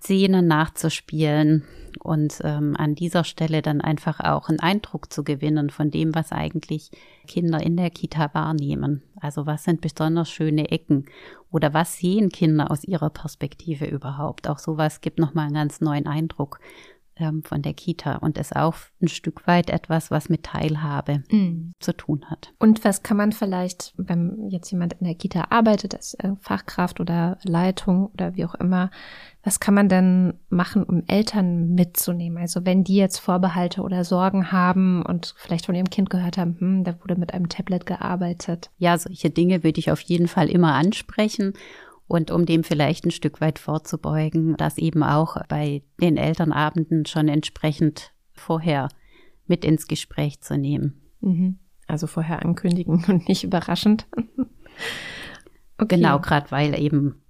Szenen 0.00 0.46
nachzuspielen 0.46 1.64
und 2.02 2.40
ähm, 2.44 2.74
an 2.76 2.94
dieser 2.94 3.24
Stelle 3.24 3.62
dann 3.62 3.80
einfach 3.80 4.20
auch 4.20 4.48
einen 4.48 4.60
Eindruck 4.60 5.12
zu 5.12 5.24
gewinnen 5.24 5.70
von 5.70 5.90
dem, 5.90 6.14
was 6.14 6.32
eigentlich 6.32 6.90
Kinder 7.26 7.60
in 7.60 7.76
der 7.76 7.90
Kita 7.90 8.32
wahrnehmen. 8.32 9.02
Also 9.20 9.46
was 9.46 9.64
sind 9.64 9.80
besonders 9.80 10.30
schöne 10.30 10.70
Ecken 10.70 11.06
oder 11.50 11.74
was 11.74 11.98
sehen 11.98 12.30
Kinder 12.30 12.70
aus 12.70 12.84
ihrer 12.84 13.10
Perspektive 13.10 13.86
überhaupt? 13.86 14.48
Auch 14.48 14.58
sowas 14.58 15.00
gibt 15.00 15.18
nochmal 15.18 15.46
einen 15.46 15.54
ganz 15.54 15.80
neuen 15.80 16.06
Eindruck 16.06 16.60
ähm, 17.20 17.42
von 17.42 17.62
der 17.62 17.74
Kita 17.74 18.16
und 18.16 18.38
ist 18.38 18.56
auch 18.56 18.74
ein 19.00 19.08
Stück 19.08 19.46
weit 19.46 19.70
etwas, 19.70 20.10
was 20.10 20.28
mit 20.28 20.44
Teilhabe 20.44 21.22
mm. 21.30 21.72
zu 21.80 21.92
tun 21.92 22.24
hat. 22.28 22.52
Und 22.58 22.84
was 22.84 23.02
kann 23.02 23.16
man 23.16 23.32
vielleicht, 23.32 23.94
wenn 23.96 24.48
jetzt 24.48 24.70
jemand 24.70 24.94
in 24.94 25.04
der 25.04 25.14
Kita 25.14 25.46
arbeitet, 25.50 25.94
als 25.94 26.14
äh, 26.14 26.32
Fachkraft 26.40 27.00
oder 27.00 27.38
Leitung 27.44 28.06
oder 28.06 28.34
wie 28.34 28.44
auch 28.44 28.54
immer, 28.54 28.90
was 29.42 29.58
kann 29.58 29.74
man 29.74 29.88
denn 29.88 30.34
machen, 30.50 30.82
um 30.82 31.04
Eltern 31.06 31.74
mitzunehmen? 31.74 32.38
Also 32.38 32.66
wenn 32.66 32.84
die 32.84 32.96
jetzt 32.96 33.18
Vorbehalte 33.18 33.82
oder 33.82 34.04
Sorgen 34.04 34.52
haben 34.52 35.02
und 35.02 35.34
vielleicht 35.36 35.66
von 35.66 35.74
ihrem 35.74 35.88
Kind 35.88 36.10
gehört 36.10 36.36
haben, 36.36 36.56
hm, 36.58 36.84
da 36.84 36.94
wurde 37.00 37.16
mit 37.16 37.32
einem 37.32 37.48
Tablet 37.48 37.86
gearbeitet. 37.86 38.70
Ja, 38.78 38.98
solche 38.98 39.30
Dinge 39.30 39.64
würde 39.64 39.78
ich 39.78 39.90
auf 39.90 40.00
jeden 40.00 40.28
Fall 40.28 40.50
immer 40.50 40.74
ansprechen 40.74 41.54
und 42.10 42.32
um 42.32 42.44
dem 42.44 42.64
vielleicht 42.64 43.06
ein 43.06 43.12
Stück 43.12 43.40
weit 43.40 43.60
vorzubeugen, 43.60 44.56
das 44.56 44.78
eben 44.78 45.04
auch 45.04 45.36
bei 45.46 45.84
den 46.02 46.16
Elternabenden 46.16 47.06
schon 47.06 47.28
entsprechend 47.28 48.12
vorher 48.32 48.88
mit 49.46 49.64
ins 49.64 49.86
Gespräch 49.86 50.40
zu 50.40 50.58
nehmen. 50.58 51.00
Mhm. 51.20 51.60
Also 51.86 52.08
vorher 52.08 52.42
ankündigen 52.42 53.04
und 53.08 53.28
nicht 53.28 53.44
überraschend. 53.44 54.08
okay. 55.78 55.96
Genau, 55.96 56.18
gerade 56.18 56.50
weil 56.50 56.76
eben 56.80 57.22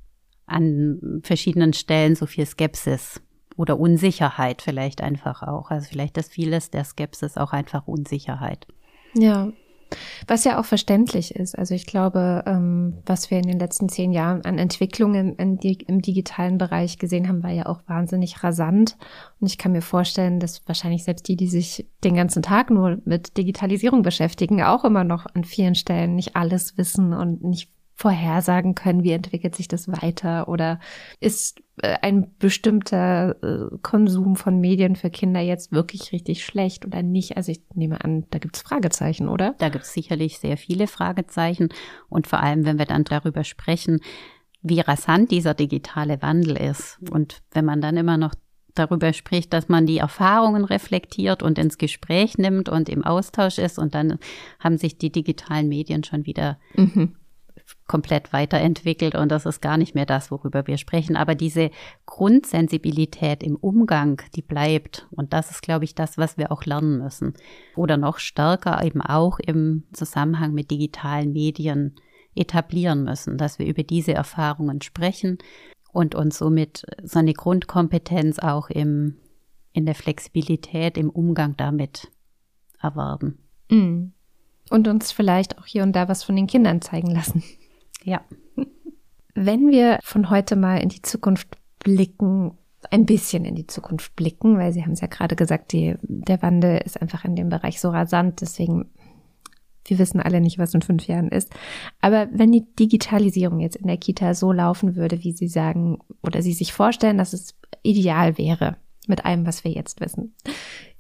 an 0.47 1.21
verschiedenen 1.25 1.75
Stellen 1.75 2.17
so 2.17 2.25
viel 2.25 2.47
Skepsis 2.47 3.21
oder 3.59 3.79
Unsicherheit 3.79 4.63
vielleicht 4.63 5.03
einfach 5.03 5.43
auch. 5.43 5.71
Also 5.71 5.89
vielleicht 5.91 6.17
ist 6.17 6.33
vieles 6.33 6.71
der 6.71 6.85
Skepsis 6.85 7.37
auch 7.37 7.53
einfach 7.53 7.87
Unsicherheit. 7.87 8.67
Ja, 9.13 9.53
was 10.27 10.45
ja 10.45 10.59
auch 10.59 10.65
verständlich 10.65 11.35
ist. 11.35 11.59
Also 11.59 11.75
ich 11.75 11.87
glaube, 11.87 12.45
ähm, 12.47 12.99
was 13.07 13.31
wir 13.31 13.39
in 13.39 13.47
den 13.47 13.59
letzten 13.59 13.89
zehn 13.89 14.13
Jahren 14.13 14.45
an 14.45 14.59
Entwicklungen 14.59 15.37
die, 15.61 15.75
im 15.87 16.03
digitalen 16.03 16.59
Bereich 16.59 16.99
gesehen 16.99 17.29
haben, 17.29 17.43
war 17.43 17.51
ja 17.51 17.67
auch 17.67 17.81
wahnsinnig 17.87 18.43
rasant. 18.43 18.97
Und 19.41 19.49
ich 19.49 19.59
kann 19.59 19.73
mir 19.73 19.83
vorstellen, 19.83 20.41
dass 20.41 20.67
wahrscheinlich 20.67 21.05
selbst 21.05 21.29
die, 21.29 21.37
die 21.37 21.49
sich 21.49 21.87
den 22.05 22.15
ganzen 22.15 22.43
Tag 22.43 22.71
nur 22.71 22.99
mit 23.05 23.37
Digitalisierung 23.37 24.03
beschäftigen, 24.03 24.63
auch 24.63 24.85
immer 24.85 25.05
noch 25.05 25.27
an 25.35 25.45
vielen 25.45 25.75
Stellen 25.75 26.15
nicht 26.15 26.37
alles 26.37 26.77
wissen 26.77 27.13
und 27.13 27.43
nicht 27.43 27.71
vorhersagen 28.01 28.75
können, 28.75 29.05
wie 29.05 29.13
entwickelt 29.13 29.55
sich 29.55 29.69
das 29.69 29.87
weiter 29.87 30.49
oder 30.49 30.81
ist 31.21 31.61
äh, 31.83 31.99
ein 32.01 32.35
bestimmter 32.39 33.37
äh, 33.43 33.77
Konsum 33.83 34.37
von 34.37 34.59
Medien 34.59 34.97
für 34.97 35.11
Kinder 35.11 35.41
jetzt 35.41 35.71
wirklich 35.71 36.11
richtig 36.11 36.43
schlecht 36.43 36.87
oder 36.87 37.03
nicht? 37.03 37.37
Also 37.37 37.53
ich 37.53 37.61
nehme 37.75 38.03
an, 38.03 38.25
da 38.31 38.39
gibt 38.39 38.57
es 38.57 38.63
Fragezeichen, 38.63 39.29
oder? 39.29 39.55
Da 39.59 39.69
gibt 39.69 39.85
es 39.85 39.93
sicherlich 39.93 40.39
sehr 40.39 40.57
viele 40.57 40.87
Fragezeichen 40.87 41.69
und 42.09 42.27
vor 42.27 42.41
allem, 42.41 42.65
wenn 42.65 42.79
wir 42.79 42.87
dann 42.87 43.05
darüber 43.05 43.45
sprechen, 43.45 44.01
wie 44.63 44.81
rasant 44.81 45.31
dieser 45.31 45.53
digitale 45.53 46.23
Wandel 46.23 46.57
ist 46.57 46.99
und 47.11 47.43
wenn 47.53 47.67
man 47.67 47.83
dann 47.83 47.99
immer 47.99 48.17
noch 48.17 48.35
darüber 48.75 49.13
spricht, 49.13 49.53
dass 49.53 49.69
man 49.69 49.85
die 49.85 49.99
Erfahrungen 49.99 50.65
reflektiert 50.65 51.43
und 51.43 51.59
ins 51.59 51.77
Gespräch 51.77 52.39
nimmt 52.39 52.71
und 52.71 52.89
im 52.89 53.05
Austausch 53.05 53.59
ist 53.59 53.79
und 53.79 53.95
dann 53.95 54.19
haben 54.59 54.79
sich 54.79 54.97
die 54.97 55.13
digitalen 55.13 55.69
Medien 55.69 56.03
schon 56.03 56.25
wieder 56.25 56.59
mhm 56.77 57.17
komplett 57.87 58.33
weiterentwickelt 58.33 59.15
und 59.15 59.31
das 59.31 59.47
ist 59.47 59.61
gar 59.61 59.77
nicht 59.77 59.95
mehr 59.95 60.07
das, 60.07 60.31
worüber 60.31 60.67
wir 60.67 60.79
sprechen. 60.79 61.17
Aber 61.17 61.35
diese 61.35 61.71
Grundsensibilität 62.07 63.43
im 63.43 63.57
Umgang, 63.57 64.23
die 64.35 64.43
bleibt. 64.43 65.09
Und 65.11 65.33
das 65.33 65.51
ist, 65.51 65.63
glaube 65.63 65.85
ich, 65.85 65.95
das, 65.95 66.17
was 66.19 66.39
wir 66.39 66.53
auch 66.53 66.65
lernen 66.65 66.99
müssen. 66.99 67.35
Oder 67.77 67.97
noch 67.97 68.19
stärker 68.19 68.85
eben 68.85 69.01
auch 69.01 69.39
im 69.39 69.85
Zusammenhang 69.93 70.53
mit 70.53 70.71
digitalen 70.71 71.33
Medien 71.33 71.97
etablieren 72.35 73.05
müssen, 73.05 73.39
dass 73.39 73.59
wir 73.59 73.67
über 73.67 73.83
diese 73.83 74.15
Erfahrungen 74.15 74.83
sprechen 74.83 75.39
und 75.93 76.15
uns 76.15 76.39
somit 76.39 76.85
so 77.03 77.19
eine 77.19 77.35
Grundkompetenz 77.35 78.39
auch 78.39 78.71
im, 78.71 79.17
in 79.73 79.87
der 79.87 79.95
Flexibilität 79.95 80.97
im 80.97 81.11
Umgang 81.11 81.57
damit 81.57 82.09
erwerben. 82.81 83.39
Mm. 83.69 84.13
Und 84.71 84.87
uns 84.87 85.11
vielleicht 85.11 85.59
auch 85.59 85.67
hier 85.67 85.83
und 85.83 85.95
da 85.95 86.09
was 86.09 86.23
von 86.23 86.37
den 86.37 86.47
Kindern 86.47 86.81
zeigen 86.81 87.11
lassen. 87.11 87.43
Ja. 88.05 88.23
Wenn 89.35 89.71
wir 89.71 89.99
von 90.03 90.31
heute 90.31 90.57
mal 90.57 90.77
in 90.79 90.89
die 90.89 91.03
Zukunft 91.03 91.49
blicken, 91.79 92.59
ein 92.91 93.07
bisschen 93.07 93.45
in 93.45 93.55
die 93.55 93.67
Zukunft 93.67 94.17
blicken, 94.17 94.59
weil 94.59 94.73
Sie 94.73 94.83
haben 94.83 94.93
es 94.93 95.01
ja 95.01 95.07
gerade 95.07 95.37
gesagt, 95.37 95.73
die, 95.73 95.97
der 96.03 96.43
Wandel 96.43 96.81
ist 96.85 97.01
einfach 97.01 97.25
in 97.25 97.37
dem 97.37 97.49
Bereich 97.49 97.81
so 97.81 97.91
rasant, 97.91 98.41
deswegen 98.41 98.91
wir 99.87 99.99
wissen 99.99 100.21
alle 100.21 100.41
nicht, 100.41 100.59
was 100.59 100.75
in 100.75 100.83
fünf 100.83 101.07
Jahren 101.07 101.29
ist. 101.29 101.53
Aber 102.01 102.29
wenn 102.33 102.53
die 102.53 102.67
Digitalisierung 102.79 103.61
jetzt 103.61 103.77
in 103.77 103.87
der 103.87 103.97
Kita 103.97 104.35
so 104.35 104.53
laufen 104.53 104.95
würde, 104.95 105.23
wie 105.25 105.33
Sie 105.33 105.49
sagen, 105.49 105.99
oder 106.23 106.43
Sie 106.43 106.53
sich 106.53 106.73
vorstellen, 106.73 107.19
dass 107.19 107.33
es 107.33 107.57
ideal 107.83 108.39
wäre 108.39 108.77
mit 109.09 109.25
allem, 109.25 109.47
was 109.47 109.65
wir 109.65 109.73
jetzt 109.73 110.01
wissen, 110.01 110.35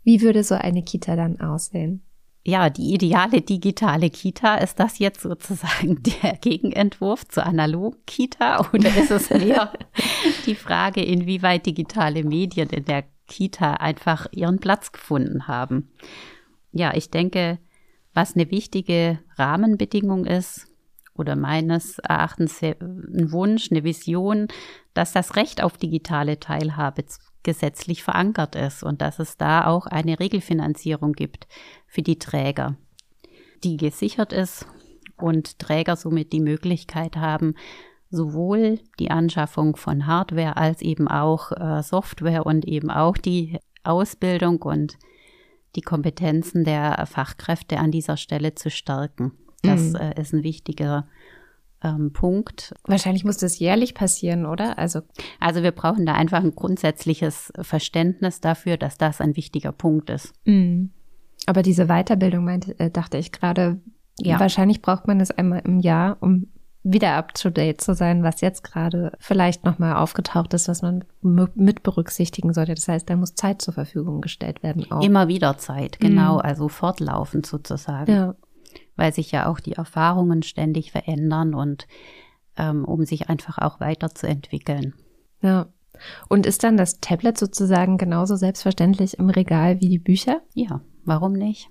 wie 0.02 0.22
würde 0.22 0.42
so 0.42 0.54
eine 0.54 0.82
Kita 0.82 1.14
dann 1.14 1.40
aussehen? 1.40 2.02
Ja, 2.42 2.70
die 2.70 2.94
ideale 2.94 3.42
digitale 3.42 4.08
Kita, 4.08 4.56
ist 4.56 4.80
das 4.80 4.98
jetzt 4.98 5.20
sozusagen 5.20 6.02
der 6.22 6.36
Gegenentwurf 6.36 7.28
zur 7.28 7.44
Analog-Kita 7.44 8.70
oder 8.72 8.96
ist 8.96 9.10
es 9.10 9.30
mehr 9.30 9.72
die 10.46 10.54
Frage, 10.54 11.02
inwieweit 11.02 11.66
digitale 11.66 12.24
Medien 12.24 12.70
in 12.70 12.84
der 12.84 13.04
Kita 13.26 13.74
einfach 13.74 14.26
ihren 14.32 14.58
Platz 14.58 14.92
gefunden 14.92 15.48
haben? 15.48 15.90
Ja, 16.72 16.94
ich 16.94 17.10
denke, 17.10 17.58
was 18.14 18.34
eine 18.34 18.50
wichtige 18.50 19.20
Rahmenbedingung 19.36 20.24
ist 20.24 20.66
oder 21.14 21.36
meines 21.36 21.98
Erachtens 21.98 22.62
ein 22.62 23.30
Wunsch, 23.32 23.70
eine 23.70 23.84
Vision, 23.84 24.48
dass 24.94 25.12
das 25.12 25.36
Recht 25.36 25.62
auf 25.62 25.76
digitale 25.76 26.40
Teilhabe 26.40 27.04
gesetzlich 27.42 28.02
verankert 28.02 28.54
ist 28.54 28.82
und 28.82 29.00
dass 29.00 29.18
es 29.18 29.36
da 29.36 29.66
auch 29.66 29.86
eine 29.86 30.18
Regelfinanzierung 30.20 31.12
gibt 31.12 31.46
für 31.86 32.02
die 32.02 32.18
Träger, 32.18 32.76
die 33.64 33.76
gesichert 33.76 34.32
ist 34.32 34.66
und 35.16 35.58
Träger 35.58 35.96
somit 35.96 36.32
die 36.32 36.40
Möglichkeit 36.40 37.16
haben, 37.16 37.54
sowohl 38.10 38.80
die 38.98 39.10
Anschaffung 39.10 39.76
von 39.76 40.06
Hardware 40.06 40.56
als 40.56 40.82
eben 40.82 41.08
auch 41.08 41.52
äh, 41.52 41.82
Software 41.82 42.44
und 42.44 42.66
eben 42.66 42.90
auch 42.90 43.16
die 43.16 43.58
Ausbildung 43.84 44.62
und 44.62 44.98
die 45.76 45.82
Kompetenzen 45.82 46.64
der 46.64 47.06
Fachkräfte 47.06 47.78
an 47.78 47.92
dieser 47.92 48.16
Stelle 48.16 48.54
zu 48.54 48.70
stärken. 48.70 49.32
Das 49.62 49.90
mhm. 49.90 49.96
äh, 49.96 50.20
ist 50.20 50.32
ein 50.32 50.42
wichtiger 50.42 51.06
ähm, 51.82 52.12
Punkt. 52.12 52.74
Wahrscheinlich 52.84 53.24
muss 53.24 53.38
das 53.38 53.58
jährlich 53.58 53.94
passieren, 53.94 54.46
oder? 54.46 54.78
Also, 54.78 55.00
also 55.38 55.62
wir 55.62 55.72
brauchen 55.72 56.06
da 56.06 56.14
einfach 56.14 56.42
ein 56.42 56.54
grundsätzliches 56.54 57.52
Verständnis 57.60 58.40
dafür, 58.40 58.76
dass 58.76 58.98
das 58.98 59.20
ein 59.20 59.36
wichtiger 59.36 59.72
Punkt 59.72 60.10
ist. 60.10 60.32
Mhm. 60.44 60.90
Aber 61.46 61.62
diese 61.62 61.86
Weiterbildung, 61.86 62.44
meinte, 62.44 62.78
äh, 62.78 62.90
dachte 62.90 63.18
ich 63.18 63.32
gerade, 63.32 63.80
ja. 64.18 64.38
wahrscheinlich 64.38 64.82
braucht 64.82 65.06
man 65.06 65.20
es 65.20 65.30
einmal 65.30 65.62
im 65.64 65.80
Jahr, 65.80 66.18
um 66.20 66.48
wieder 66.82 67.14
up 67.14 67.34
to 67.34 67.50
date 67.50 67.80
zu 67.80 67.94
sein, 67.94 68.22
was 68.22 68.40
jetzt 68.40 68.62
gerade 68.62 69.12
vielleicht 69.18 69.64
nochmal 69.64 69.96
aufgetaucht 69.96 70.54
ist, 70.54 70.68
was 70.68 70.80
man 70.80 71.04
mit 71.22 71.82
berücksichtigen 71.82 72.54
sollte. 72.54 72.74
Das 72.74 72.88
heißt, 72.88 73.08
da 73.10 73.16
muss 73.16 73.34
Zeit 73.34 73.60
zur 73.60 73.74
Verfügung 73.74 74.20
gestellt 74.22 74.62
werden. 74.62 74.90
Auch. 74.90 75.02
Immer 75.02 75.28
wieder 75.28 75.58
Zeit, 75.58 76.00
genau, 76.00 76.34
mhm. 76.34 76.40
also 76.40 76.68
fortlaufend 76.68 77.44
sozusagen. 77.44 78.10
Ja. 78.10 78.34
Weil 78.96 79.12
sich 79.12 79.32
ja 79.32 79.46
auch 79.46 79.60
die 79.60 79.72
Erfahrungen 79.72 80.42
ständig 80.42 80.92
verändern 80.92 81.54
und 81.54 81.86
ähm, 82.56 82.84
um 82.84 83.04
sich 83.04 83.28
einfach 83.28 83.58
auch 83.58 83.80
weiterzuentwickeln. 83.80 84.94
Ja. 85.42 85.68
Und 86.28 86.46
ist 86.46 86.64
dann 86.64 86.76
das 86.76 87.00
Tablet 87.00 87.36
sozusagen 87.36 87.98
genauso 87.98 88.36
selbstverständlich 88.36 89.18
im 89.18 89.28
Regal 89.28 89.80
wie 89.80 89.88
die 89.88 89.98
Bücher? 89.98 90.40
Ja, 90.54 90.80
warum 91.04 91.32
nicht? 91.32 91.68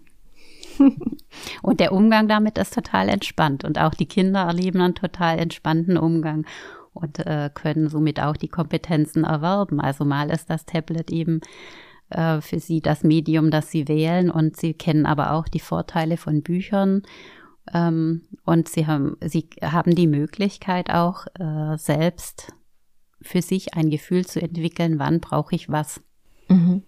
und 1.62 1.80
der 1.80 1.91
Umgang 1.91 2.28
damit 2.28 2.58
ist 2.58 2.74
total 2.74 3.10
entspannt. 3.10 3.64
Und 3.64 3.80
auch 3.80 3.93
die 3.93 4.06
Kinder 4.06 4.41
erleben 4.41 4.82
einen 4.82 4.95
total 4.95 5.39
entspannten 5.39 5.97
Umgang 5.97 6.45
und 6.93 7.20
äh, 7.26 7.50
können 7.54 7.89
somit 7.89 8.20
auch 8.20 8.38
die 8.38 8.47
Kompetenzen 8.47 9.24
erwerben. 9.24 9.80
Also 9.80 10.06
mal 10.06 10.30
ist 10.30 10.50
das 10.50 10.66
Tablet 10.66 11.12
eben 11.12 11.41
äh, 12.10 12.41
für 12.41 12.60
sie 12.60 12.82
das 12.82 13.03
Medium, 13.03 13.51
das 13.51 13.72
sie 13.72 13.88
wählen 13.88 14.30
und 14.30 14.57
sie 14.57 14.74
kennen 14.74 15.05
aber 15.05 15.34
auch 15.34 15.47
die 15.47 15.60
Vorteile 15.60 16.18
von 16.18 16.41
Büchern. 16.41 17.03
Ähm, 17.74 18.24
und 18.45 18.68
sie 18.68 18.88
haben, 18.88 19.18
sie 19.22 19.49
haben 19.62 19.95
die 19.95 20.07
Möglichkeit 20.07 20.89
auch 20.89 21.28
äh, 21.39 21.78
selbst 21.78 22.53
für 23.22 23.41
sich 23.41 23.76
ein 23.76 23.89
Gefühl 23.89 24.26
zu 24.26 24.41
entwickeln, 24.41 24.99
wann 24.99 25.20
brauche 25.20 25.55
ich 25.55 25.70
was. 25.70 26.01
Mhm. 26.47 26.84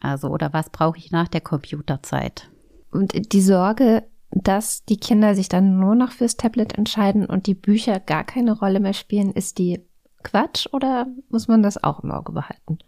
Also, 0.00 0.28
oder 0.28 0.52
was 0.52 0.70
brauche 0.70 0.98
ich 0.98 1.10
nach 1.10 1.28
der 1.28 1.40
Computerzeit? 1.40 2.50
Und 2.92 3.32
die 3.32 3.40
Sorge, 3.40 4.04
dass 4.30 4.84
die 4.84 4.98
Kinder 4.98 5.34
sich 5.34 5.48
dann 5.48 5.78
nur 5.78 5.94
noch 5.94 6.12
fürs 6.12 6.36
Tablet 6.36 6.76
entscheiden 6.76 7.26
und 7.26 7.46
die 7.46 7.54
Bücher 7.54 8.00
gar 8.00 8.24
keine 8.24 8.58
Rolle 8.58 8.80
mehr 8.80 8.92
spielen, 8.92 9.32
ist 9.32 9.58
die 9.58 9.80
Quatsch 10.22 10.66
oder 10.72 11.06
muss 11.30 11.48
man 11.48 11.62
das 11.62 11.82
auch 11.82 12.00
im 12.00 12.10
Auge 12.10 12.32
behalten? 12.32 12.78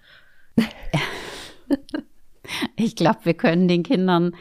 Ich 2.79 2.95
glaube, 2.97 3.19
wir 3.25 3.35
können 3.35 3.69
den 3.69 3.83
Kindern 3.83 4.35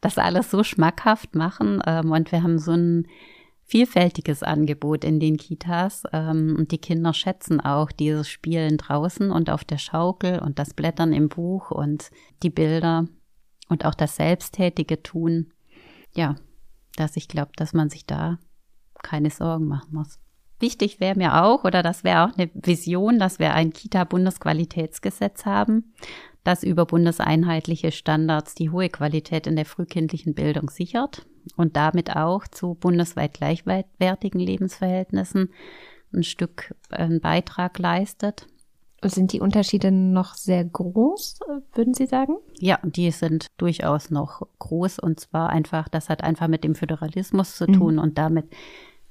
das 0.00 0.18
alles 0.18 0.50
so 0.50 0.62
schmackhaft 0.64 1.34
machen 1.34 1.80
ähm, 1.86 2.12
und 2.12 2.32
wir 2.32 2.42
haben 2.42 2.58
so 2.58 2.72
ein 2.72 3.06
vielfältiges 3.64 4.42
Angebot 4.42 5.04
in 5.04 5.20
den 5.20 5.36
Kitas 5.36 6.02
ähm, 6.12 6.56
und 6.58 6.72
die 6.72 6.78
Kinder 6.78 7.12
schätzen 7.12 7.60
auch 7.60 7.92
dieses 7.92 8.28
Spielen 8.28 8.78
draußen 8.78 9.30
und 9.30 9.50
auf 9.50 9.64
der 9.64 9.78
Schaukel 9.78 10.40
und 10.40 10.58
das 10.58 10.74
Blättern 10.74 11.12
im 11.12 11.28
Buch 11.28 11.70
und 11.70 12.10
die 12.42 12.50
Bilder 12.50 13.06
und 13.68 13.84
auch 13.84 13.94
das 13.94 14.16
selbsttätige 14.16 15.02
Tun. 15.02 15.52
Ja, 16.14 16.36
dass 16.96 17.16
ich 17.16 17.28
glaube, 17.28 17.52
dass 17.56 17.74
man 17.74 17.90
sich 17.90 18.06
da 18.06 18.38
keine 19.02 19.30
Sorgen 19.30 19.66
machen 19.66 19.94
muss. 19.94 20.18
Wichtig 20.60 20.98
wäre 20.98 21.16
mir 21.16 21.44
auch, 21.44 21.62
oder 21.64 21.82
das 21.82 22.02
wäre 22.02 22.24
auch 22.24 22.36
eine 22.36 22.50
Vision, 22.54 23.18
dass 23.18 23.38
wir 23.38 23.54
ein 23.54 23.72
Kita-Bundesqualitätsgesetz 23.72 25.44
haben, 25.44 25.92
das 26.44 26.62
über 26.62 26.86
bundeseinheitliche 26.86 27.92
Standards 27.92 28.54
die 28.54 28.70
hohe 28.70 28.88
Qualität 28.88 29.46
in 29.46 29.56
der 29.56 29.66
frühkindlichen 29.66 30.34
Bildung 30.34 30.70
sichert 30.70 31.26
und 31.56 31.76
damit 31.76 32.16
auch 32.16 32.46
zu 32.46 32.74
bundesweit 32.74 33.34
gleichwertigen 33.34 34.40
Lebensverhältnissen 34.40 35.50
ein 36.12 36.22
Stück 36.22 36.74
einen 36.90 37.20
Beitrag 37.20 37.78
leistet. 37.78 38.46
Sind 39.04 39.32
die 39.32 39.40
Unterschiede 39.40 39.92
noch 39.92 40.34
sehr 40.34 40.64
groß, 40.64 41.38
würden 41.72 41.94
Sie 41.94 42.06
sagen? 42.06 42.36
Ja, 42.58 42.80
die 42.82 43.12
sind 43.12 43.46
durchaus 43.56 44.10
noch 44.10 44.42
groß 44.58 44.98
und 44.98 45.20
zwar 45.20 45.50
einfach, 45.50 45.88
das 45.88 46.08
hat 46.08 46.24
einfach 46.24 46.48
mit 46.48 46.64
dem 46.64 46.74
Föderalismus 46.74 47.56
zu 47.56 47.66
tun 47.66 47.94
mhm. 47.94 48.00
und 48.00 48.18
damit, 48.18 48.46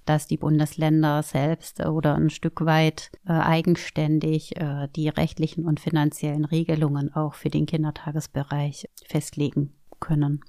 dass 0.08 0.28
die 0.28 0.38
Bundesländer 0.38 1.24
selbst 1.24 1.86
oder 1.86 2.16
ein 2.16 2.30
Stück 2.30 2.66
weit 2.66 3.12
äh, 3.28 3.34
eigenständig 3.34 4.56
äh, 4.58 4.88
die 4.96 5.10
rechtlichen 5.10 5.66
und 5.66 5.80
finanziellen 5.80 6.46
Regelungen 6.46 7.14
auch 7.14 7.34
für 7.34 7.50
den 7.50 7.66
Kindertagesbereich 7.66 8.90
festlegen 9.06 9.74
können. 10.00 10.42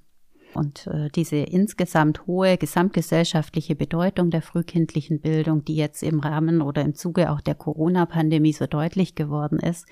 Und 0.54 0.86
äh, 0.86 1.10
diese 1.10 1.36
insgesamt 1.36 2.26
hohe 2.26 2.56
gesamtgesellschaftliche 2.56 3.76
Bedeutung 3.76 4.30
der 4.30 4.42
frühkindlichen 4.42 5.20
Bildung, 5.20 5.64
die 5.64 5.76
jetzt 5.76 6.02
im 6.02 6.20
Rahmen 6.20 6.62
oder 6.62 6.82
im 6.82 6.94
Zuge 6.94 7.30
auch 7.30 7.40
der 7.40 7.54
Corona-Pandemie 7.54 8.52
so 8.52 8.66
deutlich 8.66 9.14
geworden 9.14 9.58
ist, 9.58 9.86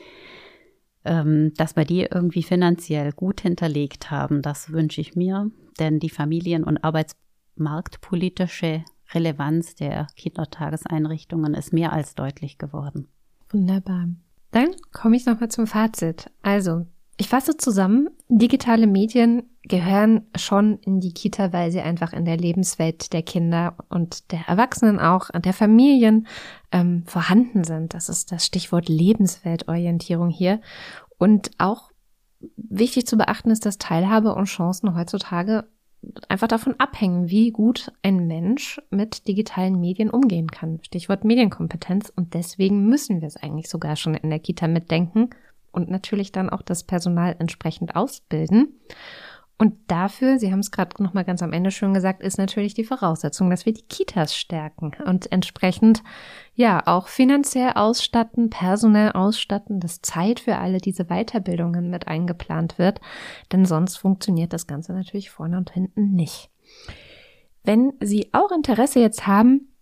ähm, 1.04 1.52
dass 1.56 1.76
wir 1.76 1.84
die 1.84 2.08
irgendwie 2.10 2.42
finanziell 2.42 3.12
gut 3.12 3.42
hinterlegt 3.42 4.10
haben, 4.10 4.42
das 4.42 4.72
wünsche 4.72 5.00
ich 5.00 5.14
mir. 5.14 5.50
Denn 5.78 5.98
die 5.98 6.10
familien- 6.10 6.64
und 6.64 6.82
arbeitsmarktpolitische 6.82 8.82
Relevanz 9.12 9.74
der 9.74 10.06
Kindertageseinrichtungen 10.16 11.54
ist 11.54 11.72
mehr 11.72 11.92
als 11.92 12.14
deutlich 12.14 12.58
geworden. 12.58 13.08
Wunderbar. 13.50 14.08
Dann 14.50 14.68
komme 14.92 15.16
ich 15.16 15.26
nochmal 15.26 15.50
zum 15.50 15.66
Fazit. 15.66 16.30
Also, 16.42 16.86
ich 17.18 17.28
fasse 17.28 17.56
zusammen, 17.56 18.08
digitale 18.28 18.86
Medien 18.86 19.44
gehören 19.62 20.26
schon 20.36 20.78
in 20.80 21.00
die 21.00 21.12
Kita, 21.12 21.52
weil 21.52 21.72
sie 21.72 21.80
einfach 21.80 22.12
in 22.12 22.24
der 22.24 22.36
Lebenswelt 22.36 23.12
der 23.12 23.22
Kinder 23.22 23.76
und 23.88 24.30
der 24.32 24.46
Erwachsenen 24.46 25.00
auch, 25.00 25.30
der 25.30 25.52
Familien 25.52 26.26
ähm, 26.72 27.04
vorhanden 27.06 27.64
sind. 27.64 27.94
Das 27.94 28.08
ist 28.08 28.32
das 28.32 28.44
Stichwort 28.44 28.88
Lebensweltorientierung 28.88 30.28
hier. 30.28 30.60
Und 31.18 31.50
auch 31.58 31.90
wichtig 32.56 33.06
zu 33.06 33.16
beachten 33.16 33.50
ist, 33.50 33.64
dass 33.64 33.78
Teilhabe 33.78 34.34
und 34.34 34.44
Chancen 34.44 34.94
heutzutage 34.94 35.64
einfach 36.28 36.48
davon 36.48 36.74
abhängen, 36.78 37.28
wie 37.30 37.50
gut 37.50 37.92
ein 38.02 38.26
Mensch 38.26 38.80
mit 38.90 39.26
digitalen 39.28 39.80
Medien 39.80 40.10
umgehen 40.10 40.50
kann. 40.50 40.80
Stichwort 40.82 41.24
Medienkompetenz. 41.24 42.12
Und 42.14 42.34
deswegen 42.34 42.86
müssen 42.86 43.20
wir 43.20 43.28
es 43.28 43.36
eigentlich 43.36 43.68
sogar 43.68 43.96
schon 43.96 44.14
in 44.14 44.30
der 44.30 44.38
Kita 44.38 44.68
mitdenken 44.68 45.30
und 45.72 45.90
natürlich 45.90 46.32
dann 46.32 46.50
auch 46.50 46.62
das 46.62 46.84
Personal 46.84 47.36
entsprechend 47.38 47.96
ausbilden. 47.96 48.80
Und 49.58 49.74
dafür, 49.86 50.38
Sie 50.38 50.52
haben 50.52 50.58
es 50.58 50.70
gerade 50.70 51.02
noch 51.02 51.14
mal 51.14 51.24
ganz 51.24 51.42
am 51.42 51.54
Ende 51.54 51.70
schon 51.70 51.94
gesagt, 51.94 52.22
ist 52.22 52.36
natürlich 52.36 52.74
die 52.74 52.84
Voraussetzung, 52.84 53.48
dass 53.48 53.64
wir 53.64 53.72
die 53.72 53.86
Kitas 53.88 54.36
stärken 54.36 54.92
und 55.06 55.32
entsprechend 55.32 56.02
ja 56.54 56.82
auch 56.86 57.08
finanziell 57.08 57.72
ausstatten, 57.74 58.50
personell 58.50 59.12
ausstatten, 59.12 59.80
dass 59.80 60.02
Zeit 60.02 60.40
für 60.40 60.58
alle 60.58 60.78
diese 60.78 61.06
Weiterbildungen 61.06 61.88
mit 61.88 62.06
eingeplant 62.06 62.78
wird, 62.78 63.00
denn 63.50 63.64
sonst 63.64 63.96
funktioniert 63.96 64.52
das 64.52 64.66
Ganze 64.66 64.92
natürlich 64.92 65.30
vorne 65.30 65.56
und 65.56 65.70
hinten 65.70 66.12
nicht. 66.12 66.50
Wenn 67.64 67.94
Sie 68.00 68.28
auch 68.32 68.52
Interesse 68.52 69.00
jetzt 69.00 69.26
haben, 69.26 69.72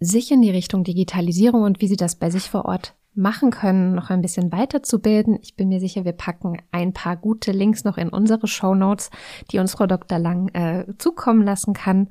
sich 0.00 0.32
in 0.32 0.42
die 0.42 0.50
Richtung 0.50 0.82
Digitalisierung 0.82 1.62
und 1.62 1.80
wie 1.80 1.86
Sie 1.86 1.96
das 1.96 2.16
bei 2.16 2.28
sich 2.28 2.50
vor 2.50 2.64
Ort 2.64 2.95
machen 3.16 3.50
können, 3.50 3.94
noch 3.94 4.10
ein 4.10 4.22
bisschen 4.22 4.52
weiterzubilden. 4.52 5.38
Ich 5.42 5.56
bin 5.56 5.68
mir 5.68 5.80
sicher, 5.80 6.04
wir 6.04 6.12
packen 6.12 6.58
ein 6.70 6.92
paar 6.92 7.16
gute 7.16 7.52
Links 7.52 7.84
noch 7.84 7.98
in 7.98 8.08
unsere 8.08 8.46
Show 8.46 8.74
Notes, 8.74 9.10
die 9.50 9.58
uns 9.58 9.72
Frau 9.72 9.86
Dr. 9.86 10.18
Lang 10.18 10.48
äh, 10.48 10.86
zukommen 10.98 11.42
lassen 11.42 11.74
kann. 11.74 12.08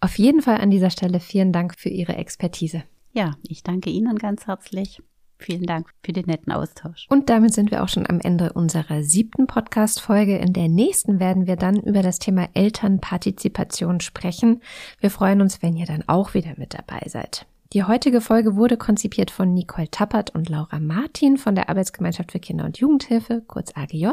Auf 0.00 0.18
jeden 0.18 0.40
Fall 0.40 0.58
an 0.58 0.70
dieser 0.70 0.90
Stelle 0.90 1.20
vielen 1.20 1.52
Dank 1.52 1.78
für 1.78 1.90
Ihre 1.90 2.16
Expertise. 2.16 2.82
Ja, 3.12 3.36
ich 3.42 3.62
danke 3.62 3.90
Ihnen 3.90 4.16
ganz 4.16 4.46
herzlich. 4.46 5.02
Vielen 5.40 5.64
Dank 5.64 5.88
für 6.04 6.12
den 6.12 6.26
netten 6.26 6.52
Austausch. 6.52 7.06
Und 7.08 7.30
damit 7.30 7.54
sind 7.54 7.70
wir 7.70 7.82
auch 7.82 7.88
schon 7.88 8.08
am 8.08 8.20
Ende 8.20 8.52
unserer 8.52 9.02
siebten 9.02 9.46
Podcast-Folge. 9.46 10.36
In 10.36 10.52
der 10.52 10.68
nächsten 10.68 11.18
werden 11.18 11.46
wir 11.46 11.56
dann 11.56 11.76
über 11.76 12.02
das 12.02 12.18
Thema 12.18 12.48
Elternpartizipation 12.52 14.00
sprechen. 14.00 14.60
Wir 15.00 15.10
freuen 15.10 15.40
uns, 15.40 15.62
wenn 15.62 15.76
ihr 15.76 15.86
dann 15.86 16.04
auch 16.06 16.34
wieder 16.34 16.52
mit 16.56 16.74
dabei 16.74 17.00
seid. 17.08 17.46
Die 17.72 17.84
heutige 17.84 18.20
Folge 18.20 18.56
wurde 18.56 18.76
konzipiert 18.76 19.30
von 19.30 19.54
Nicole 19.54 19.88
Tappert 19.88 20.34
und 20.34 20.48
Laura 20.48 20.80
Martin 20.80 21.36
von 21.36 21.54
der 21.54 21.68
Arbeitsgemeinschaft 21.68 22.32
für 22.32 22.40
Kinder- 22.40 22.64
und 22.64 22.78
Jugendhilfe, 22.78 23.44
kurz 23.46 23.70
AGJ, 23.76 24.08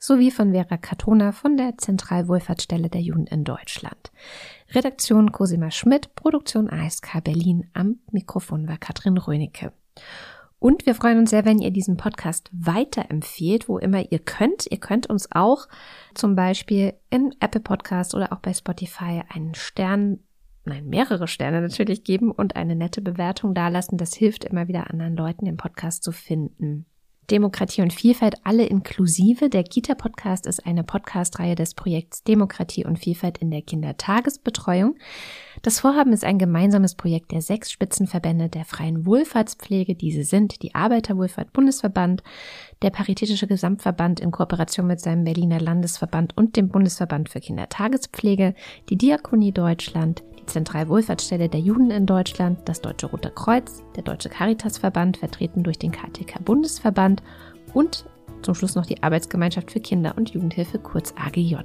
sowie 0.00 0.32
von 0.32 0.50
Vera 0.50 0.76
Katona 0.76 1.30
von 1.30 1.56
der 1.56 1.78
Zentralwohlfahrtsstelle 1.78 2.88
der 2.88 3.02
Jugend 3.02 3.30
in 3.30 3.44
Deutschland. 3.44 4.10
Redaktion 4.72 5.30
Cosima 5.30 5.70
Schmidt, 5.70 6.16
Produktion 6.16 6.68
ASK 6.68 7.22
Berlin, 7.22 7.70
am 7.74 8.00
Mikrofon 8.10 8.66
war 8.66 8.76
Katrin 8.76 9.18
Rönecke. 9.18 9.72
Und 10.58 10.84
wir 10.84 10.96
freuen 10.96 11.18
uns 11.18 11.30
sehr, 11.30 11.44
wenn 11.44 11.60
ihr 11.60 11.70
diesen 11.70 11.96
Podcast 11.96 12.50
weiterempfehlt, 12.50 13.68
wo 13.68 13.78
immer 13.78 14.10
ihr 14.10 14.18
könnt. 14.18 14.66
Ihr 14.68 14.80
könnt 14.80 15.08
uns 15.08 15.30
auch 15.30 15.68
zum 16.14 16.34
Beispiel 16.34 16.94
in 17.10 17.32
Apple 17.38 17.60
Podcast 17.60 18.16
oder 18.16 18.32
auch 18.32 18.40
bei 18.40 18.52
Spotify 18.52 19.22
einen 19.28 19.54
Stern 19.54 20.18
nein, 20.66 20.86
mehrere 20.86 21.28
Sterne 21.28 21.60
natürlich 21.60 22.04
geben 22.04 22.30
und 22.30 22.56
eine 22.56 22.76
nette 22.76 23.00
Bewertung 23.00 23.54
dalassen. 23.54 23.98
Das 23.98 24.14
hilft 24.14 24.44
immer 24.44 24.68
wieder 24.68 24.90
anderen 24.90 25.16
Leuten, 25.16 25.44
den 25.44 25.56
Podcast 25.56 26.02
zu 26.02 26.12
finden. 26.12 26.86
Demokratie 27.30 27.82
und 27.82 27.92
Vielfalt 27.92 28.36
alle 28.44 28.66
inklusive. 28.66 29.48
Der 29.48 29.64
Kita-Podcast 29.64 30.46
ist 30.46 30.64
eine 30.64 30.84
Podcast-Reihe 30.84 31.56
des 31.56 31.74
Projekts 31.74 32.22
Demokratie 32.22 32.84
und 32.84 32.98
Vielfalt 32.98 33.38
in 33.38 33.50
der 33.50 33.62
Kindertagesbetreuung. 33.62 34.96
Das 35.62 35.80
Vorhaben 35.80 36.12
ist 36.12 36.24
ein 36.24 36.38
gemeinsames 36.38 36.94
Projekt 36.94 37.32
der 37.32 37.42
sechs 37.42 37.72
Spitzenverbände 37.72 38.48
der 38.48 38.64
freien 38.64 39.06
Wohlfahrtspflege. 39.06 39.96
Diese 39.96 40.22
sind 40.22 40.62
die 40.62 40.74
Arbeiterwohlfahrt 40.76 41.52
Bundesverband, 41.52 42.22
der 42.82 42.90
Paritätische 42.90 43.46
Gesamtverband 43.46 44.20
in 44.20 44.30
Kooperation 44.30 44.86
mit 44.86 45.00
seinem 45.00 45.24
Berliner 45.24 45.60
Landesverband 45.60 46.36
und 46.36 46.56
dem 46.56 46.68
Bundesverband 46.68 47.28
für 47.28 47.40
Kindertagespflege, 47.40 48.54
die 48.88 48.96
Diakonie 48.96 49.52
Deutschland, 49.52 50.22
Zentralwohlfahrtsstelle 50.46 51.48
der 51.48 51.60
Juden 51.60 51.90
in 51.90 52.06
Deutschland, 52.06 52.60
das 52.66 52.80
Deutsche 52.80 53.06
Rote 53.06 53.30
Kreuz, 53.30 53.82
der 53.96 54.02
Deutsche 54.02 54.28
Caritasverband, 54.28 55.16
vertreten 55.16 55.62
durch 55.62 55.78
den 55.78 55.92
KTK 55.92 56.44
Bundesverband 56.44 57.22
und 57.74 58.04
zum 58.42 58.54
Schluss 58.54 58.76
noch 58.76 58.86
die 58.86 59.02
Arbeitsgemeinschaft 59.02 59.72
für 59.72 59.80
Kinder- 59.80 60.14
und 60.16 60.30
Jugendhilfe, 60.30 60.78
kurz 60.78 61.12
AGJ. 61.16 61.56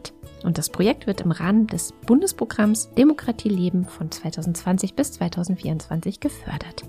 Und 0.43 0.57
das 0.57 0.69
Projekt 0.69 1.05
wird 1.05 1.21
im 1.21 1.31
Rahmen 1.31 1.67
des 1.67 1.93
Bundesprogramms 2.07 2.91
Demokratie 2.95 3.49
leben 3.49 3.85
von 3.85 4.09
2020 4.09 4.95
bis 4.95 5.11
2024 5.11 6.19
gefördert. 6.19 6.83